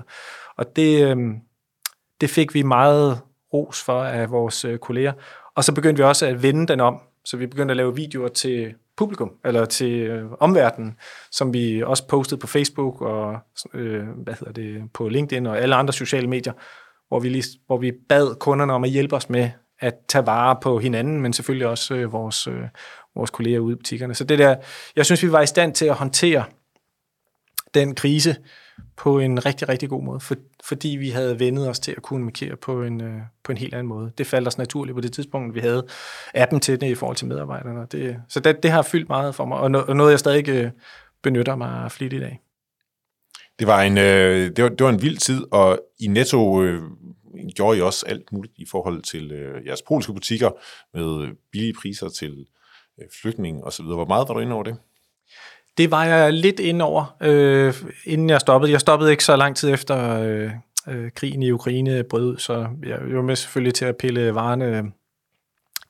Og 0.58 0.76
det, 0.76 1.08
øh, 1.08 1.18
det 2.22 2.30
fik 2.30 2.54
vi 2.54 2.64
meget 2.64 3.22
ros 3.54 3.84
for 3.84 4.04
af 4.04 4.32
vores 4.32 4.66
øh, 4.66 4.78
kolleger. 4.78 5.14
Og 5.56 5.64
så 5.64 5.74
begyndte 5.74 6.04
vi 6.04 6.04
også 6.04 6.26
at 6.26 6.44
vende 6.44 6.68
den 6.68 6.80
om, 6.80 7.00
så 7.26 7.38
vi 7.38 7.48
begyndte 7.48 7.72
at 7.72 7.78
lave 7.78 7.96
videoer 7.96 8.28
til 8.28 8.74
publikum, 9.00 9.32
eller 9.46 9.66
til 9.66 9.92
øh, 9.92 10.26
omverdenen, 10.40 10.96
som 11.32 11.54
vi 11.54 11.84
også 11.84 12.08
postede 12.08 12.40
på 12.40 12.48
Facebook 12.48 13.02
og 13.02 13.40
øh, 13.74 14.04
hvad 14.24 14.34
hedder 14.34 14.54
det, 14.54 14.84
på 14.94 15.08
LinkedIn 15.08 15.46
og 15.46 15.60
alle 15.60 15.76
andre 15.76 15.94
sociale 15.94 16.28
medier, 16.28 16.54
hvor 17.08 17.20
vi, 17.20 17.30
lige, 17.30 17.44
hvor 17.68 17.78
vi 17.78 17.92
bad 18.10 18.36
kunderne 18.40 18.74
om 18.74 18.84
at 18.84 18.90
hjælpe 18.90 19.16
os 19.16 19.30
med 19.30 19.50
at 19.80 19.94
tage 20.10 20.26
vare 20.26 20.58
på 20.62 20.80
hinanden, 20.80 21.22
men 21.22 21.34
selvfølgelig 21.34 21.68
også 21.68 21.96
øh, 21.96 22.14
vores, 22.14 22.48
øh, 22.48 22.64
vores 23.16 23.30
kolleger 23.30 23.60
ude 23.60 23.74
i 23.74 23.76
butikkerne. 23.76 24.14
Så 24.16 24.24
det 24.24 24.40
der, 24.40 24.56
jeg 24.96 25.06
synes, 25.06 25.24
vi 25.24 25.32
var 25.32 25.42
i 25.42 25.48
stand 25.48 25.74
til 25.74 25.86
at 25.86 25.96
håndtere 25.96 26.44
den 27.74 27.96
krise 27.96 28.36
på 28.98 29.20
en 29.20 29.46
rigtig, 29.46 29.70
rigtig 29.70 29.90
god 29.90 30.04
måde, 30.04 30.20
for, 30.20 30.36
fordi 30.64 30.88
vi 30.88 31.10
havde 31.10 31.40
vendet 31.40 31.70
os 31.70 31.80
til 31.80 31.92
at 31.92 32.02
kommunikere 32.02 32.56
på 32.56 32.84
en, 32.84 33.02
øh, 33.02 33.22
på 33.44 33.52
en 33.52 33.58
helt 33.58 33.74
anden 33.74 33.88
måde. 33.88 34.12
Det 34.18 34.28
faldt 34.28 34.48
os 34.48 34.58
naturligt 34.58 34.96
på 34.96 35.02
det 35.02 35.14
tidspunkt, 35.14 35.56
vi 35.56 35.60
havde 35.60 35.88
appen 36.36 36.60
til 36.60 36.82
det 36.82 36.88
i 36.88 36.96
forhold 36.96 37.18
til 37.18 37.28
medarbejderne. 37.28 37.88
Det, 37.92 38.18
så 38.30 38.40
det, 38.40 38.64
det 38.64 38.72
har 38.72 38.82
fyldt 38.82 39.10
meget 39.10 39.36
for 39.36 39.46
mig, 39.46 39.58
og, 39.58 39.72
no, 39.72 39.82
og 39.88 39.96
noget, 39.96 40.12
jeg 40.12 40.20
stadig 40.20 40.50
øh, 40.50 40.72
benytter 41.24 41.56
mig 41.56 41.92
flittigt 41.92 42.24
af. 42.24 42.40
Det 43.60 43.68
var 43.68 43.82
en, 43.82 43.98
øh, 43.98 44.56
det 44.56 44.64
var, 44.64 44.70
det 44.70 44.84
var 44.84 44.90
en 44.90 45.02
vild 45.02 45.18
tid, 45.18 45.46
og 45.52 45.80
i 46.00 46.08
Netto 46.08 46.64
øh, 46.64 46.82
gjorde 47.56 47.78
I 47.78 47.82
også 47.82 48.06
alt 48.06 48.32
muligt 48.32 48.54
i 48.58 48.66
forhold 48.66 49.02
til 49.02 49.32
øh, 49.32 49.66
jeres 49.66 49.82
polske 49.82 50.14
butikker 50.14 50.52
med 50.94 51.36
billige 51.52 51.74
priser 51.74 52.10
til 52.10 52.46
øh, 53.02 53.08
flygtninge 53.22 53.64
osv. 53.64 53.86
Hvor 53.86 54.06
meget 54.06 54.28
var 54.28 54.34
du 54.34 54.40
inde 54.40 54.54
over 54.54 54.64
det? 54.64 54.78
Det 55.80 55.92
var 55.92 56.06
jeg 56.06 56.34
lidt 56.34 56.60
ind 56.60 56.82
over, 56.82 57.16
øh, 57.22 57.74
inden 58.06 58.30
jeg 58.30 58.42
stoppede. 58.42 58.72
Jeg 58.72 58.80
stoppede 58.80 59.12
ikke 59.12 59.24
så 59.24 59.36
lang 59.36 59.56
tid 59.56 59.74
efter 59.74 60.22
øh, 60.22 60.52
øh, 60.88 61.12
krigen 61.12 61.44
i 61.44 61.52
Ukraine 61.52 62.04
brød, 62.04 62.38
så 62.38 62.68
jeg 62.86 62.98
var 63.16 63.22
med 63.22 63.36
selvfølgelig 63.36 63.74
til 63.74 63.86
at 63.86 63.98
pille 63.98 64.36
varerne, 64.36 64.78
øh, 64.78 64.84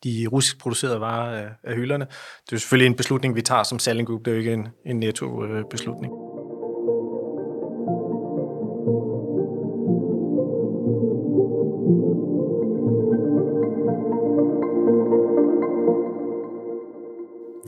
de 0.04 0.28
russisk 0.32 0.60
producerede 0.60 1.00
varer 1.00 1.44
af, 1.44 1.50
af 1.64 1.76
hylderne. 1.76 2.06
Det 2.46 2.56
er 2.56 2.58
selvfølgelig 2.58 2.88
en 2.88 2.96
beslutning, 2.96 3.36
vi 3.36 3.42
tager 3.42 3.64
som 3.64 3.80
selling 3.80 4.08
group, 4.08 4.26
det 4.26 4.32
er 4.32 4.36
jo 4.36 4.40
ikke 4.40 4.54
en, 4.54 4.68
en 4.86 5.00
netto 5.00 5.46
øh, 5.46 5.64
beslutning. 5.72 6.14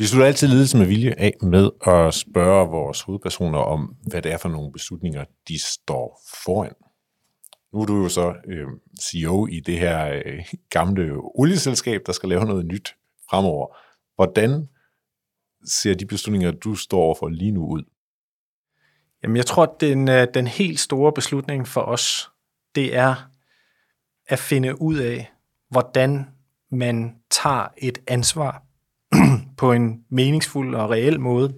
Vi 0.02 0.06
slutter 0.06 0.28
altid 0.28 0.48
ledelse 0.48 0.78
med 0.78 0.86
vilje 0.86 1.14
af 1.18 1.34
med 1.42 1.70
at 1.88 2.14
spørge 2.14 2.70
vores 2.70 3.02
hovedpersoner 3.02 3.60
om, 3.60 3.96
hvad 4.08 4.22
det 4.22 4.32
er 4.32 4.38
for 4.38 4.50
nogle 4.50 4.72
beslutninger, 4.72 5.26
de 5.48 5.64
står 5.64 6.22
foran. 6.44 6.74
Nu 7.74 7.82
er 7.82 7.86
du 7.86 8.04
jo 8.04 8.10
så 8.10 8.34
øh, 8.48 8.68
CEO 9.02 9.48
i 9.48 9.60
det 9.60 9.80
her 9.80 10.22
øh, 10.26 10.46
gamle 10.70 11.14
olieselskab, 11.16 12.02
der 12.06 12.12
skal 12.12 12.30
lave 12.30 12.46
noget 12.46 12.66
nyt 12.66 12.96
fremover. 13.30 13.78
Hvordan 14.16 14.70
ser 15.66 15.94
de 15.94 16.06
beslutninger, 16.06 16.52
du 16.52 16.76
står 16.76 17.00
overfor 17.00 17.30
lige 17.30 17.52
nu 17.52 17.66
ud? 17.68 17.84
Jamen, 19.24 19.38
jeg 19.38 19.46
tror, 19.46 19.64
at 19.64 19.82
den, 19.82 20.10
øh, 20.10 20.28
den 20.34 20.48
helt 20.48 20.80
store 20.80 21.14
beslutning 21.14 21.68
for 21.68 21.82
os, 21.82 22.32
det 22.76 22.96
er 22.96 23.30
at 24.28 24.40
finde 24.40 24.82
ud 24.82 24.98
af, 24.98 25.32
hvordan 25.70 26.26
man 26.72 27.16
tager 27.30 27.68
et 27.78 28.02
ansvar 28.08 28.64
på 29.58 29.72
en 29.72 30.06
meningsfuld 30.10 30.76
og 30.76 30.90
reel 30.90 31.20
måde, 31.20 31.54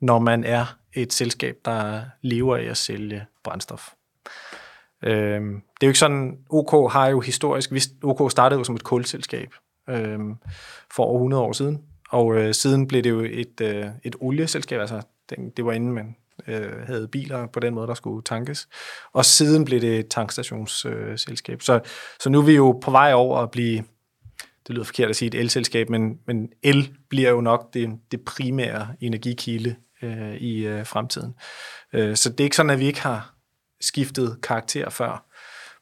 når 0.00 0.18
man 0.18 0.44
er 0.44 0.78
et 0.94 1.12
selskab, 1.12 1.56
der 1.64 2.02
lever 2.22 2.56
af 2.56 2.62
at 2.64 2.76
sælge 2.76 3.26
brændstof. 3.44 3.88
Øhm, 5.02 5.54
det 5.54 5.82
er 5.82 5.86
jo 5.86 5.88
ikke 5.88 5.98
sådan, 5.98 6.38
OK 6.50 6.92
har 6.92 7.06
jo 7.06 7.20
historisk, 7.20 7.72
OK 8.02 8.30
startede 8.30 8.58
jo 8.58 8.64
som 8.64 8.74
et 8.74 8.84
kulselskab 8.84 9.54
øhm, 9.88 10.34
for 10.94 11.04
over 11.04 11.18
100 11.18 11.42
år 11.42 11.52
siden, 11.52 11.82
og 12.10 12.36
øh, 12.36 12.54
siden 12.54 12.88
blev 12.88 13.02
det 13.02 13.10
jo 13.10 13.20
et, 13.20 13.60
øh, 13.60 13.86
et 14.04 14.16
olieselskab, 14.20 14.80
altså 14.80 15.02
det, 15.30 15.56
det 15.56 15.64
var 15.64 15.72
inden 15.72 15.92
man 15.92 16.16
øh, 16.46 16.86
havde 16.86 17.08
biler 17.08 17.46
på 17.46 17.60
den 17.60 17.74
måde, 17.74 17.86
der 17.86 17.94
skulle 17.94 18.22
tankes, 18.22 18.68
og 19.12 19.24
siden 19.24 19.64
blev 19.64 19.80
det 19.80 19.98
et 19.98 20.08
tankstationsselskab. 20.08 21.54
Øh, 21.54 21.60
så, 21.60 21.80
så 22.20 22.30
nu 22.30 22.38
er 22.38 22.44
vi 22.44 22.56
jo 22.56 22.80
på 22.82 22.90
vej 22.90 23.12
over 23.12 23.38
at 23.38 23.50
blive 23.50 23.84
det 24.66 24.74
lyder 24.74 24.84
forkert 24.84 25.10
at 25.10 25.16
sige 25.16 25.26
et 25.26 25.34
elselskab, 25.34 25.90
men, 25.90 26.18
men 26.26 26.48
el 26.62 26.96
bliver 27.08 27.30
jo 27.30 27.40
nok 27.40 27.74
det, 27.74 27.98
det 28.10 28.24
primære 28.24 28.88
energikilde 29.00 29.76
øh, 30.02 30.34
i 30.34 30.66
øh, 30.66 30.86
fremtiden. 30.86 31.34
Øh, 31.92 32.16
så 32.16 32.30
det 32.30 32.40
er 32.40 32.44
ikke 32.44 32.56
sådan, 32.56 32.70
at 32.70 32.78
vi 32.78 32.86
ikke 32.86 33.00
har 33.00 33.34
skiftet 33.80 34.38
karakter 34.42 34.90
før, 34.90 35.26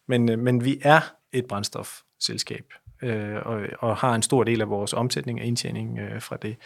men, 0.08 0.28
øh, 0.28 0.38
men 0.38 0.64
vi 0.64 0.78
er 0.82 1.00
et 1.32 1.46
brændstofselskab, 1.46 2.64
øh, 3.02 3.36
og, 3.46 3.62
og 3.78 3.96
har 3.96 4.14
en 4.14 4.22
stor 4.22 4.44
del 4.44 4.60
af 4.60 4.68
vores 4.68 4.92
omsætning 4.92 5.40
og 5.40 5.46
indtjening 5.46 5.98
øh, 5.98 6.22
fra 6.22 6.36
det. 6.36 6.56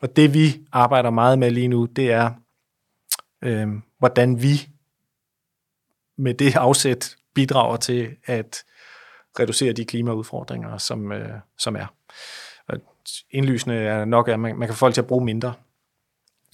Og 0.00 0.16
det 0.16 0.34
vi 0.34 0.60
arbejder 0.72 1.10
meget 1.10 1.38
med 1.38 1.50
lige 1.50 1.68
nu, 1.68 1.84
det 1.84 2.12
er, 2.12 2.30
øh, 3.44 3.68
hvordan 3.98 4.42
vi 4.42 4.68
med 6.18 6.34
det 6.34 6.56
afsæt 6.56 7.16
bidrager 7.34 7.76
til, 7.76 8.16
at 8.24 8.64
reducere 9.40 9.72
de 9.72 9.84
klimaudfordringer, 9.84 10.78
som, 10.78 11.12
øh, 11.12 11.30
som 11.58 11.76
er. 11.76 11.86
Og 12.68 12.78
indlysende 13.30 13.76
er 13.76 14.04
nok, 14.04 14.28
at 14.28 14.40
man, 14.40 14.58
man 14.58 14.68
kan 14.68 14.74
få 14.74 14.78
folk 14.78 14.94
til 14.94 15.00
at 15.00 15.06
bruge 15.06 15.24
mindre. 15.24 15.52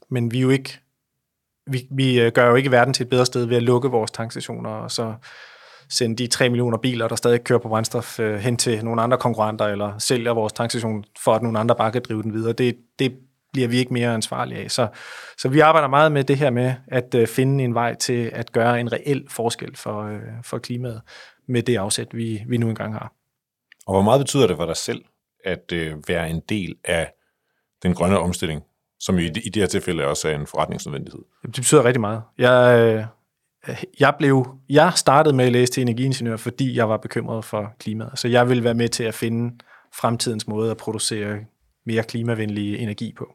Men 0.08 0.32
vi 0.32 0.38
er 0.38 0.42
jo 0.42 0.50
ikke 0.50 0.80
vi, 1.66 1.86
vi 1.90 2.20
øh, 2.20 2.32
gør 2.32 2.48
jo 2.48 2.54
ikke 2.54 2.70
verden 2.70 2.94
til 2.94 3.04
et 3.04 3.10
bedre 3.10 3.26
sted 3.26 3.44
ved 3.44 3.56
at 3.56 3.62
lukke 3.62 3.88
vores 3.88 4.10
tankstationer, 4.10 4.70
og 4.70 4.90
så 4.90 5.14
sende 5.88 6.16
de 6.16 6.26
3 6.26 6.48
millioner 6.48 6.78
biler, 6.78 7.08
der 7.08 7.16
stadig 7.16 7.44
kører 7.44 7.58
på 7.58 7.68
brændstof, 7.68 8.20
øh, 8.20 8.38
hen 8.38 8.56
til 8.56 8.84
nogle 8.84 9.02
andre 9.02 9.18
konkurrenter, 9.18 9.64
eller 9.66 9.98
sælger 9.98 10.34
vores 10.34 10.52
tankstation, 10.52 11.04
for 11.24 11.34
at 11.34 11.42
nogle 11.42 11.58
andre 11.58 11.74
bare 11.74 11.92
kan 11.92 12.02
drive 12.08 12.22
den 12.22 12.32
videre. 12.32 12.52
Det, 12.52 12.76
det 12.98 13.14
bliver 13.52 13.68
vi 13.68 13.76
ikke 13.76 13.92
mere 13.92 14.14
ansvarlige 14.14 14.60
af. 14.60 14.70
Så, 14.70 14.88
så 15.38 15.48
vi 15.48 15.60
arbejder 15.60 15.88
meget 15.88 16.12
med 16.12 16.24
det 16.24 16.36
her 16.36 16.50
med 16.50 16.74
at 16.88 17.14
øh, 17.14 17.26
finde 17.26 17.64
en 17.64 17.74
vej 17.74 17.94
til 17.94 18.30
at 18.32 18.52
gøre 18.52 18.80
en 18.80 18.92
reel 18.92 19.24
forskel 19.30 19.76
for, 19.76 20.02
øh, 20.02 20.20
for 20.42 20.58
klimaet 20.58 21.00
med 21.46 21.62
det 21.62 21.76
afsæt, 21.76 22.08
vi, 22.12 22.42
vi 22.48 22.56
nu 22.56 22.68
engang 22.68 22.92
har. 22.92 23.12
Og 23.86 23.94
hvor 23.94 24.02
meget 24.02 24.20
betyder 24.20 24.46
det 24.46 24.56
for 24.56 24.66
dig 24.66 24.76
selv 24.76 25.04
at 25.44 25.72
øh, 25.72 26.08
være 26.08 26.30
en 26.30 26.40
del 26.48 26.74
af 26.84 27.12
den 27.82 27.94
grønne 27.94 28.18
omstilling, 28.18 28.62
som 29.00 29.18
i, 29.18 29.26
i 29.26 29.30
det 29.30 29.56
her 29.56 29.66
tilfælde 29.66 30.04
også 30.04 30.28
er 30.28 30.34
en 30.34 30.46
forretningsnødvendighed? 30.46 31.20
Det 31.42 31.52
betyder 31.52 31.84
rigtig 31.84 32.00
meget. 32.00 32.22
Jeg, 32.38 32.78
øh, 33.68 33.76
jeg, 34.00 34.14
blev, 34.18 34.46
jeg 34.68 34.92
startede 34.96 35.36
med 35.36 35.44
at 35.44 35.52
læse 35.52 35.72
til 35.72 35.80
energiingeniør, 35.80 36.36
fordi 36.36 36.76
jeg 36.76 36.88
var 36.88 36.96
bekymret 36.96 37.44
for 37.44 37.74
klimaet. 37.78 38.18
Så 38.18 38.28
jeg 38.28 38.48
ville 38.48 38.64
være 38.64 38.74
med 38.74 38.88
til 38.88 39.04
at 39.04 39.14
finde 39.14 39.58
fremtidens 39.94 40.46
måde 40.46 40.70
at 40.70 40.76
producere 40.76 41.38
mere 41.86 42.02
klimavenlig 42.02 42.78
energi 42.78 43.12
på. 43.18 43.34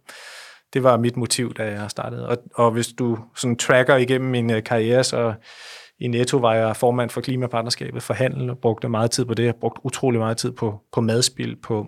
Det 0.74 0.84
var 0.84 0.98
mit 0.98 1.18
motiv, 1.18 1.54
da 1.54 1.64
jeg 1.64 1.92
startede. 1.92 2.30
Og, 2.30 2.38
og 2.56 2.72
hvis 2.72 2.88
du 2.88 3.18
sådan 3.36 3.58
tracker 3.58 3.96
igennem 3.96 4.30
min 4.30 4.52
øh, 4.52 4.64
karriere, 4.64 5.04
så 5.04 5.34
i 6.00 6.08
Netto 6.08 6.38
var 6.38 6.54
jeg 6.54 6.76
formand 6.76 7.10
for 7.10 7.22
Klimapartnerskabet 7.22 8.04
for 8.04 8.14
handel 8.14 8.50
og 8.50 8.58
brugte 8.58 8.90
meget 8.90 9.12
tid 9.12 9.26
på 9.26 9.34
det. 9.34 9.46
Jeg 9.46 9.56
brugte 9.56 9.82
utrolig 9.84 10.20
meget 10.20 10.38
tid 10.38 10.52
på, 10.52 10.80
på 10.92 11.02
madspil, 11.02 11.56
på, 11.56 11.88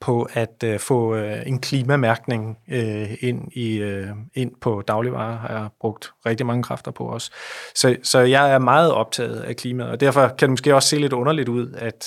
på 0.00 0.28
at 0.32 0.64
uh, 0.66 0.78
få 0.78 1.14
uh, 1.14 1.46
en 1.46 1.60
klimamærkning 1.60 2.58
uh, 2.68 3.24
ind, 3.24 3.52
i, 3.52 3.82
uh, 3.82 4.08
ind 4.34 4.52
på 4.60 4.82
dagligvarer, 4.88 5.38
har 5.38 5.48
jeg 5.48 5.68
brugt 5.80 6.12
rigtig 6.26 6.46
mange 6.46 6.62
kræfter 6.62 6.90
på 6.90 7.04
også. 7.04 7.30
Så, 7.74 7.96
så 8.02 8.18
jeg 8.18 8.52
er 8.52 8.58
meget 8.58 8.92
optaget 8.92 9.40
af 9.40 9.56
klimaet, 9.56 9.90
og 9.90 10.00
derfor 10.00 10.28
kan 10.28 10.38
det 10.38 10.50
måske 10.50 10.74
også 10.74 10.88
se 10.88 10.98
lidt 10.98 11.12
underligt 11.12 11.48
ud, 11.48 11.72
at, 11.72 12.06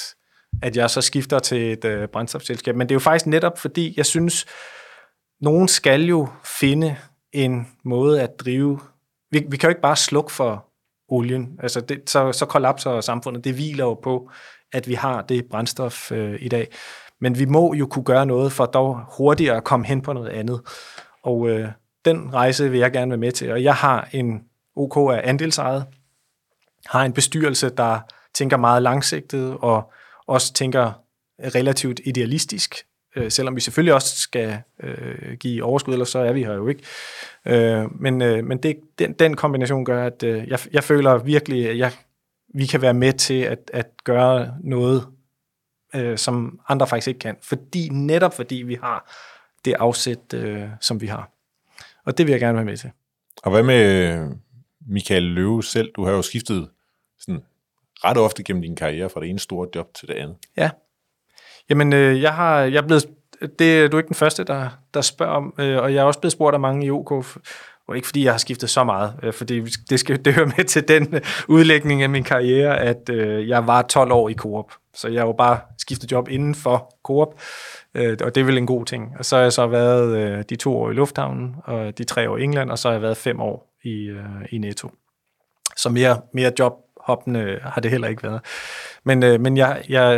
at 0.62 0.78
jeg 0.78 0.90
så 0.90 1.02
skifter 1.02 1.40
til 1.40 1.72
et 1.72 1.86
uh, 1.86 2.06
brændstofselskab. 2.06 2.76
Men 2.76 2.90
det 2.90 2.92
er 2.92 2.96
jo 2.96 3.00
faktisk 3.00 3.28
netop, 3.28 3.58
fordi 3.58 3.94
jeg 3.98 4.06
synes, 4.06 4.46
nogen 5.42 5.68
skal 5.68 6.06
jo 6.06 6.28
finde 6.46 6.96
en 7.34 7.68
måde 7.86 8.22
at 8.22 8.30
drive... 8.40 8.80
Vi, 9.32 9.46
vi 9.50 9.58
kan 9.58 9.68
jo 9.68 9.70
ikke 9.70 9.82
bare 9.82 9.96
slukke 9.96 10.32
for 10.32 10.69
olien. 11.10 11.60
Altså 11.60 11.82
det, 11.82 12.10
så, 12.10 12.32
så 12.32 12.46
kollapser 12.46 13.02
samfundet. 13.02 13.44
Det 13.44 13.54
hviler 13.54 13.84
jo 13.84 13.94
på, 13.94 14.32
at 14.74 14.88
vi 14.88 14.94
har 14.94 15.22
det 15.22 15.46
brændstof 15.46 16.12
øh, 16.12 16.38
i 16.42 16.50
dag. 16.50 16.68
Men 17.22 17.40
vi 17.40 17.46
må 17.46 17.74
jo 17.74 17.88
kunne 17.88 18.06
gøre 18.06 18.26
noget 18.26 18.52
for 18.52 18.66
dog 18.66 19.00
hurtigere 19.18 19.58
at 19.58 19.64
komme 19.64 19.86
hen 19.86 20.02
på 20.02 20.14
noget 20.14 20.30
andet. 20.30 20.62
Og 21.24 21.50
øh, 21.50 21.68
den 22.06 22.34
rejse 22.34 22.72
vil 22.72 22.80
jeg 22.80 22.92
gerne 22.92 23.12
være 23.12 23.18
med 23.18 23.32
til. 23.32 23.52
Og 23.52 23.64
jeg 23.64 23.76
har 23.76 24.10
en 24.12 24.42
OK 24.76 24.98
af 24.98 25.22
andelsejet, 25.24 25.86
har 26.86 27.06
en 27.06 27.14
bestyrelse, 27.14 27.70
der 27.70 28.00
tænker 28.34 28.58
meget 28.58 28.84
langsigtet 28.84 29.58
og 29.62 29.92
også 30.28 30.54
tænker 30.54 30.92
relativt 31.56 32.02
idealistisk 32.06 32.86
øh, 33.16 33.32
selvom 33.32 33.56
vi 33.56 33.62
selvfølgelig 33.62 33.94
også 33.94 34.18
skal 34.18 34.62
øh, 34.84 35.34
give 35.40 35.64
overskud, 35.64 35.94
ellers 35.94 36.10
så 36.10 36.20
er 36.20 36.34
vi 36.34 36.44
her 36.44 36.54
jo 36.54 36.68
ikke. 36.68 36.84
Øh, 37.46 38.02
men 38.02 38.22
øh, 38.22 38.44
men 38.44 38.58
det, 38.58 38.80
den, 39.00 39.14
den 39.14 39.36
kombination 39.36 39.86
gør, 39.86 40.06
at 40.06 40.24
øh, 40.24 40.48
jeg, 40.48 40.60
jeg 40.72 40.84
føler 40.84 41.18
virkelig, 41.18 41.70
at 41.70 41.78
jeg, 41.78 41.92
vi 42.54 42.66
kan 42.66 42.82
være 42.82 42.94
med 42.94 43.14
til 43.14 43.42
at, 43.42 43.72
at 43.74 43.88
gøre 44.04 44.54
noget, 44.64 45.08
øh, 45.96 46.18
som 46.18 46.60
andre 46.68 46.88
faktisk 46.88 47.08
ikke 47.08 47.20
kan. 47.20 47.38
Fordi, 47.42 47.90
netop 47.90 48.34
fordi 48.34 48.56
vi 48.56 48.78
har 48.84 49.12
det 49.66 49.74
afsæt, 49.74 50.34
øh, 50.34 50.68
som 50.82 51.02
vi 51.02 51.08
har. 51.08 51.32
Og 52.06 52.18
det 52.18 52.26
vil 52.26 52.32
jeg 52.32 52.40
gerne 52.40 52.56
være 52.56 52.66
med 52.66 52.78
til. 52.78 52.92
Og 53.44 53.52
hvad 53.52 53.64
med 53.64 54.18
Michael 54.88 55.24
Løve 55.24 55.64
selv? 55.64 55.92
Du 55.96 56.06
har 56.06 56.12
jo 56.12 56.22
skiftet 56.22 56.70
sådan 57.20 57.44
ret 58.04 58.18
ofte 58.18 58.44
gennem 58.44 58.62
din 58.62 58.76
karriere 58.76 59.10
fra 59.10 59.20
det 59.20 59.30
ene 59.30 59.40
store 59.40 59.68
job 59.76 59.94
til 59.94 60.08
det 60.08 60.14
andet. 60.14 60.38
Ja, 60.58 60.70
Jamen, 61.70 61.94
øh, 61.94 62.22
jeg, 62.22 62.34
har, 62.34 62.60
jeg 62.60 62.78
er 62.78 62.88
blevet, 62.88 63.06
det, 63.60 63.92
du 63.92 63.98
er 63.98 64.00
ikke 64.00 64.08
den 64.08 64.16
første, 64.16 64.44
der, 64.44 64.70
der 64.94 65.02
spørger 65.02 65.34
om, 65.34 65.54
øh, 65.60 65.78
og 65.78 65.94
jeg 65.94 66.00
er 66.00 66.04
også 66.04 66.20
blevet 66.20 66.34
spurgt 66.34 66.54
af 66.54 66.60
mange 66.60 66.86
i 66.86 66.92
OK, 66.92 67.12
og 67.88 67.96
ikke 67.96 68.08
fordi 68.08 68.24
jeg 68.24 68.34
har 68.34 68.38
skiftet 68.38 68.70
så 68.70 68.84
meget, 68.84 69.14
øh, 69.24 69.34
fordi 69.34 69.62
det, 69.62 70.00
skal, 70.00 70.26
det 70.26 70.34
hører 70.34 70.52
med 70.58 70.66
til 70.66 70.88
den 70.88 71.16
øh, 71.16 71.22
udlægning 71.48 72.02
af 72.02 72.10
min 72.10 72.24
karriere, 72.24 72.80
at 72.80 73.10
øh, 73.10 73.48
jeg 73.48 73.68
var 73.68 73.82
12 73.82 74.12
år 74.12 74.30
i 74.30 74.34
Coop, 74.34 74.74
så 74.94 75.08
jeg 75.08 75.24
har 75.24 75.32
bare 75.32 75.60
skiftet 75.78 76.12
job 76.12 76.30
inden 76.30 76.56
for 76.56 76.96
Coop, 77.04 77.42
øh, 77.96 78.18
og 78.24 78.36
det 78.36 78.42
er 78.42 78.46
vel 78.46 78.58
en 78.58 78.66
god 78.66 78.86
ting. 78.86 79.12
Og 79.20 79.26
så 79.26 79.36
har 79.36 79.44
jeg 79.44 79.54
så 79.54 79.68
været 79.68 80.18
øh, 80.18 80.44
de 80.50 80.56
to 80.56 80.78
år 80.78 80.92
i 80.92 80.94
Lufthavnen, 80.94 81.56
og 81.64 81.98
de 81.98 82.04
tre 82.04 82.30
år 82.30 82.38
i 82.38 82.44
England, 82.44 82.72
og 82.72 82.80
så 82.80 82.88
har 82.88 82.94
jeg 82.94 83.02
været 83.02 83.18
fem 83.18 83.40
år 83.40 83.76
i, 83.84 84.06
øh, 84.06 84.46
i 84.52 84.58
Netto. 84.58 84.92
Så 85.78 85.90
mere, 85.90 86.22
mere 86.34 86.52
job 86.60 86.74
hoppende 87.10 87.60
har 87.64 87.82
det 87.82 87.92
heller 87.92 88.08
ikke 88.08 88.24
været. 88.24 88.42
Men, 89.04 89.24
øh, 89.24 89.42
men 89.42 89.58
jeg, 89.58 89.84
jeg, 89.90 90.18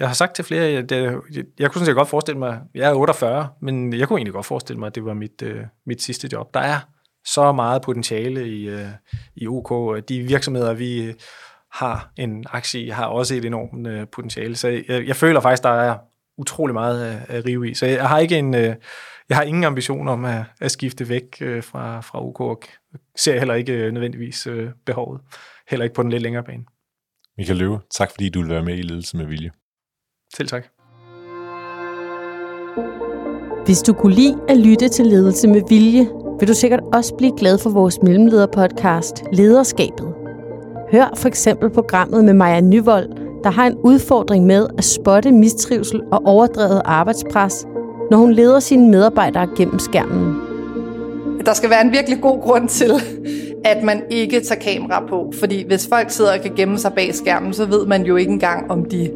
jeg 0.00 0.08
har 0.08 0.14
sagt 0.14 0.34
til 0.34 0.44
flere, 0.44 0.62
jeg, 0.72 0.92
jeg, 0.92 1.14
jeg 1.58 1.70
kunne 1.70 1.74
sådan 1.74 1.86
set 1.86 1.94
godt 1.94 2.08
forestille 2.08 2.38
mig, 2.38 2.60
jeg 2.74 2.90
er 2.90 2.94
48, 2.94 3.48
men 3.62 3.92
jeg 3.92 4.08
kunne 4.08 4.18
egentlig 4.18 4.34
godt 4.34 4.46
forestille 4.46 4.78
mig, 4.78 4.86
at 4.86 4.94
det 4.94 5.04
var 5.04 5.14
mit, 5.14 5.42
øh, 5.42 5.60
mit 5.86 6.02
sidste 6.02 6.28
job. 6.32 6.54
Der 6.54 6.60
er 6.60 6.78
så 7.24 7.52
meget 7.52 7.82
potentiale 7.82 8.48
i, 8.48 8.68
øh, 8.68 8.88
i 9.36 9.46
OK. 9.46 9.98
De 10.08 10.20
virksomheder, 10.20 10.74
vi 10.74 11.04
øh, 11.04 11.14
har 11.72 12.12
en 12.16 12.44
aktie 12.52 12.80
i, 12.80 12.88
har 12.88 13.06
også 13.06 13.34
et 13.34 13.44
enormt 13.44 13.86
øh, 13.86 14.06
potentiale. 14.12 14.56
Så 14.56 14.68
jeg, 14.68 15.06
jeg 15.06 15.16
føler 15.16 15.40
faktisk, 15.40 15.62
der 15.62 15.80
er 15.80 15.98
utrolig 16.38 16.74
meget 16.74 17.04
at, 17.04 17.36
at 17.36 17.44
rive 17.44 17.70
i. 17.70 17.74
Så 17.74 17.86
jeg 17.86 18.08
har 18.08 18.18
ikke 18.18 18.38
en... 18.38 18.54
Øh, 18.54 18.74
jeg 19.28 19.36
har 19.36 19.44
ingen 19.44 19.64
ambition 19.64 20.08
om 20.08 20.24
at, 20.24 20.44
at 20.60 20.70
skifte 20.70 21.08
væk 21.08 21.22
øh, 21.40 21.62
fra, 21.62 22.00
fra 22.00 22.24
UK, 22.24 22.40
og 22.40 22.62
ser 23.16 23.38
heller 23.38 23.54
ikke 23.54 23.72
øh, 23.72 23.92
nødvendigvis 23.92 24.46
øh, 24.46 24.70
behovet 24.86 25.20
heller 25.70 25.84
ikke 25.84 25.94
på 25.94 26.02
den 26.02 26.10
lidt 26.10 26.22
længere 26.22 26.44
bane. 26.44 26.64
Michael 27.38 27.58
Løve, 27.58 27.80
tak 27.90 28.10
fordi 28.10 28.28
du 28.28 28.40
vil 28.40 28.50
være 28.50 28.64
med 28.64 28.78
i 28.78 28.82
Ledelse 28.82 29.16
med 29.16 29.26
Vilje. 29.26 29.50
Selv 30.36 30.48
tak. 30.48 30.64
Hvis 33.64 33.82
du 33.82 33.92
kunne 33.92 34.14
lide 34.14 34.40
at 34.48 34.56
lytte 34.56 34.88
til 34.88 35.06
Ledelse 35.06 35.48
med 35.48 35.62
Vilje, 35.68 36.08
vil 36.40 36.48
du 36.48 36.54
sikkert 36.54 36.80
også 36.92 37.14
blive 37.14 37.38
glad 37.38 37.58
for 37.58 37.70
vores 37.70 38.02
mellemlederpodcast 38.02 39.24
Lederskabet. 39.32 40.14
Hør 40.92 41.14
for 41.16 41.28
eksempel 41.28 41.70
programmet 41.70 42.24
med 42.24 42.32
Maja 42.34 42.60
Nyvold, 42.60 43.08
der 43.44 43.50
har 43.50 43.66
en 43.66 43.78
udfordring 43.78 44.46
med 44.46 44.66
at 44.78 44.84
spotte 44.84 45.32
mistrivsel 45.32 46.02
og 46.12 46.22
overdrevet 46.24 46.82
arbejdspres, 46.84 47.66
når 48.10 48.16
hun 48.16 48.32
leder 48.32 48.60
sine 48.60 48.90
medarbejdere 48.90 49.48
gennem 49.56 49.78
skærmen. 49.78 50.47
Der 51.48 51.54
skal 51.54 51.70
være 51.70 51.80
en 51.80 51.92
virkelig 51.92 52.20
god 52.20 52.40
grund 52.40 52.68
til, 52.68 52.92
at 53.64 53.82
man 53.82 54.02
ikke 54.10 54.40
tager 54.40 54.60
kamera 54.60 55.06
på. 55.08 55.32
Fordi 55.38 55.66
hvis 55.66 55.88
folk 55.88 56.10
sidder 56.10 56.32
og 56.32 56.40
kan 56.40 56.52
gemme 56.56 56.78
sig 56.78 56.92
bag 56.92 57.14
skærmen, 57.14 57.52
så 57.52 57.64
ved 57.64 57.86
man 57.86 58.02
jo 58.02 58.16
ikke 58.16 58.32
engang, 58.32 58.70
om 58.70 58.84
de 58.84 59.10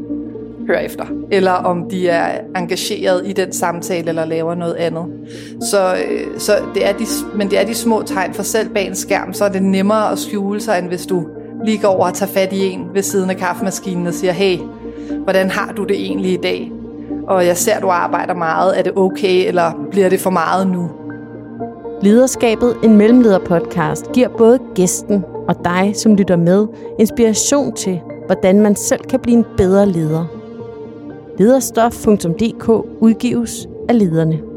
hører 0.66 0.80
efter, 0.80 1.05
eller 1.30 1.53
om 1.53 1.91
de 1.91 2.09
er 2.09 2.41
engageret 2.57 3.22
i 3.26 3.33
den 3.33 3.53
samtale, 3.53 4.09
eller 4.09 4.24
laver 4.24 4.55
noget 4.55 4.74
andet. 4.74 5.05
Så, 5.70 5.95
øh, 5.95 6.39
så 6.39 6.59
det 6.74 6.87
er 6.87 6.93
de, 6.93 7.05
men 7.35 7.51
det 7.51 7.61
er 7.61 7.64
de 7.64 7.74
små 7.74 8.03
tegn, 8.03 8.35
for 8.35 8.43
selv 8.43 8.68
bag 8.68 8.87
en 8.87 8.95
skærm, 8.95 9.33
så 9.33 9.45
er 9.45 9.49
det 9.49 9.62
nemmere 9.62 10.12
at 10.12 10.18
skjule 10.18 10.61
sig, 10.61 10.78
end 10.78 10.89
hvis 10.89 11.07
du 11.07 11.26
lige 11.64 11.78
går 11.78 11.89
over 11.89 12.07
og 12.07 12.14
tager 12.14 12.33
fat 12.33 12.53
i 12.53 12.64
en 12.70 12.87
ved 12.95 13.03
siden 13.03 13.30
af 13.30 13.37
kaffemaskinen 13.37 14.07
og 14.07 14.14
siger, 14.14 14.33
hey, 14.33 14.59
hvordan 15.24 15.51
har 15.51 15.72
du 15.72 15.85
det 15.85 15.97
egentlig 15.97 16.33
i 16.33 16.41
dag? 16.43 16.72
Og 17.26 17.47
jeg 17.47 17.57
ser, 17.57 17.74
at 17.74 17.83
du 17.83 17.89
arbejder 17.89 18.35
meget. 18.35 18.78
Er 18.78 18.83
det 18.83 18.93
okay, 18.97 19.49
eller 19.49 19.87
bliver 19.91 20.09
det 20.09 20.20
for 20.20 20.30
meget 20.30 20.66
nu? 20.66 20.91
Lederskabet, 22.03 22.76
en 22.84 22.96
mellemlederpodcast, 22.96 24.12
giver 24.12 24.28
både 24.28 24.59
gæsten 24.74 25.24
og 25.48 25.64
dig, 25.64 25.92
som 25.96 26.14
lytter 26.14 26.36
med, 26.36 26.66
inspiration 26.98 27.72
til, 27.72 28.00
hvordan 28.26 28.61
man 28.61 28.76
selv 28.76 29.00
kan 29.00 29.20
blive 29.20 29.36
en 29.38 29.44
bedre 29.57 29.86
leder. 29.86 30.24
Lederstof.dk 31.38 32.68
udgives 33.00 33.68
af 33.88 33.98
lederne. 33.98 34.51